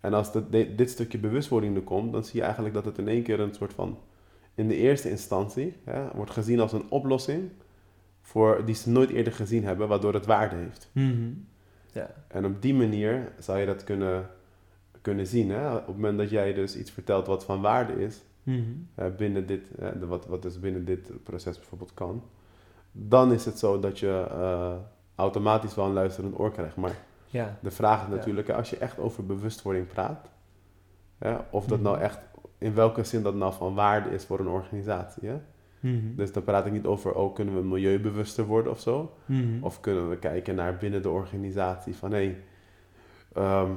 [0.00, 2.98] En als dat, dit, dit stukje bewustwording er komt, dan zie je eigenlijk dat het
[2.98, 3.98] in één keer een soort van,
[4.54, 7.50] in de eerste instantie, hè, wordt gezien als een oplossing
[8.22, 10.90] voor, die ze nooit eerder gezien hebben, waardoor het waarde heeft.
[10.92, 11.30] Mhm.
[11.92, 12.10] Ja.
[12.28, 14.26] En op die manier zou je dat kunnen,
[15.00, 15.50] kunnen zien.
[15.50, 15.74] Hè?
[15.74, 18.60] Op het moment dat jij dus iets vertelt wat van waarde is, Mhm.
[19.16, 19.66] binnen dit,
[19.98, 22.22] de- wat, wat dus binnen dit proces bijvoorbeeld kan,
[22.92, 24.74] dan is het zo dat je eh,
[25.14, 26.76] automatisch wel een luisterend oor krijgt.
[26.76, 27.58] Maar Ja.
[27.62, 30.28] De vraag is natuurlijk, hè, als je echt over bewustwording praat,
[31.18, 32.04] hè, of dat nou Mhm.
[32.04, 32.18] echt,
[32.58, 35.28] in welke zin dat nou van waarde is voor een organisatie.
[35.28, 35.40] Hè?
[35.80, 36.14] Mhm.
[36.16, 39.12] Dus dan praat ik niet over, oh, kunnen we milieubewuster worden of zo?
[39.26, 39.64] Mhm.
[39.64, 42.36] Of kunnen we kijken naar binnen de organisatie van, hé, hey,
[43.34, 43.70] ehm,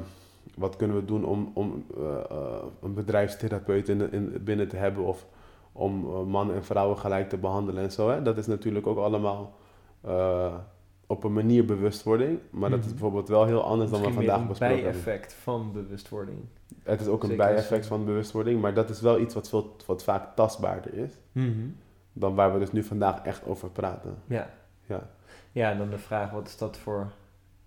[0.58, 5.04] wat kunnen we doen om, om eh, eh, een bedrijfstherapeut in, in, binnen te hebben
[5.04, 5.26] of
[5.72, 8.10] om eh, mannen en vrouwen gelijk te behandelen en zo.
[8.10, 8.22] Hè?
[8.22, 9.56] Dat is natuurlijk ook allemaal
[10.02, 10.54] eh,
[11.08, 12.94] op een manier bewustwording, maar dat is Mhm.
[12.94, 15.02] bijvoorbeeld wel heel anders dan we vandaag besproken een hebben.
[15.04, 16.38] bijeffect van bewustwording.
[16.84, 19.50] Het is ook een Zeker bijeffect je- van bewustwording, maar dat is wel iets wat,
[19.50, 21.50] veel, wat vaak tastbaarder is Mhm.
[22.14, 24.16] Dan waar we dus nu vandaag echt over praten.
[24.28, 24.50] Ja.
[24.86, 25.10] Ja.
[25.52, 27.12] Ja, en dan de vraag, wat is dat voor...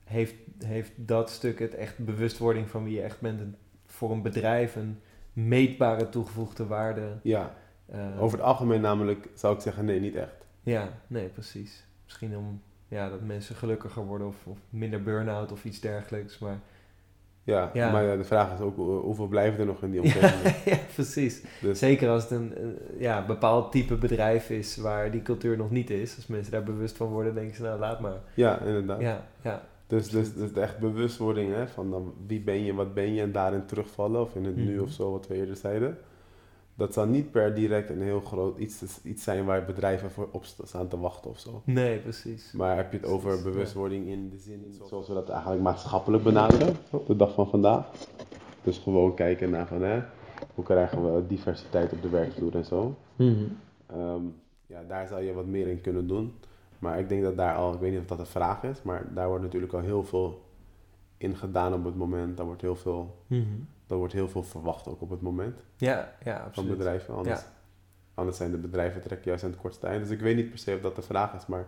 [0.04, 0.34] Heeft,
[0.64, 3.40] heeft dat stuk het echt bewustwording van wie je echt bent...
[3.40, 5.00] een- voor een bedrijf een
[5.32, 7.16] meetbare toegevoegde waarde?
[7.22, 7.54] Ja,
[7.86, 10.44] eh, over het algemeen namelijk zou ik zeggen nee, niet echt.
[10.62, 11.84] Ja, nee, precies.
[12.04, 16.38] Misschien om ja, dat mensen gelukkiger worden of, of minder burn-out of iets dergelijks.
[16.38, 16.58] Maar
[17.46, 17.90] Ja, Ja.
[17.92, 20.54] maar ja, de vraag is ook hoe- hoeveel blijven er nog in die omgeving.
[20.74, 21.42] ja, precies.
[21.60, 22.54] Dus Zeker als het een,
[22.98, 26.16] ja, bepaald type bedrijf is waar die cultuur nog niet is.
[26.16, 28.18] Als mensen daar bewust van worden, denken ze nou laat maar.
[28.34, 29.00] ja, inderdaad.
[29.00, 29.62] Ja, ja.
[29.86, 33.32] Dus, dus, dus echt bewustwording hè, van dan, wie ben je, wat ben je en
[33.32, 34.82] daarin terugvallen, of in het nu Mhm.
[34.82, 35.98] of zo, wat we eerder zeiden.
[36.76, 40.44] Dat zal niet per direct een heel groot iets, iets zijn waar bedrijven voor op
[40.44, 41.62] staan te wachten of zo.
[41.64, 42.52] Nee, precies.
[42.52, 43.50] Maar heb je het over Precies, ja.
[43.50, 47.90] bewustwording in de zin zoals we dat eigenlijk maatschappelijk benaderen op de dag van vandaag?
[48.62, 50.02] Dus gewoon kijken naar van hè,
[50.54, 52.94] hoe krijgen we diversiteit op de werkvloer en zo.
[53.86, 54.22] Ehm,
[54.66, 56.32] ja, daar zou je wat meer in kunnen doen.
[56.78, 59.06] Maar ik denk dat daar al, ik weet niet of dat een vraag is, maar
[59.14, 60.42] daar wordt natuurlijk al heel veel
[61.16, 62.36] in gedaan op het moment.
[62.36, 63.44] Daar wordt heel veel, Mhm.
[63.86, 66.76] Daar wordt heel veel verwacht ook op het moment Ja, ja, van absoluut.
[66.76, 67.14] bedrijven.
[67.14, 67.40] Anders,
[68.14, 70.02] anders zijn de bedrijven trekken juist aan het kortste eind.
[70.02, 71.66] Dus ik weet niet per se of dat de vraag is, maar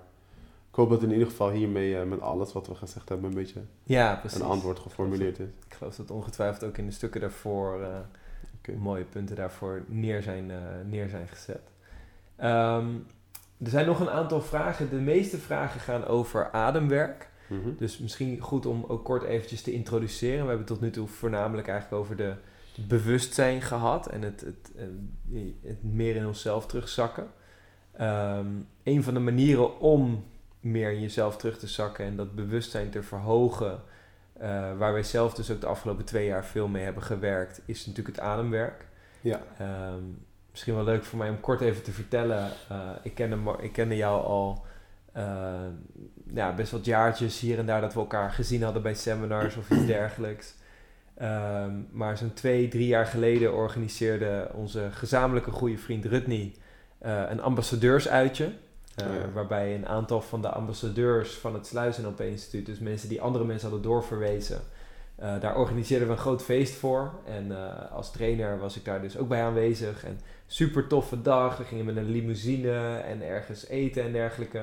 [0.70, 3.34] ik hoop dat in ieder geval hiermee eh, met alles wat we gezegd hebben een
[3.36, 5.48] beetje Ja, een antwoord geformuleerd is.
[5.66, 10.50] Ik geloof dat ongetwijfeld ook in de stukken daarvoor eh, mooie punten daarvoor neer zijn,
[10.50, 10.56] eh,
[10.86, 11.60] neer zijn gezet.
[12.36, 12.88] Ehm,
[13.62, 14.90] er zijn nog een aantal vragen.
[14.90, 17.28] De meeste vragen gaan over ademwerk.
[17.48, 17.76] Mhm.
[17.76, 20.42] Dus misschien goed om ook kort eventjes te introduceren.
[20.42, 22.34] We hebben tot nu toe voornamelijk eigenlijk over de
[22.88, 27.26] bewustzijn gehad en het, het, eh, het meer in onszelf terugzakken.
[27.92, 28.46] Ehm
[28.82, 30.24] een van de manieren om
[30.60, 33.80] meer in jezelf terug te zakken en dat bewustzijn te verhogen,
[34.32, 37.86] eh, waar wij zelf dus ook de afgelopen twee jaar veel mee hebben gewerkt, is
[37.86, 38.86] natuurlijk het ademwerk.
[39.20, 40.02] Ja, Ehm,
[40.50, 42.50] misschien wel leuk voor mij om kort even te vertellen.
[42.68, 44.66] Eh, ik, kende, ik kende jou al
[46.34, 49.70] ja, best wat jaartjes hier en daar dat we elkaar gezien hadden bij seminars of
[49.70, 50.54] iets dergelijks.
[51.18, 56.54] Ehm, maar zo'n twee, drie jaar geleden organiseerde onze gezamenlijke goede vriend Rutney
[56.98, 58.44] eh, een ambassadeursuitje.
[58.94, 59.32] eh, Oh ja.
[59.32, 63.44] Waarbij een aantal van de ambassadeurs van het Sluis NLP Instituut, dus mensen die andere
[63.44, 64.60] mensen hadden doorverwezen,
[65.16, 67.12] eh, daar organiseerden we een groot feest voor.
[67.24, 67.52] En
[67.90, 70.04] als trainer was ik daar dus ook bij aanwezig.
[70.04, 71.56] En super toffe dag.
[71.56, 74.62] We gingen met een limousine en ergens eten en dergelijke.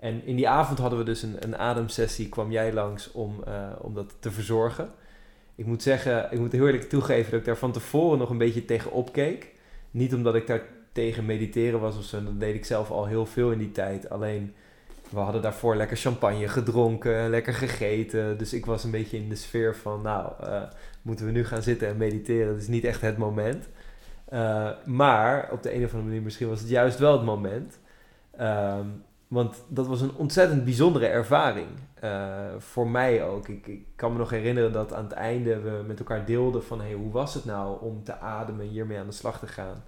[0.00, 2.28] En in die avond hadden we dus een, een ademsessie.
[2.28, 4.90] Kwam jij langs om, eh, om dat te verzorgen.
[5.54, 8.38] Ik moet zeggen, ik moet heel eerlijk toegeven dat ik daar van tevoren nog een
[8.38, 9.52] beetje tegen opkeek.
[9.90, 12.24] Niet omdat ik daar tegen mediteren was of zo.
[12.24, 14.10] Dat deed ik zelf al heel veel in die tijd.
[14.10, 14.54] Alleen
[15.10, 18.38] we hadden daarvoor lekker champagne gedronken, lekker gegeten.
[18.38, 20.62] Dus ik was een beetje in de sfeer van, nou, eh,
[21.02, 22.52] moeten we nu gaan zitten en mediteren?
[22.52, 23.68] Dat is niet echt het moment.
[24.24, 27.78] Eh, maar op de een of andere manier misschien was het juist wel het moment.
[28.36, 28.86] Ehm,
[29.30, 31.68] want dat was een ontzettend bijzondere ervaring.
[31.94, 33.48] Eh, voor mij ook.
[33.48, 36.80] Ik, ik kan me nog herinneren dat aan het einde we met elkaar deelden van...
[36.80, 39.84] Hey, hoe was het nou om te ademen en hiermee aan de slag te gaan?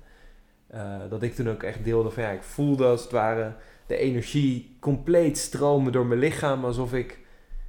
[0.67, 3.55] Eh, dat ik toen ook echt deelde van ja, ik voelde als het ware
[3.87, 6.65] de energie compleet stromen door mijn lichaam.
[6.65, 7.19] Alsof ik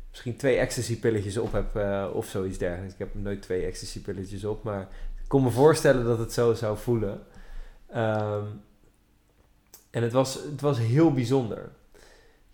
[0.09, 2.93] misschien twee ecstasy-pilletjes op heb eh, of zoiets dergelijks.
[2.93, 4.82] Ik heb nooit twee ecstasy-pilletjes op, maar
[5.21, 7.21] ik kon me voorstellen dat het zo zou voelen.
[7.89, 8.45] Ehm,
[9.94, 11.72] en het was, het was heel bijzonder.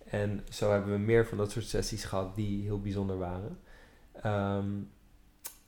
[0.04, 3.58] En zo hebben we meer van dat soort sessies gehad die heel bijzonder waren.
[4.22, 4.66] Ehm,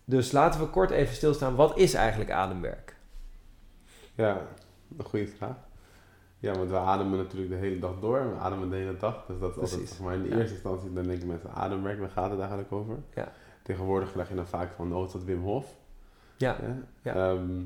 [0.04, 1.54] dus laten we kort even stilstaan.
[1.54, 2.96] Wat is eigenlijk ademwerk?
[4.14, 4.46] ja,
[4.98, 5.56] een goede vraag.
[6.38, 8.30] Ja, want we ademen natuurlijk de hele dag door.
[8.30, 9.24] We ademen de hele dag.
[9.26, 9.90] Dus dat is altijd, Precies.
[9.96, 10.36] zeg maar, in de Ja.
[10.36, 12.96] eerste instantie, dan denken mensen ademwerk, waar gaat het eigenlijk over?
[13.14, 13.32] Ja.
[13.62, 15.74] Tegenwoordig vraag je dan vaak van, oh, is dat Wim Hof?
[16.36, 16.76] Ja, Ja.
[17.02, 17.14] ja.
[17.30, 17.60] Ehm,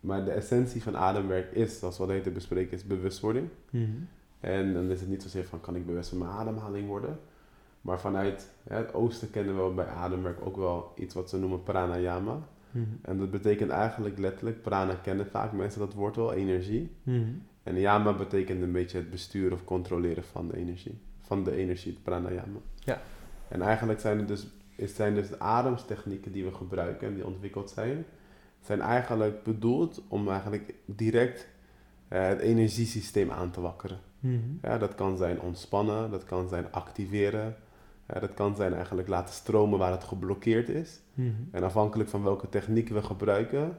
[0.00, 3.48] maar de essentie van ademwerk is, zoals we al eten bespreken, is bewustwording.
[3.70, 3.84] Mhm.
[4.40, 7.18] En dan is het niet zozeer van, kan ik bewust van mijn ademhaling worden?
[7.80, 12.38] Maar vanuit het oosten kennen we bij ademwerk ook wel iets wat ze noemen pranayama.
[12.70, 12.84] Mhm.
[13.02, 16.90] En dat betekent eigenlijk letterlijk, prana kennen vaak mensen dat woord wel, energie.
[17.02, 17.30] Mhm.
[17.62, 20.98] En yama betekent een beetje het besturen of controleren van de energie.
[21.20, 22.58] Van de energie, het pranayama.
[22.78, 23.00] Ja.
[23.48, 24.46] En eigenlijk zijn het dus,
[24.76, 28.04] het zijn dus de ademstechnieken die we gebruiken en die ontwikkeld zijn,
[28.60, 31.48] zijn eigenlijk bedoeld om eigenlijk direct
[32.08, 33.98] uh, het energiesysteem aan te wakkeren.
[34.20, 34.38] Mhm.
[34.62, 37.56] Ja, dat kan zijn ontspannen, dat kan zijn activeren,
[38.08, 41.00] ja, dat kan zijn eigenlijk laten stromen waar het geblokkeerd is.
[41.14, 41.30] Mhm.
[41.50, 43.78] En afhankelijk van welke techniek we gebruiken,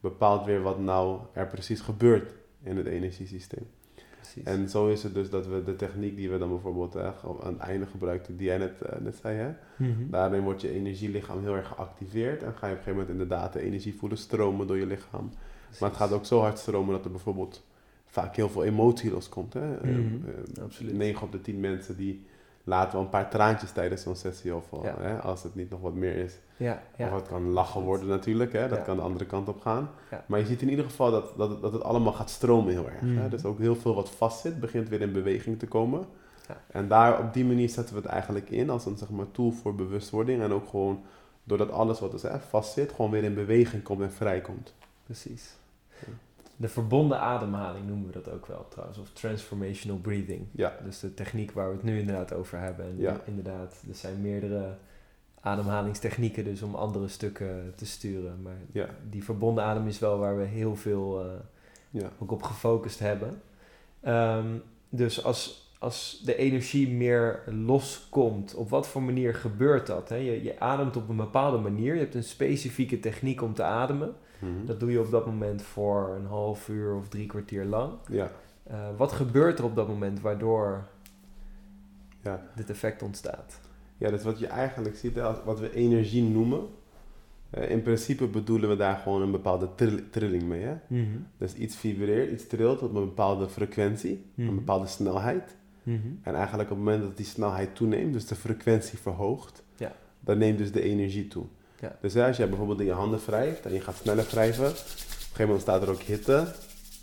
[0.00, 3.66] bepaalt weer wat nou er precies gebeurt in het energiesysteem.
[4.32, 4.42] Precies.
[4.42, 7.10] En zo is het dus dat we de techniek die we dan bijvoorbeeld eh,
[7.44, 9.50] aan het einde gebruikten, die jij net, eh, net zei, hè?
[9.76, 10.10] Mhm.
[10.10, 13.52] daarin wordt je energielichaam heel erg geactiveerd en ga je op een gegeven moment inderdaad
[13.52, 15.30] de energie voelen stromen door je lichaam.
[15.80, 17.64] Maar het gaat ook zo hard stromen dat er bijvoorbeeld
[18.06, 19.52] vaak heel veel emotie loskomt.
[19.52, 19.76] Hè?
[19.76, 20.14] Eh, Mhm,
[20.56, 20.96] eh, absoluut.
[20.96, 22.24] 9 op de 10 mensen die
[22.64, 24.94] laten wel een paar traantjes tijdens zo'n sessie of Ja.
[25.00, 26.34] hè, als het niet nog wat meer is.
[26.56, 27.06] Ja, ja.
[27.08, 28.68] Of het kan lachen worden natuurlijk, hè?
[28.68, 29.90] dat kan de andere kant op gaan.
[30.10, 30.24] Ja.
[30.26, 32.88] Maar je ziet in ieder geval dat, dat, het- dat het allemaal gaat stromen heel
[32.88, 33.00] erg.
[33.00, 33.28] Hè?
[33.28, 36.04] Dus ook heel veel wat vastzit, begint weer in beweging te komen.
[36.48, 36.56] Ja.
[36.66, 39.50] En daar op die manier zetten we het eigenlijk in als een zeg maar, tool
[39.50, 40.42] voor bewustwording.
[40.42, 41.02] En ook gewoon
[41.44, 44.74] doordat alles wat dus, hè, vastzit, gewoon weer in beweging komt en vrijkomt.
[45.04, 45.56] Precies.
[46.56, 50.46] De verbonden ademhaling noemen we dat ook wel trouwens, of transformational breathing.
[50.52, 52.84] Ja, Dus de techniek waar we het nu inderdaad over hebben.
[52.86, 53.20] En Ja.
[53.24, 54.76] inderdaad, er zijn meerdere
[55.40, 58.42] ademhalingstechnieken dus om andere stukken te sturen.
[58.42, 61.26] Maar ja, die verbonden adem is wel waar we heel veel eh,
[61.90, 62.10] ja.
[62.18, 63.42] ook op gefocust hebben.
[64.00, 64.46] Ehm,
[64.88, 70.08] dus als, als de energie meer loskomt, op wat voor manier gebeurt dat?
[70.08, 70.16] Hè?
[70.16, 74.14] Je, je ademt op een bepaalde manier, je hebt een specifieke techniek om te ademen.
[74.44, 74.66] Mhm.
[74.66, 77.92] Dat doe je op dat moment voor een half uur of drie kwartier lang.
[78.08, 78.30] ja.
[78.64, 80.84] Eh, wat gebeurt er op dat moment waardoor
[82.22, 82.42] Ja.
[82.54, 83.60] dit effect ontstaat?
[83.98, 86.60] Ja, dus wat je eigenlijk ziet, als- wat we energie noemen,
[87.50, 90.62] eh, in principe bedoelen we daar gewoon een bepaalde trill- trilling mee.
[90.62, 90.74] Hè?
[91.38, 94.48] Dus iets vibreert, iets trilt op een bepaalde frequentie, Mhm.
[94.48, 95.56] een bepaalde snelheid.
[96.22, 99.92] En eigenlijk op het moment dat die snelheid toeneemt, dus de frequentie verhoogt, Ja.
[100.20, 101.44] dan neemt dus de energie toe.
[101.84, 101.96] Ja.
[102.00, 104.70] Dus hè, als jij bijvoorbeeld in je handen wrijft en je gaat sneller wrijven, op
[104.70, 106.46] een gegeven moment staat er ook hitte.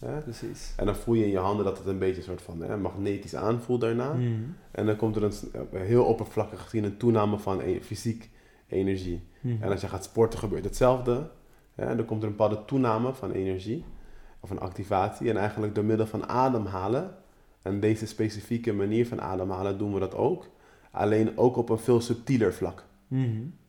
[0.06, 0.22] Hè?
[0.22, 0.74] Precies.
[0.78, 2.78] En dan voel je in je handen dat het een beetje een soort van hè,
[2.78, 4.14] magnetisch aanvoelt daarna.
[4.14, 4.32] Mhm.
[4.72, 5.34] En dan komt er een,
[5.72, 8.30] heel oppervlakkig gezien een toename van e- fysiek
[8.68, 9.24] energie.
[9.40, 9.64] Mhm.
[9.64, 11.30] En als je gaat sporten gebeurt hetzelfde.
[11.76, 11.96] Hè?
[11.96, 13.86] Dan komt er een bepaalde toename van energie
[14.40, 15.30] of een activatie.
[15.30, 17.16] En eigenlijk door middel van ademhalen,
[17.62, 20.50] en deze specifieke manier van ademhalen doen we dat ook.
[20.92, 22.86] Alleen ook op een veel subtieler vlak.
[23.08, 23.18] Ja,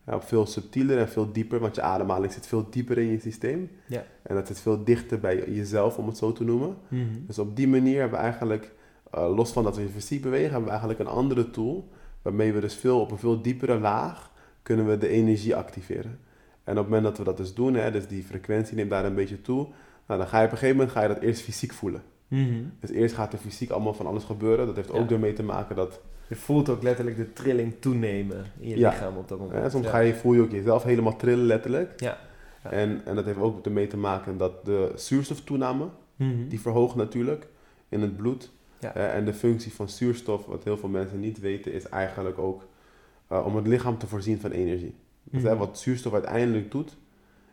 [0.07, 3.70] op veel subtieler en veel dieper, want je ademhaling zit veel dieper in je systeem.
[3.86, 4.05] Ja.
[4.22, 6.76] En dat zit veel dichter bij jezelf, om het zo te noemen.
[6.88, 7.03] Mhm.
[7.26, 8.72] Dus op die manier hebben we eigenlijk,
[9.11, 11.88] eh, los van dat we fysiek bewegen, hebben we eigenlijk een andere tool.
[12.22, 14.30] Waarmee we dus veel op een veel diepere laag
[14.62, 16.18] kunnen we de energie activeren.
[16.64, 19.05] En op het moment dat we dat dus doen, hè, dus die frequentie neemt daar
[19.05, 19.66] een beetje toe.
[20.07, 22.03] Nou, dan ga je op een gegeven moment ga je dat eerst fysiek voelen.
[22.28, 22.62] Mhm.
[22.80, 24.66] Dus eerst gaat er fysiek allemaal van alles gebeuren.
[24.66, 24.98] Dat heeft Ja.
[24.98, 26.00] ook ermee te maken dat
[26.32, 28.90] Je voelt ook letterlijk de trilling toenemen in je Ja.
[28.90, 29.62] lichaam op dat moment.
[29.62, 29.90] hè, soms Ja.
[29.90, 32.00] ga je, voel je ook jezelf helemaal trillen letterlijk.
[32.00, 32.18] Ja.
[32.62, 32.70] Ja.
[32.70, 36.48] En, en dat heeft ook ermee te maken dat de zuurstoftoename, Mhm.
[36.48, 37.46] die verhoogt natuurlijk
[37.88, 38.50] in het bloed.
[38.78, 38.94] Ja.
[38.94, 42.66] Eh, en de functie van zuurstof, wat heel veel mensen niet weten, is eigenlijk ook
[43.28, 44.94] eh, om het lichaam te voorzien van energie.
[45.24, 45.50] Dus Mhm.
[45.50, 46.96] hè, wat zuurstof uiteindelijk doet,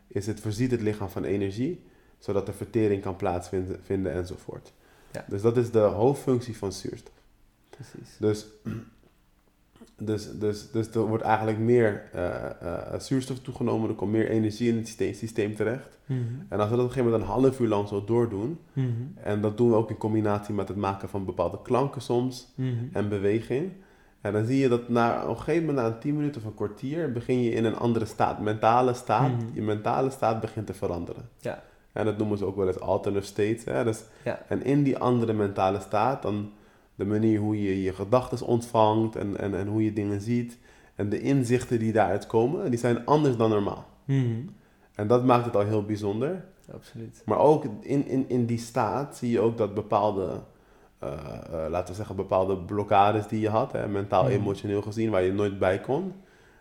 [0.08, 1.84] is het voorziet het lichaam van energie,
[2.18, 4.74] zodat de vertering kan plaatsvinden vinden enzovoort.
[5.12, 5.26] Ja.
[5.28, 7.14] Dus dat is de hoofdfunctie van zuurstof.
[7.80, 8.18] Precies.
[8.20, 8.46] Dus,
[9.98, 12.36] dus, dus, dus er wordt eigenlijk meer eh,
[12.94, 15.98] eh, zuurstof toegenomen, er komt meer energie in het systeem, systeem terecht.
[16.06, 16.20] Mhm.
[16.50, 18.88] En als we dat op een gegeven moment een half uur lang zo doordoen, Mhm.
[19.16, 22.74] en dat doen we ook in combinatie met het maken van bepaalde klanken soms Mhm.
[22.94, 23.72] en beweging.
[24.22, 26.48] En dan zie je dat na op een gegeven moment, na een 10 minuten of
[26.48, 29.32] een kwartier, begin je in een andere staat, mentale staat.
[29.32, 29.46] Mhm.
[29.54, 31.30] Je mentale staat begint te veranderen.
[31.38, 31.64] Ja.
[31.92, 33.64] En dat noemen ze ook wel eens alternative states.
[33.66, 33.84] Hè?
[33.84, 34.40] Dus, Ja.
[34.48, 36.52] En in die andere mentale staat, dan
[37.00, 40.58] de manier hoe je je gedachten ontvangt en, en, en hoe je dingen ziet.
[40.96, 43.86] En de inzichten die daaruit komen, die zijn anders dan normaal.
[44.06, 44.42] Mhm.
[44.96, 46.46] En dat maakt het al heel bijzonder.
[46.74, 47.22] Absoluut.
[47.26, 50.42] Maar ook in, in, in die staat zie je ook dat bepaalde,
[51.00, 54.32] eh, eh, laten we zeggen, bepaalde blokkades die je had, hè, mentaal, Mhm.
[54.32, 56.14] emotioneel gezien, waar je nooit bij kon,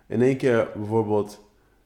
[0.06, 1.40] in één keer bijvoorbeeld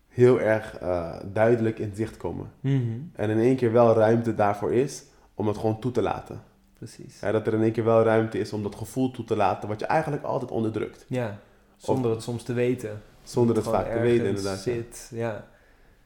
[0.08, 2.50] heel erg eh, duidelijk in zicht komen.
[2.60, 2.82] Mhm.
[3.12, 5.04] En in één keer wel ruimte daarvoor is
[5.34, 6.50] om het gewoon toe te laten.
[6.82, 7.20] Precies.
[7.20, 9.68] Hè, dat er in één keer wel ruimte is om dat gevoel toe te laten,
[9.68, 11.04] wat je eigenlijk altijd onderdrukt.
[11.08, 11.38] Ja.
[11.76, 13.02] Zonder het soms te weten.
[13.22, 14.64] Zonder het Gewoon vaak te weten, inderdaad.
[14.64, 14.72] ja.
[14.72, 15.10] Zit.
[15.14, 15.44] Ja.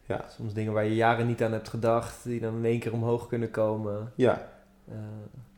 [0.07, 0.25] Ja.
[0.37, 3.27] Soms dingen waar je jaren niet aan hebt gedacht, die dan in één keer omhoog
[3.27, 4.13] kunnen komen.
[4.15, 4.49] Ja,
[4.89, 4.95] Eh,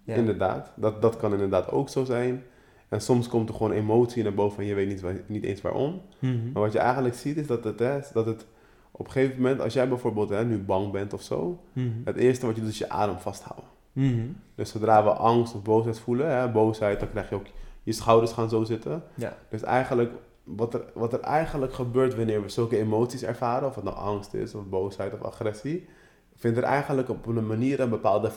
[0.05, 0.15] ja.
[0.15, 2.43] Inderdaad, dat, dat kan inderdaad ook zo zijn.
[2.89, 6.01] En soms komt er gewoon emotie naar boven en je weet niet, niet eens waarom.
[6.19, 6.53] Mhm.
[6.53, 8.47] Maar wat je eigenlijk ziet is dat het, hè, dat het
[8.91, 11.89] op een gegeven moment, als jij bijvoorbeeld hè, nu bang bent of zo, Mhm.
[12.05, 13.65] het eerste wat je doet is je adem vasthouden.
[13.93, 14.27] Mhm.
[14.55, 17.47] Dus zodra we angst of boosheid voelen, hè, boosheid, dan krijg je ook
[17.83, 19.03] je schouders gaan zo zitten.
[19.15, 19.37] Ja.
[19.49, 20.13] Dus eigenlijk
[20.45, 24.35] wat, er, wat er eigenlijk gebeurt wanneer we zulke emoties ervaren, of het nou angst
[24.35, 25.89] is, of boosheid of agressie,
[26.37, 28.31] vindt er eigenlijk op een manier een bepaalde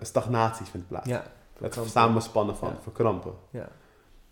[0.00, 1.08] stagnatie vindt plaats.
[1.08, 1.22] Ja,
[1.60, 3.32] het samenspannen van, verkrampen.
[3.50, 3.68] Ja.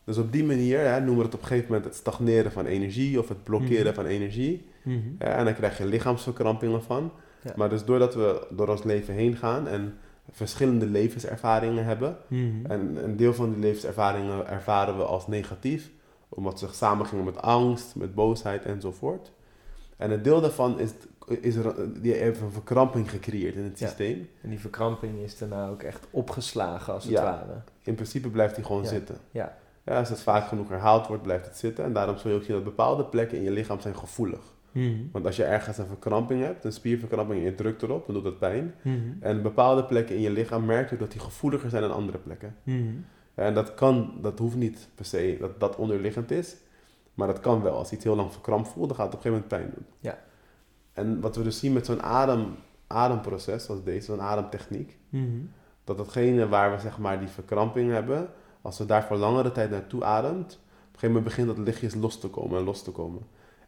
[0.05, 2.67] Dus op die manier hè, noemen we het op een gegeven moment het stagneren van
[2.67, 3.95] energie of het blokkeren Mhm.
[3.95, 4.71] van energie.
[4.85, 4.99] Mhm.
[5.19, 7.13] en dan krijg je lichaamsverkrampingen van.
[7.43, 7.53] Ja.
[7.57, 9.95] Maar dus doordat we door ons leven heen gaan en
[10.33, 12.67] verschillende levenservaringen hebben, Mhm.
[12.67, 15.91] en een deel van die levenservaringen ervaren we als negatief,
[16.29, 19.33] omdat ze samengingen met angst, met boosheid enzovoort.
[19.97, 20.91] En een deel daarvan is,
[21.27, 23.87] is er, die heeft een verkramping gecreëerd in het Ja.
[23.87, 24.29] systeem.
[24.41, 27.23] En die verkramping is daarna ook echt opgeslagen, als het Ja.
[27.23, 27.61] ware.
[27.83, 28.89] In principe blijft die gewoon Ja.
[28.89, 29.17] zitten.
[29.31, 29.57] Ja.
[29.85, 31.85] Ja, als het vaak genoeg herhaald wordt, blijft het zitten.
[31.85, 34.41] En daarom zul je ook zien dat bepaalde plekken in je lichaam zijn gevoelig.
[34.73, 35.03] Mhm.
[35.13, 38.25] Want als je ergens een verkramping hebt, een spierverkramping, en je drukt erop, dan doet
[38.25, 38.75] dat pijn.
[38.83, 38.97] Mhm.
[39.21, 42.57] En bepaalde plekken in je lichaam merk je dat die gevoeliger zijn dan andere plekken.
[42.63, 42.95] Mhm.
[43.35, 46.57] En dat kan, dat hoeft niet per se dat dat onderliggend is.
[47.15, 47.75] Maar dat kan wel.
[47.75, 49.95] Als iets heel lang verkrampt voelt, dan gaat het op een gegeven moment pijn doen.
[50.01, 50.19] Ja.
[50.93, 52.55] En wat we dus zien met zo'n adem,
[52.87, 54.99] ademproces, zoals deze, zo'n ademtechniek,
[55.85, 58.29] dat datgene waar we zeg maar die verkramping hebben,
[58.63, 61.95] als we daar voor langere tijd naartoe ademt, op een gegeven moment begint dat lichtjes
[61.95, 63.23] los te komen en los te komen.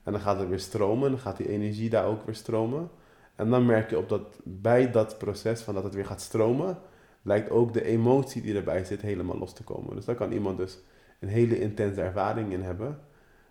[0.05, 2.91] En dan gaat het weer stromen, dan gaat die energie daar ook weer stromen.
[3.37, 6.79] En dan merk je op dat bij dat proces van dat het weer gaat stromen,
[7.23, 9.95] lijkt ook de emotie die erbij zit helemaal los te komen.
[9.95, 10.79] Dus daar kan iemand dus
[11.21, 12.99] een hele intense ervaring in hebben.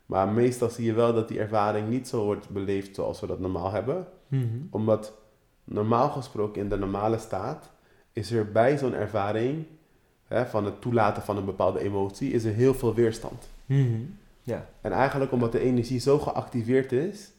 [0.05, 3.39] Maar meestal zie je wel dat die ervaring niet zo wordt beleefd zoals we dat
[3.39, 4.47] normaal hebben Mhm.
[4.69, 5.13] omdat
[5.63, 7.69] normaal gesproken in de normale staat
[8.13, 9.65] is er bij zo'n ervaring
[10.27, 13.49] hè, van het toelaten van een bepaalde emotie, is er heel veel weerstand.
[13.65, 13.99] Mhm.
[14.43, 14.65] Ja.
[14.81, 17.31] En eigenlijk omdat de energie zo geactiveerd is,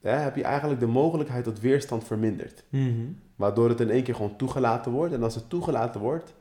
[0.00, 2.64] hè, heb je eigenlijk de mogelijkheid tot weerstand verminderd.
[2.68, 3.06] Mhm.
[3.36, 5.12] Waardoor het in één keer gewoon toegelaten wordt.
[5.14, 6.34] En als het toegelaten wordt,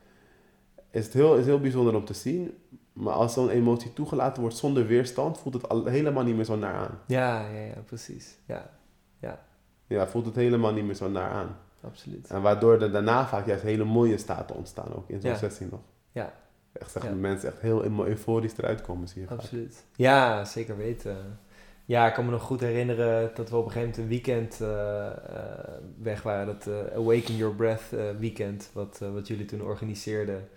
[0.92, 2.58] is het heel, is heel bijzonder om te zien.
[2.94, 6.56] Maar als zo'n emotie toegelaten wordt zonder weerstand, voelt het al helemaal niet meer zo
[6.58, 7.00] naar aan.
[7.08, 8.38] Ja, ja, ja, precies.
[8.48, 8.70] Ja,
[9.88, 11.58] Ja, voelt het helemaal niet meer zo naar aan.
[11.82, 12.28] absoluut.
[12.28, 15.38] En waardoor er daarna vaak juist hele mooie staten ontstaan, ook in zo'n Ja.
[15.38, 15.80] sessie nog.
[16.12, 16.34] Ja.
[16.74, 17.12] Echt zeg, Ja.
[17.12, 19.38] mensen echt heel euforisch eruit komen, zie je vaak.
[19.40, 19.84] Absoluut.
[19.96, 21.40] Ja, zeker weten.
[21.86, 24.62] Ja, ik kan me nog goed herinneren dat we op een gegeven moment een weekend
[24.62, 26.46] eh, eh, weg waren.
[26.46, 27.90] Dat eh, Awaken Your Breath
[28.20, 30.48] weekend, wat, wat jullie toen organiseerden.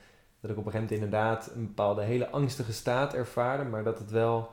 [0.41, 3.65] Dat ik op een gegeven moment inderdaad een bepaalde hele angstige staat ervaarde.
[3.65, 4.49] Maar dat het wel...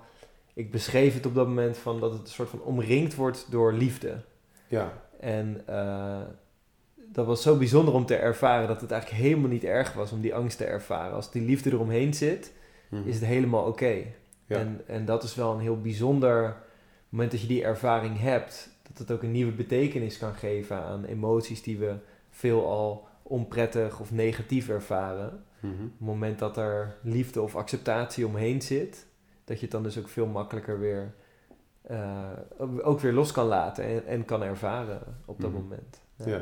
[0.54, 3.74] Ik beschreef het op dat moment van dat het een soort van omringd wordt door
[3.74, 4.22] liefde.
[4.68, 5.62] Ja, En
[7.14, 10.22] dat was zo bijzonder om te ervaren dat het eigenlijk helemaal niet erg was om
[10.22, 11.14] die angst te ervaren.
[11.16, 12.54] Als die liefde eromheen zit,
[12.90, 13.08] Mhm.
[13.08, 13.94] is het helemaal oké.
[14.46, 14.58] Ja.
[14.58, 16.56] En, en dat is wel een heel bijzonder
[17.10, 18.70] moment dat je die ervaring hebt.
[18.88, 21.96] Dat het ook een nieuwe betekenis kan geven aan emoties die we
[22.30, 25.44] veelal onprettig of negatief ervaren.
[25.60, 25.72] Mhm.
[25.74, 29.06] Op het moment dat er liefde of acceptatie omheen zit,
[29.46, 31.14] dat je het dan dus ook veel makkelijker weer,
[31.82, 32.30] eh,
[32.82, 35.60] ook weer los kan laten en, en kan ervaren op dat Mhm.
[35.62, 36.02] moment.
[36.16, 36.26] ja.
[36.28, 36.42] Ja,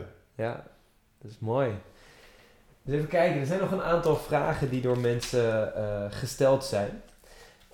[1.21, 1.71] dat is mooi.
[2.83, 7.01] Dus even kijken, er zijn nog een aantal vragen die door mensen eh, gesteld zijn.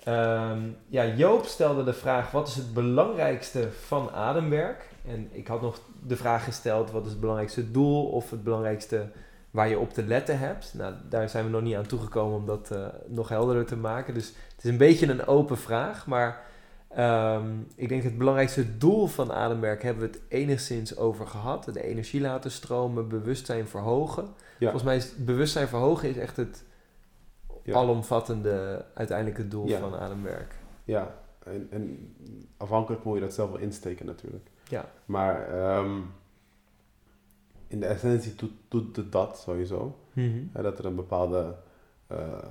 [0.04, 4.88] Ehm, ja, Joop stelde de vraag: wat is het belangrijkste van ademwerk?
[5.06, 9.06] En ik had nog de vraag gesteld: wat is het belangrijkste doel of het belangrijkste
[9.50, 10.74] waar je op te letten hebt?
[10.74, 14.14] Nou, daar zijn we nog niet aan toegekomen om dat eh, nog helderder te maken.
[14.14, 16.46] Dus het is een beetje een open vraag, maar
[16.98, 21.64] Ehm, ik denk het belangrijkste doel van ademwerk hebben we het enigszins over gehad.
[21.64, 24.24] De energie laten stromen, bewustzijn verhogen.
[24.24, 24.70] Ja.
[24.70, 26.64] Volgens mij is bewustzijn verhogen is echt het
[27.62, 27.74] Ja.
[27.74, 29.78] alomvattende uiteindelijke doel Ja.
[29.78, 30.54] van ademwerk.
[30.84, 31.14] Ja,
[31.44, 32.14] en, en
[32.56, 34.50] afhankelijk moet je dat zelf wel insteken natuurlijk.
[34.68, 34.84] Ja.
[35.04, 36.00] Maar ehm,
[37.66, 39.96] in de essentie doet, doet het dat sowieso.
[40.52, 41.54] Hè, dat er een bepaalde...
[42.06, 42.46] ehm,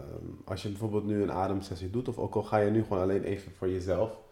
[0.46, 3.24] als je bijvoorbeeld nu een ademsessie doet, of ook al ga je nu gewoon alleen
[3.24, 4.26] even voor jezelf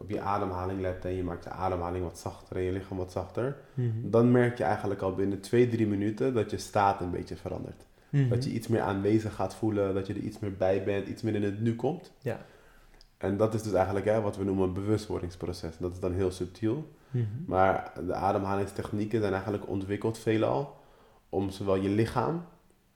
[0.00, 3.12] op je ademhaling letten en je maakt je ademhaling wat zachter en je lichaam wat
[3.12, 3.88] zachter, Mhm.
[4.10, 7.86] dan merk je eigenlijk al binnen 2, 3 minuten dat je staat een beetje verandert.
[8.08, 8.28] Mhm.
[8.28, 11.22] Dat je iets meer aanwezig gaat voelen, dat je er iets meer bij bent, iets
[11.22, 12.12] meer in het nu komt.
[12.22, 12.40] Ja.
[13.16, 15.78] En dat is dus eigenlijk hè, wat we noemen een bewustwordingsproces.
[15.78, 16.88] Dat is dan heel subtiel.
[17.10, 17.24] Mhm.
[17.46, 20.76] Maar de ademhalingstechnieken zijn eigenlijk ontwikkeld veelal
[21.28, 22.44] om zowel je lichaam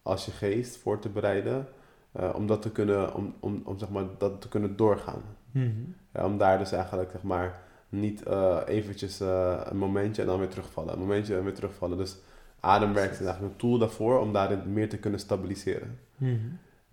[0.03, 1.67] als je geest voor te bereiden.
[2.13, 5.23] eh, om dat te kunnen, om, om, om zeg maar, dat te kunnen doorgaan.
[5.55, 5.83] Mhm.
[6.13, 10.39] Ja, om daar dus eigenlijk zeg maar niet eh, eventjes eh, een momentje en dan
[10.39, 10.93] weer terugvallen.
[10.93, 11.99] Een momentje en weer terugvallen.
[11.99, 12.17] Dus
[12.61, 15.99] ademwerk is eigenlijk een tool daarvoor om daarin meer te kunnen stabiliseren.
[16.17, 16.39] Mhm.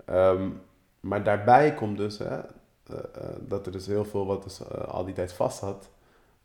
[0.05, 0.49] Ehm,
[0.99, 2.45] maar daarbij komt dus hè, eh,
[3.47, 5.89] dat er dus heel veel wat dus, al die tijd vast zat,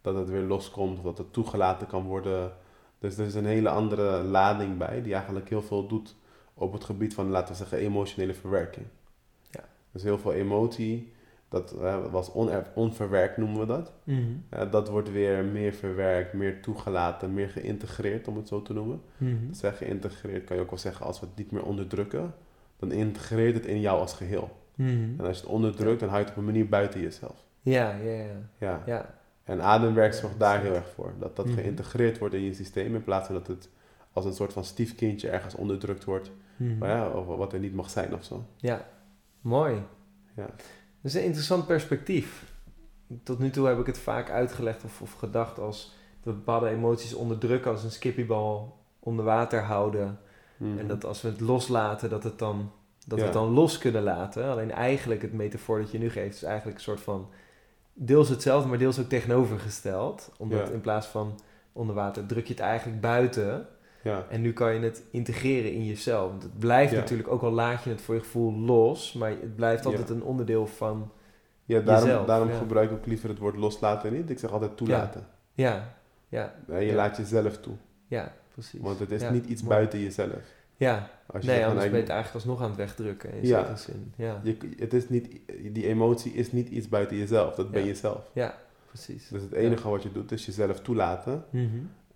[0.01, 2.53] dat het weer loskomt of dat het toegelaten kan worden.
[2.99, 6.17] Dus er is een hele andere lading bij die eigenlijk heel veel doet
[6.55, 8.87] op het gebied van, laten we zeggen, emotionele verwerking.
[9.51, 9.65] Ja.
[9.93, 11.15] Dus heel veel emotie
[11.49, 12.33] Dat uh, was
[12.75, 13.93] onverwerkt, noemen we dat.
[14.05, 14.19] Mhm.
[14.55, 19.01] Uh, dat wordt weer meer verwerkt, meer toegelaten, meer geïntegreerd, om het zo te noemen.
[19.51, 22.35] Is geïntegreerd, kan je ook wel zeggen, als we het niet meer onderdrukken,
[22.77, 24.57] dan integreert het in jou als geheel.
[24.75, 24.91] Mhm.
[25.19, 27.45] En als je het onderdrukt, dan hou je het op een manier buiten jezelf.
[27.61, 28.27] Ja, ja, ja.
[28.59, 28.83] Ja.
[28.87, 29.15] ja.
[29.45, 31.13] En ademwerk zorgt daar heel erg voor.
[31.19, 31.55] Dat dat Mhm.
[31.55, 33.69] geïntegreerd wordt in je systeem, in plaats van dat het
[34.13, 36.31] als een soort van stiefkindje ergens onderdrukt wordt.
[36.79, 38.45] Maar ja, of wat er niet mag zijn of zo.
[38.57, 38.87] Ja,
[39.41, 39.83] mooi.
[40.37, 40.47] Ja.
[41.07, 42.53] Dat is een interessant perspectief.
[43.23, 46.69] Tot nu toe heb ik het vaak uitgelegd of, of gedacht als dat we bepaalde
[46.69, 50.19] emoties onderdrukken als een skippiebal onder water houden.
[50.57, 50.79] Mhm.
[50.79, 52.71] En dat als we het loslaten, dat, het dan,
[53.07, 54.51] dat we het dan los kunnen laten.
[54.51, 57.29] Alleen eigenlijk het metafoor dat je nu geeft is eigenlijk een soort van
[57.93, 60.33] deels hetzelfde, maar deels ook tegenovergesteld.
[60.39, 60.75] Omdat Ja.
[60.75, 61.41] in plaats van
[61.73, 63.67] onder water druk je het eigenlijk buiten.
[64.07, 66.31] Ja, En nu kan je het integreren in jezelf.
[66.31, 66.99] Want het blijft Ja.
[66.99, 69.91] natuurlijk, ook al laat je het voor je gevoel los, maar het blijft Ja.
[69.91, 71.11] altijd een onderdeel van,
[71.65, 72.57] ja daarom, Jezelf, daarom ja.
[72.57, 74.31] gebruik ik ook liever het woord loslaten niet.
[74.31, 75.27] Ik zeg altijd toelaten.
[75.55, 75.95] ja,
[76.29, 76.95] ja, je Ja.
[76.95, 77.75] laat jezelf toe.
[78.07, 78.81] ja, precies.
[78.81, 79.75] Want het is Ja, niet iets mooi.
[79.75, 80.55] buiten jezelf.
[80.77, 83.59] Ja, Als je nee, anders ben je het eigenlijk alsnog aan het wegdrukken in Ja.
[83.59, 84.13] zekere zin.
[84.17, 85.29] Ja, je, het is niet,
[85.73, 87.55] die emotie is niet iets buiten jezelf.
[87.55, 87.87] Dat ben Ja.
[87.87, 88.31] je zelf.
[88.87, 89.29] precies.
[89.29, 91.45] Dus het enige wat je doet is jezelf toelaten.
[91.51, 91.67] Mhm.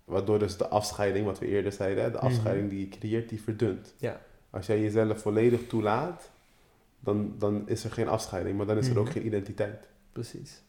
[0.05, 2.25] Waardoor dus de afscheiding, wat we eerder zeiden, hè, de Mhm.
[2.25, 3.93] afscheiding die je creëert, die verdunt.
[3.97, 4.21] Ja.
[4.49, 6.31] Als jij jezelf volledig toelaat,
[6.99, 9.13] dan, dan is er geen afscheiding, maar dan is er ook Mhm.
[9.13, 9.87] geen identiteit.
[10.11, 10.61] Precies.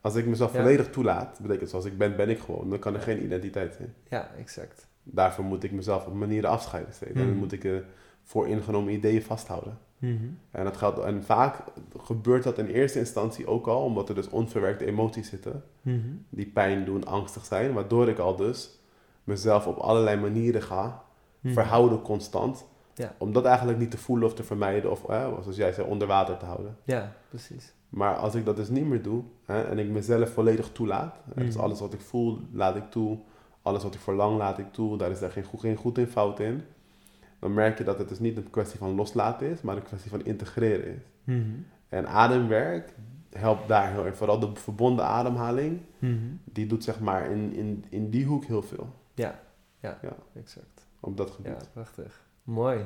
[0.00, 0.60] Als ik mezelf Ja.
[0.60, 2.70] volledig toelaat, betekent zoals ik ben, ben ik gewoon.
[2.70, 3.94] Dan kan er geen identiteit zijn.
[4.08, 4.86] Ja, exact.
[5.02, 7.10] Daarvoor moet ik mezelf op manieren afscheiden steeds.
[7.12, 7.38] En dan Mhm.
[7.38, 7.78] moet ik uh,
[8.22, 9.78] voor ingenomen ideeën vasthouden.
[10.04, 10.24] Mhm.
[10.50, 11.56] En, dat geldt, en vaak
[11.98, 15.64] gebeurt dat in eerste instantie ook al, omdat er dus onverwerkte emoties zitten.
[15.82, 15.98] Mhm.
[16.28, 17.72] Die pijn doen, angstig zijn.
[17.72, 18.78] Waardoor ik al dus
[19.24, 21.02] mezelf op allerlei manieren ga
[21.40, 21.52] Mhm.
[21.54, 22.64] verhouden constant.
[22.94, 23.14] Ja.
[23.18, 24.90] Om dat eigenlijk niet te voelen of te vermijden.
[24.90, 26.76] Of eh, zoals jij zei, onder water te houden.
[26.84, 27.72] Ja, precies.
[27.88, 31.44] Maar als ik dat dus niet meer doe hè, en ik mezelf volledig toelaat, hè,
[31.44, 33.18] dus alles wat ik voel laat ik toe,
[33.62, 36.06] alles wat ik verlang laat ik toe, daar is daar geen goed, geen goed in
[36.06, 36.62] fout in,
[37.44, 40.10] dan merk je dat het dus niet een kwestie van loslaten is, maar een kwestie
[40.10, 41.02] van integreren is.
[41.24, 41.40] Mhm.
[41.88, 42.92] En ademwerk
[43.30, 46.16] helpt daar heel erg, vooral de verbonden ademhaling, Mhm.
[46.44, 48.88] die doet zeg maar in, in, in die hoek heel veel,
[50.34, 50.86] Exact.
[51.00, 51.52] op dat gebied.
[51.52, 52.20] Ja, prachtig.
[52.42, 52.84] Mooi.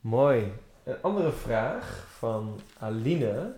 [0.00, 0.52] Mooi.
[0.84, 3.52] Een andere vraag van Aline.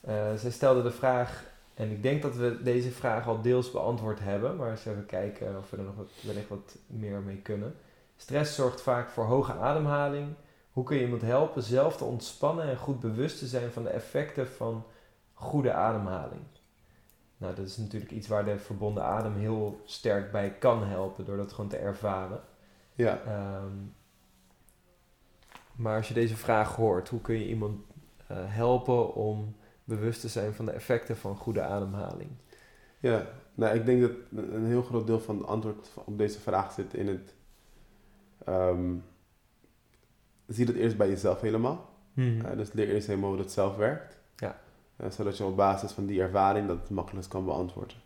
[0.00, 1.44] Eh, zij stelde de vraag,
[1.74, 5.58] en ik denk dat we deze vraag al deels beantwoord hebben, maar eens even kijken
[5.58, 7.74] of we er nog wat, wellicht wat meer mee kunnen.
[8.16, 10.34] Stress zorgt vaak voor hoge ademhaling.
[10.70, 13.88] Hoe kun je iemand helpen zelf te ontspannen en goed bewust te zijn van de
[13.88, 14.84] effecten van
[15.32, 16.42] goede ademhaling?
[17.36, 21.36] Nou, dat is natuurlijk iets waar de verbonden adem heel sterk bij kan helpen, door
[21.36, 22.40] dat gewoon te ervaren.
[22.94, 23.76] Ja, Ehm,
[25.76, 27.80] maar als je deze vraag hoort, hoe kun je iemand
[28.26, 32.30] eh, helpen om bewust te zijn van de effecten van goede ademhaling?
[33.00, 33.26] ja.
[33.54, 36.94] Nou, ik denk dat een heel groot deel van het antwoord op deze vraag zit
[36.94, 37.34] in het...
[38.44, 38.94] ehm,
[40.46, 41.90] zie dat eerst bij jezelf helemaal.
[42.12, 42.46] Mhm.
[42.46, 44.18] Eh, dus leer eerst helemaal hoe dat zelf werkt.
[44.36, 44.58] Ja.
[44.96, 47.96] Eh, zodat je op basis van die ervaring dat het makkelijk kan beantwoorden.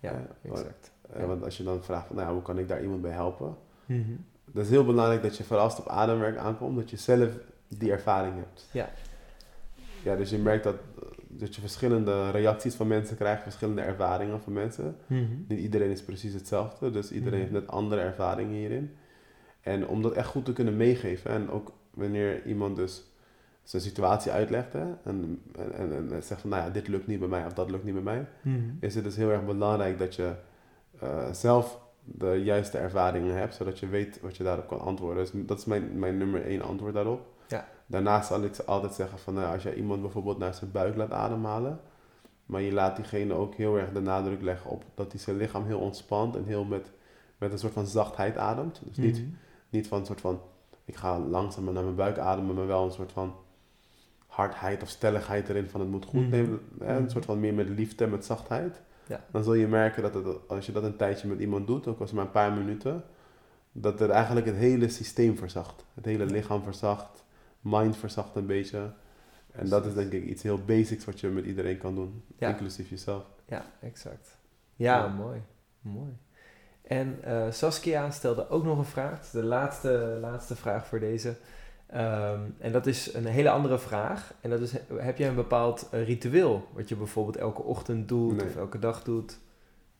[0.00, 0.92] ja, exact.
[1.12, 1.26] Eh, Ja.
[1.26, 3.56] Want als je dan vraagt van, nou, ja, hoe kan ik daar iemand bij helpen?
[3.86, 4.10] Mhm.
[4.44, 7.32] Dat is heel belangrijk dat je vooral als het op ademwerk aankomt, dat je zelf
[7.68, 8.68] die ervaring hebt.
[8.72, 8.90] Ja.
[10.02, 10.76] Ja, dus je merkt dat,
[11.28, 14.96] dat je verschillende reacties van mensen krijgt, verschillende ervaringen van mensen.
[15.06, 15.24] Mhm.
[15.48, 18.96] Niet iedereen is precies hetzelfde, dus iedereen heeft net andere ervaringen hierin.
[19.60, 23.04] En om dat echt goed te kunnen meegeven, en ook wanneer iemand dus
[23.62, 27.18] zijn situatie uitlegt hè, en, en, en, en zegt van, nou ja, dit lukt niet
[27.18, 28.58] bij mij of dat lukt niet bij mij, Mhm.
[28.80, 30.32] is het dus heel erg belangrijk dat je
[31.00, 35.22] eh, zelf de juiste ervaringen hebt, zodat je weet wat je daarop kan antwoorden.
[35.22, 37.26] Dus dat is mijn, mijn nummer één antwoord daarop.
[37.48, 37.68] Ja.
[37.86, 41.10] Daarnaast zal ik altijd zeggen van, nou, als jij iemand bijvoorbeeld naar zijn buik laat
[41.12, 41.80] ademhalen,
[42.46, 45.66] maar je laat diegene ook heel erg de nadruk leggen op dat hij zijn lichaam
[45.66, 46.90] heel ontspant en heel met,
[47.38, 48.80] met een soort van zachtheid ademt.
[48.84, 49.28] Dus niet, Mhm.
[49.70, 50.40] Niet van een soort van,
[50.84, 53.34] ik ga langzamer naar mijn buik ademen, maar wel een soort van
[54.26, 56.30] hardheid of stelligheid erin van het moet goed Mhm.
[56.30, 56.60] nemen.
[56.78, 56.96] Hè?
[56.96, 57.10] Een Mhm.
[57.10, 58.80] soort van meer met liefde, met zachtheid.
[59.06, 59.24] Ja.
[59.30, 62.00] Dan zul je merken dat het, als je dat een tijdje met iemand doet, ook
[62.00, 63.04] als maar een paar minuten,
[63.72, 65.84] dat er eigenlijk het hele systeem verzacht.
[65.94, 67.24] Het hele lichaam verzacht,
[67.60, 68.92] mind verzacht een beetje.
[69.52, 72.48] En dat is denk ik iets heel basics wat je met iedereen kan doen, Ja.
[72.48, 73.24] inclusief jezelf.
[73.46, 74.38] Ja, exact.
[74.76, 75.08] Ja, Ja.
[75.08, 75.42] mooi.
[75.80, 76.16] Mooi.
[76.90, 79.30] En eh, Saskia stelde ook nog een vraag.
[79.30, 81.34] De laatste, laatste vraag voor deze.
[81.86, 84.34] Ehm, en dat is een hele andere vraag.
[84.40, 88.36] En dat is, heb jij een bepaald eh, ritueel wat je bijvoorbeeld elke ochtend doet
[88.36, 88.46] Nee.
[88.46, 89.38] of elke dag doet?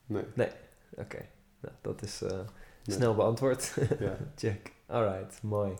[0.05, 0.49] Nee.
[0.95, 1.25] Oké,
[1.59, 2.95] nou, dat is eh, Nee.
[2.95, 3.77] snel beantwoord.
[3.99, 4.15] Ja.
[4.35, 4.71] Check.
[4.85, 5.73] Alright, mooi.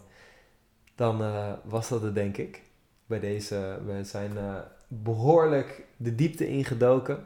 [0.95, 1.23] Dan
[1.63, 2.61] was dat het denk ik.
[3.05, 4.55] Bij deze, we zijn eh,
[4.87, 7.25] behoorlijk de diepte ingedoken.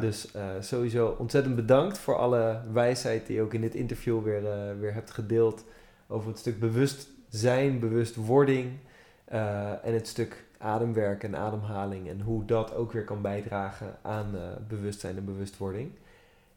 [0.00, 4.42] Dus uh, sowieso ontzettend bedankt voor alle wijsheid die je ook in dit interview weer,
[4.42, 5.64] uh, weer hebt gedeeld.
[6.06, 8.72] Over het stuk bewustzijn, bewustwording
[9.32, 12.08] uh, en het stuk ademwerk en ademhaling.
[12.08, 14.34] En hoe dat ook weer kan bijdragen aan
[14.68, 15.90] bewustzijn en bewustwording.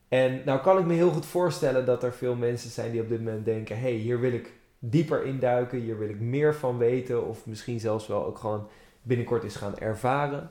[0.07, 3.09] En nou kan ik me heel goed voorstellen dat er veel mensen zijn die op
[3.09, 6.77] dit moment denken: hé, hey, hier wil ik dieper induiken, hier wil ik meer van
[6.77, 7.27] weten.
[7.27, 8.67] Of misschien zelfs wel ook gewoon
[9.01, 10.49] binnenkort eens gaan ervaren.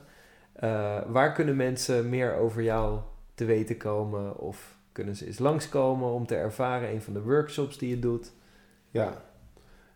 [0.63, 2.99] Uh, waar kunnen mensen meer over jou
[3.33, 4.37] te weten komen?
[4.37, 8.31] Of kunnen ze eens langskomen om te ervaren een van de workshops die je doet?
[8.89, 9.13] Ja,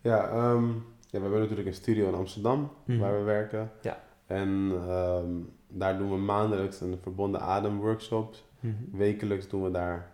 [0.02, 3.00] ja, um, ja we hebben natuurlijk een studio in Amsterdam mm.
[3.00, 3.72] waar we werken.
[3.82, 3.98] Ja.
[4.26, 8.46] En um, daar doen we maandelijks een verbonden adem workshops.
[8.60, 8.98] Mm -hmm.
[8.98, 10.12] Wekelijks doen we daar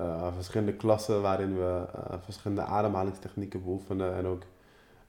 [0.00, 4.42] uh, verschillende klassen waarin we uh, verschillende ademhalingstechnieken beoefenen en ook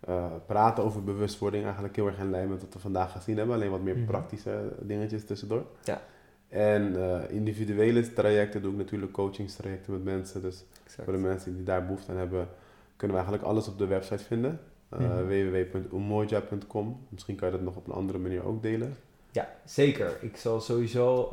[0.09, 3.55] uh, praten over bewustwording eigenlijk heel erg in lijn met wat we vandaag gezien hebben.
[3.55, 4.05] Alleen wat meer Mhm.
[4.05, 5.65] praktische dingetjes tussendoor.
[5.83, 6.01] Ja.
[6.47, 10.41] En uh, individuele trajecten doe ik natuurlijk coachingstrajecten met mensen.
[10.41, 11.03] Dus Exact.
[11.03, 12.47] voor de mensen die daar behoefte aan hebben,
[12.95, 14.59] kunnen we eigenlijk alles op de website vinden.
[14.99, 17.05] Uh, www.umoja.com.
[17.09, 18.95] Misschien kan je dat nog op een andere manier ook delen.
[19.31, 20.17] Ja, zeker.
[20.21, 21.29] Ik zal sowieso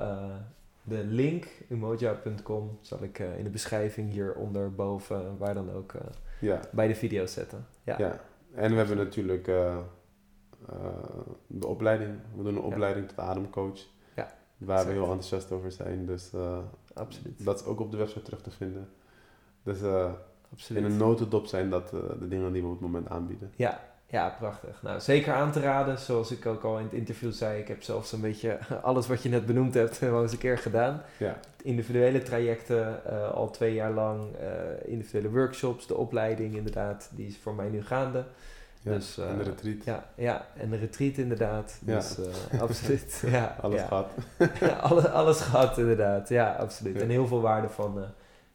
[0.82, 5.94] de link, umoja.com, zal ik in de beschrijving hieronder, boven, waar dan ook,
[6.40, 6.60] Ja.
[6.72, 7.66] bij de video zetten.
[7.84, 7.94] Ja.
[7.98, 8.20] Ja.
[8.54, 9.76] En we hebben natuurlijk eh,
[10.68, 10.76] eh,
[11.46, 12.18] de opleiding.
[12.36, 13.78] We doen een opleiding tot ademcoach.
[14.16, 14.86] Ja, Waar exact.
[14.86, 16.06] we heel enthousiast over zijn.
[16.06, 16.58] Dus eh,
[16.94, 17.44] Absoluut.
[17.44, 18.88] dat is ook op de website terug te vinden.
[19.62, 19.78] Dus
[20.52, 20.84] Absoluut.
[20.84, 23.52] in een notendop zijn dat de dingen die we op het moment aanbieden.
[23.56, 24.82] Ja, ja, prachtig.
[24.82, 25.98] Nou, zeker aan te raden.
[25.98, 29.22] Zoals ik ook al in het interview zei, ik heb zelfs een beetje alles wat
[29.22, 31.02] je net benoemd hebt, wel eens een keer gedaan.
[31.16, 34.36] Ja, Individuele trajecten, eh, al twee jaar lang.
[34.36, 34.48] eh,
[34.90, 38.24] individuele workshops, de opleiding inderdaad, die is voor mij nu gaande.
[38.82, 38.92] ja.
[38.92, 39.84] Dus, eh, en de retreat.
[39.84, 41.78] Ja, ja, en de retreat inderdaad.
[41.86, 41.94] Ja.
[41.96, 42.18] Dus
[42.52, 43.22] eh, absoluut.
[43.26, 44.06] Ja, Alles ja.
[44.60, 46.28] Ja, alles, alles gehad inderdaad.
[46.28, 47.00] Ja, absoluut.
[47.00, 48.04] En heel veel waarde van eh,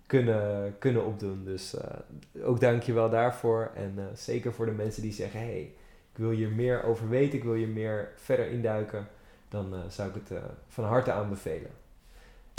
[0.09, 1.43] kunnen, kunnen opdoen.
[1.45, 3.71] Dus eh, ook dank je wel daarvoor.
[3.75, 5.39] En eh, zeker voor de mensen die zeggen...
[5.39, 5.73] hey,
[6.11, 7.37] ik wil hier meer over weten.
[7.37, 9.07] Ik wil hier meer verder induiken.
[9.49, 11.71] Dan eh, zou ik het van harte aanbevelen.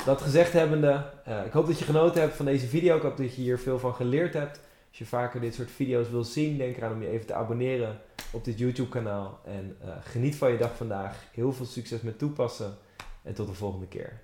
[0.05, 1.05] Dat gezegd hebbende,
[1.47, 2.97] ik hoop dat je genoten hebt van deze video.
[2.97, 4.61] Ik hoop dat je hier veel van geleerd hebt.
[4.89, 7.99] Als je vaker dit soort video's wil zien, denk eraan om je even te abonneren
[8.33, 9.41] op dit YouTube kanaal.
[9.45, 11.17] En geniet van je dag vandaag.
[11.33, 12.77] Heel veel succes met toepassen.
[13.23, 14.21] En tot de volgende keer.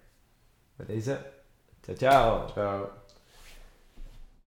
[0.76, 1.18] Bij deze,
[1.96, 2.48] ciao.
[2.48, 3.05] Ciao.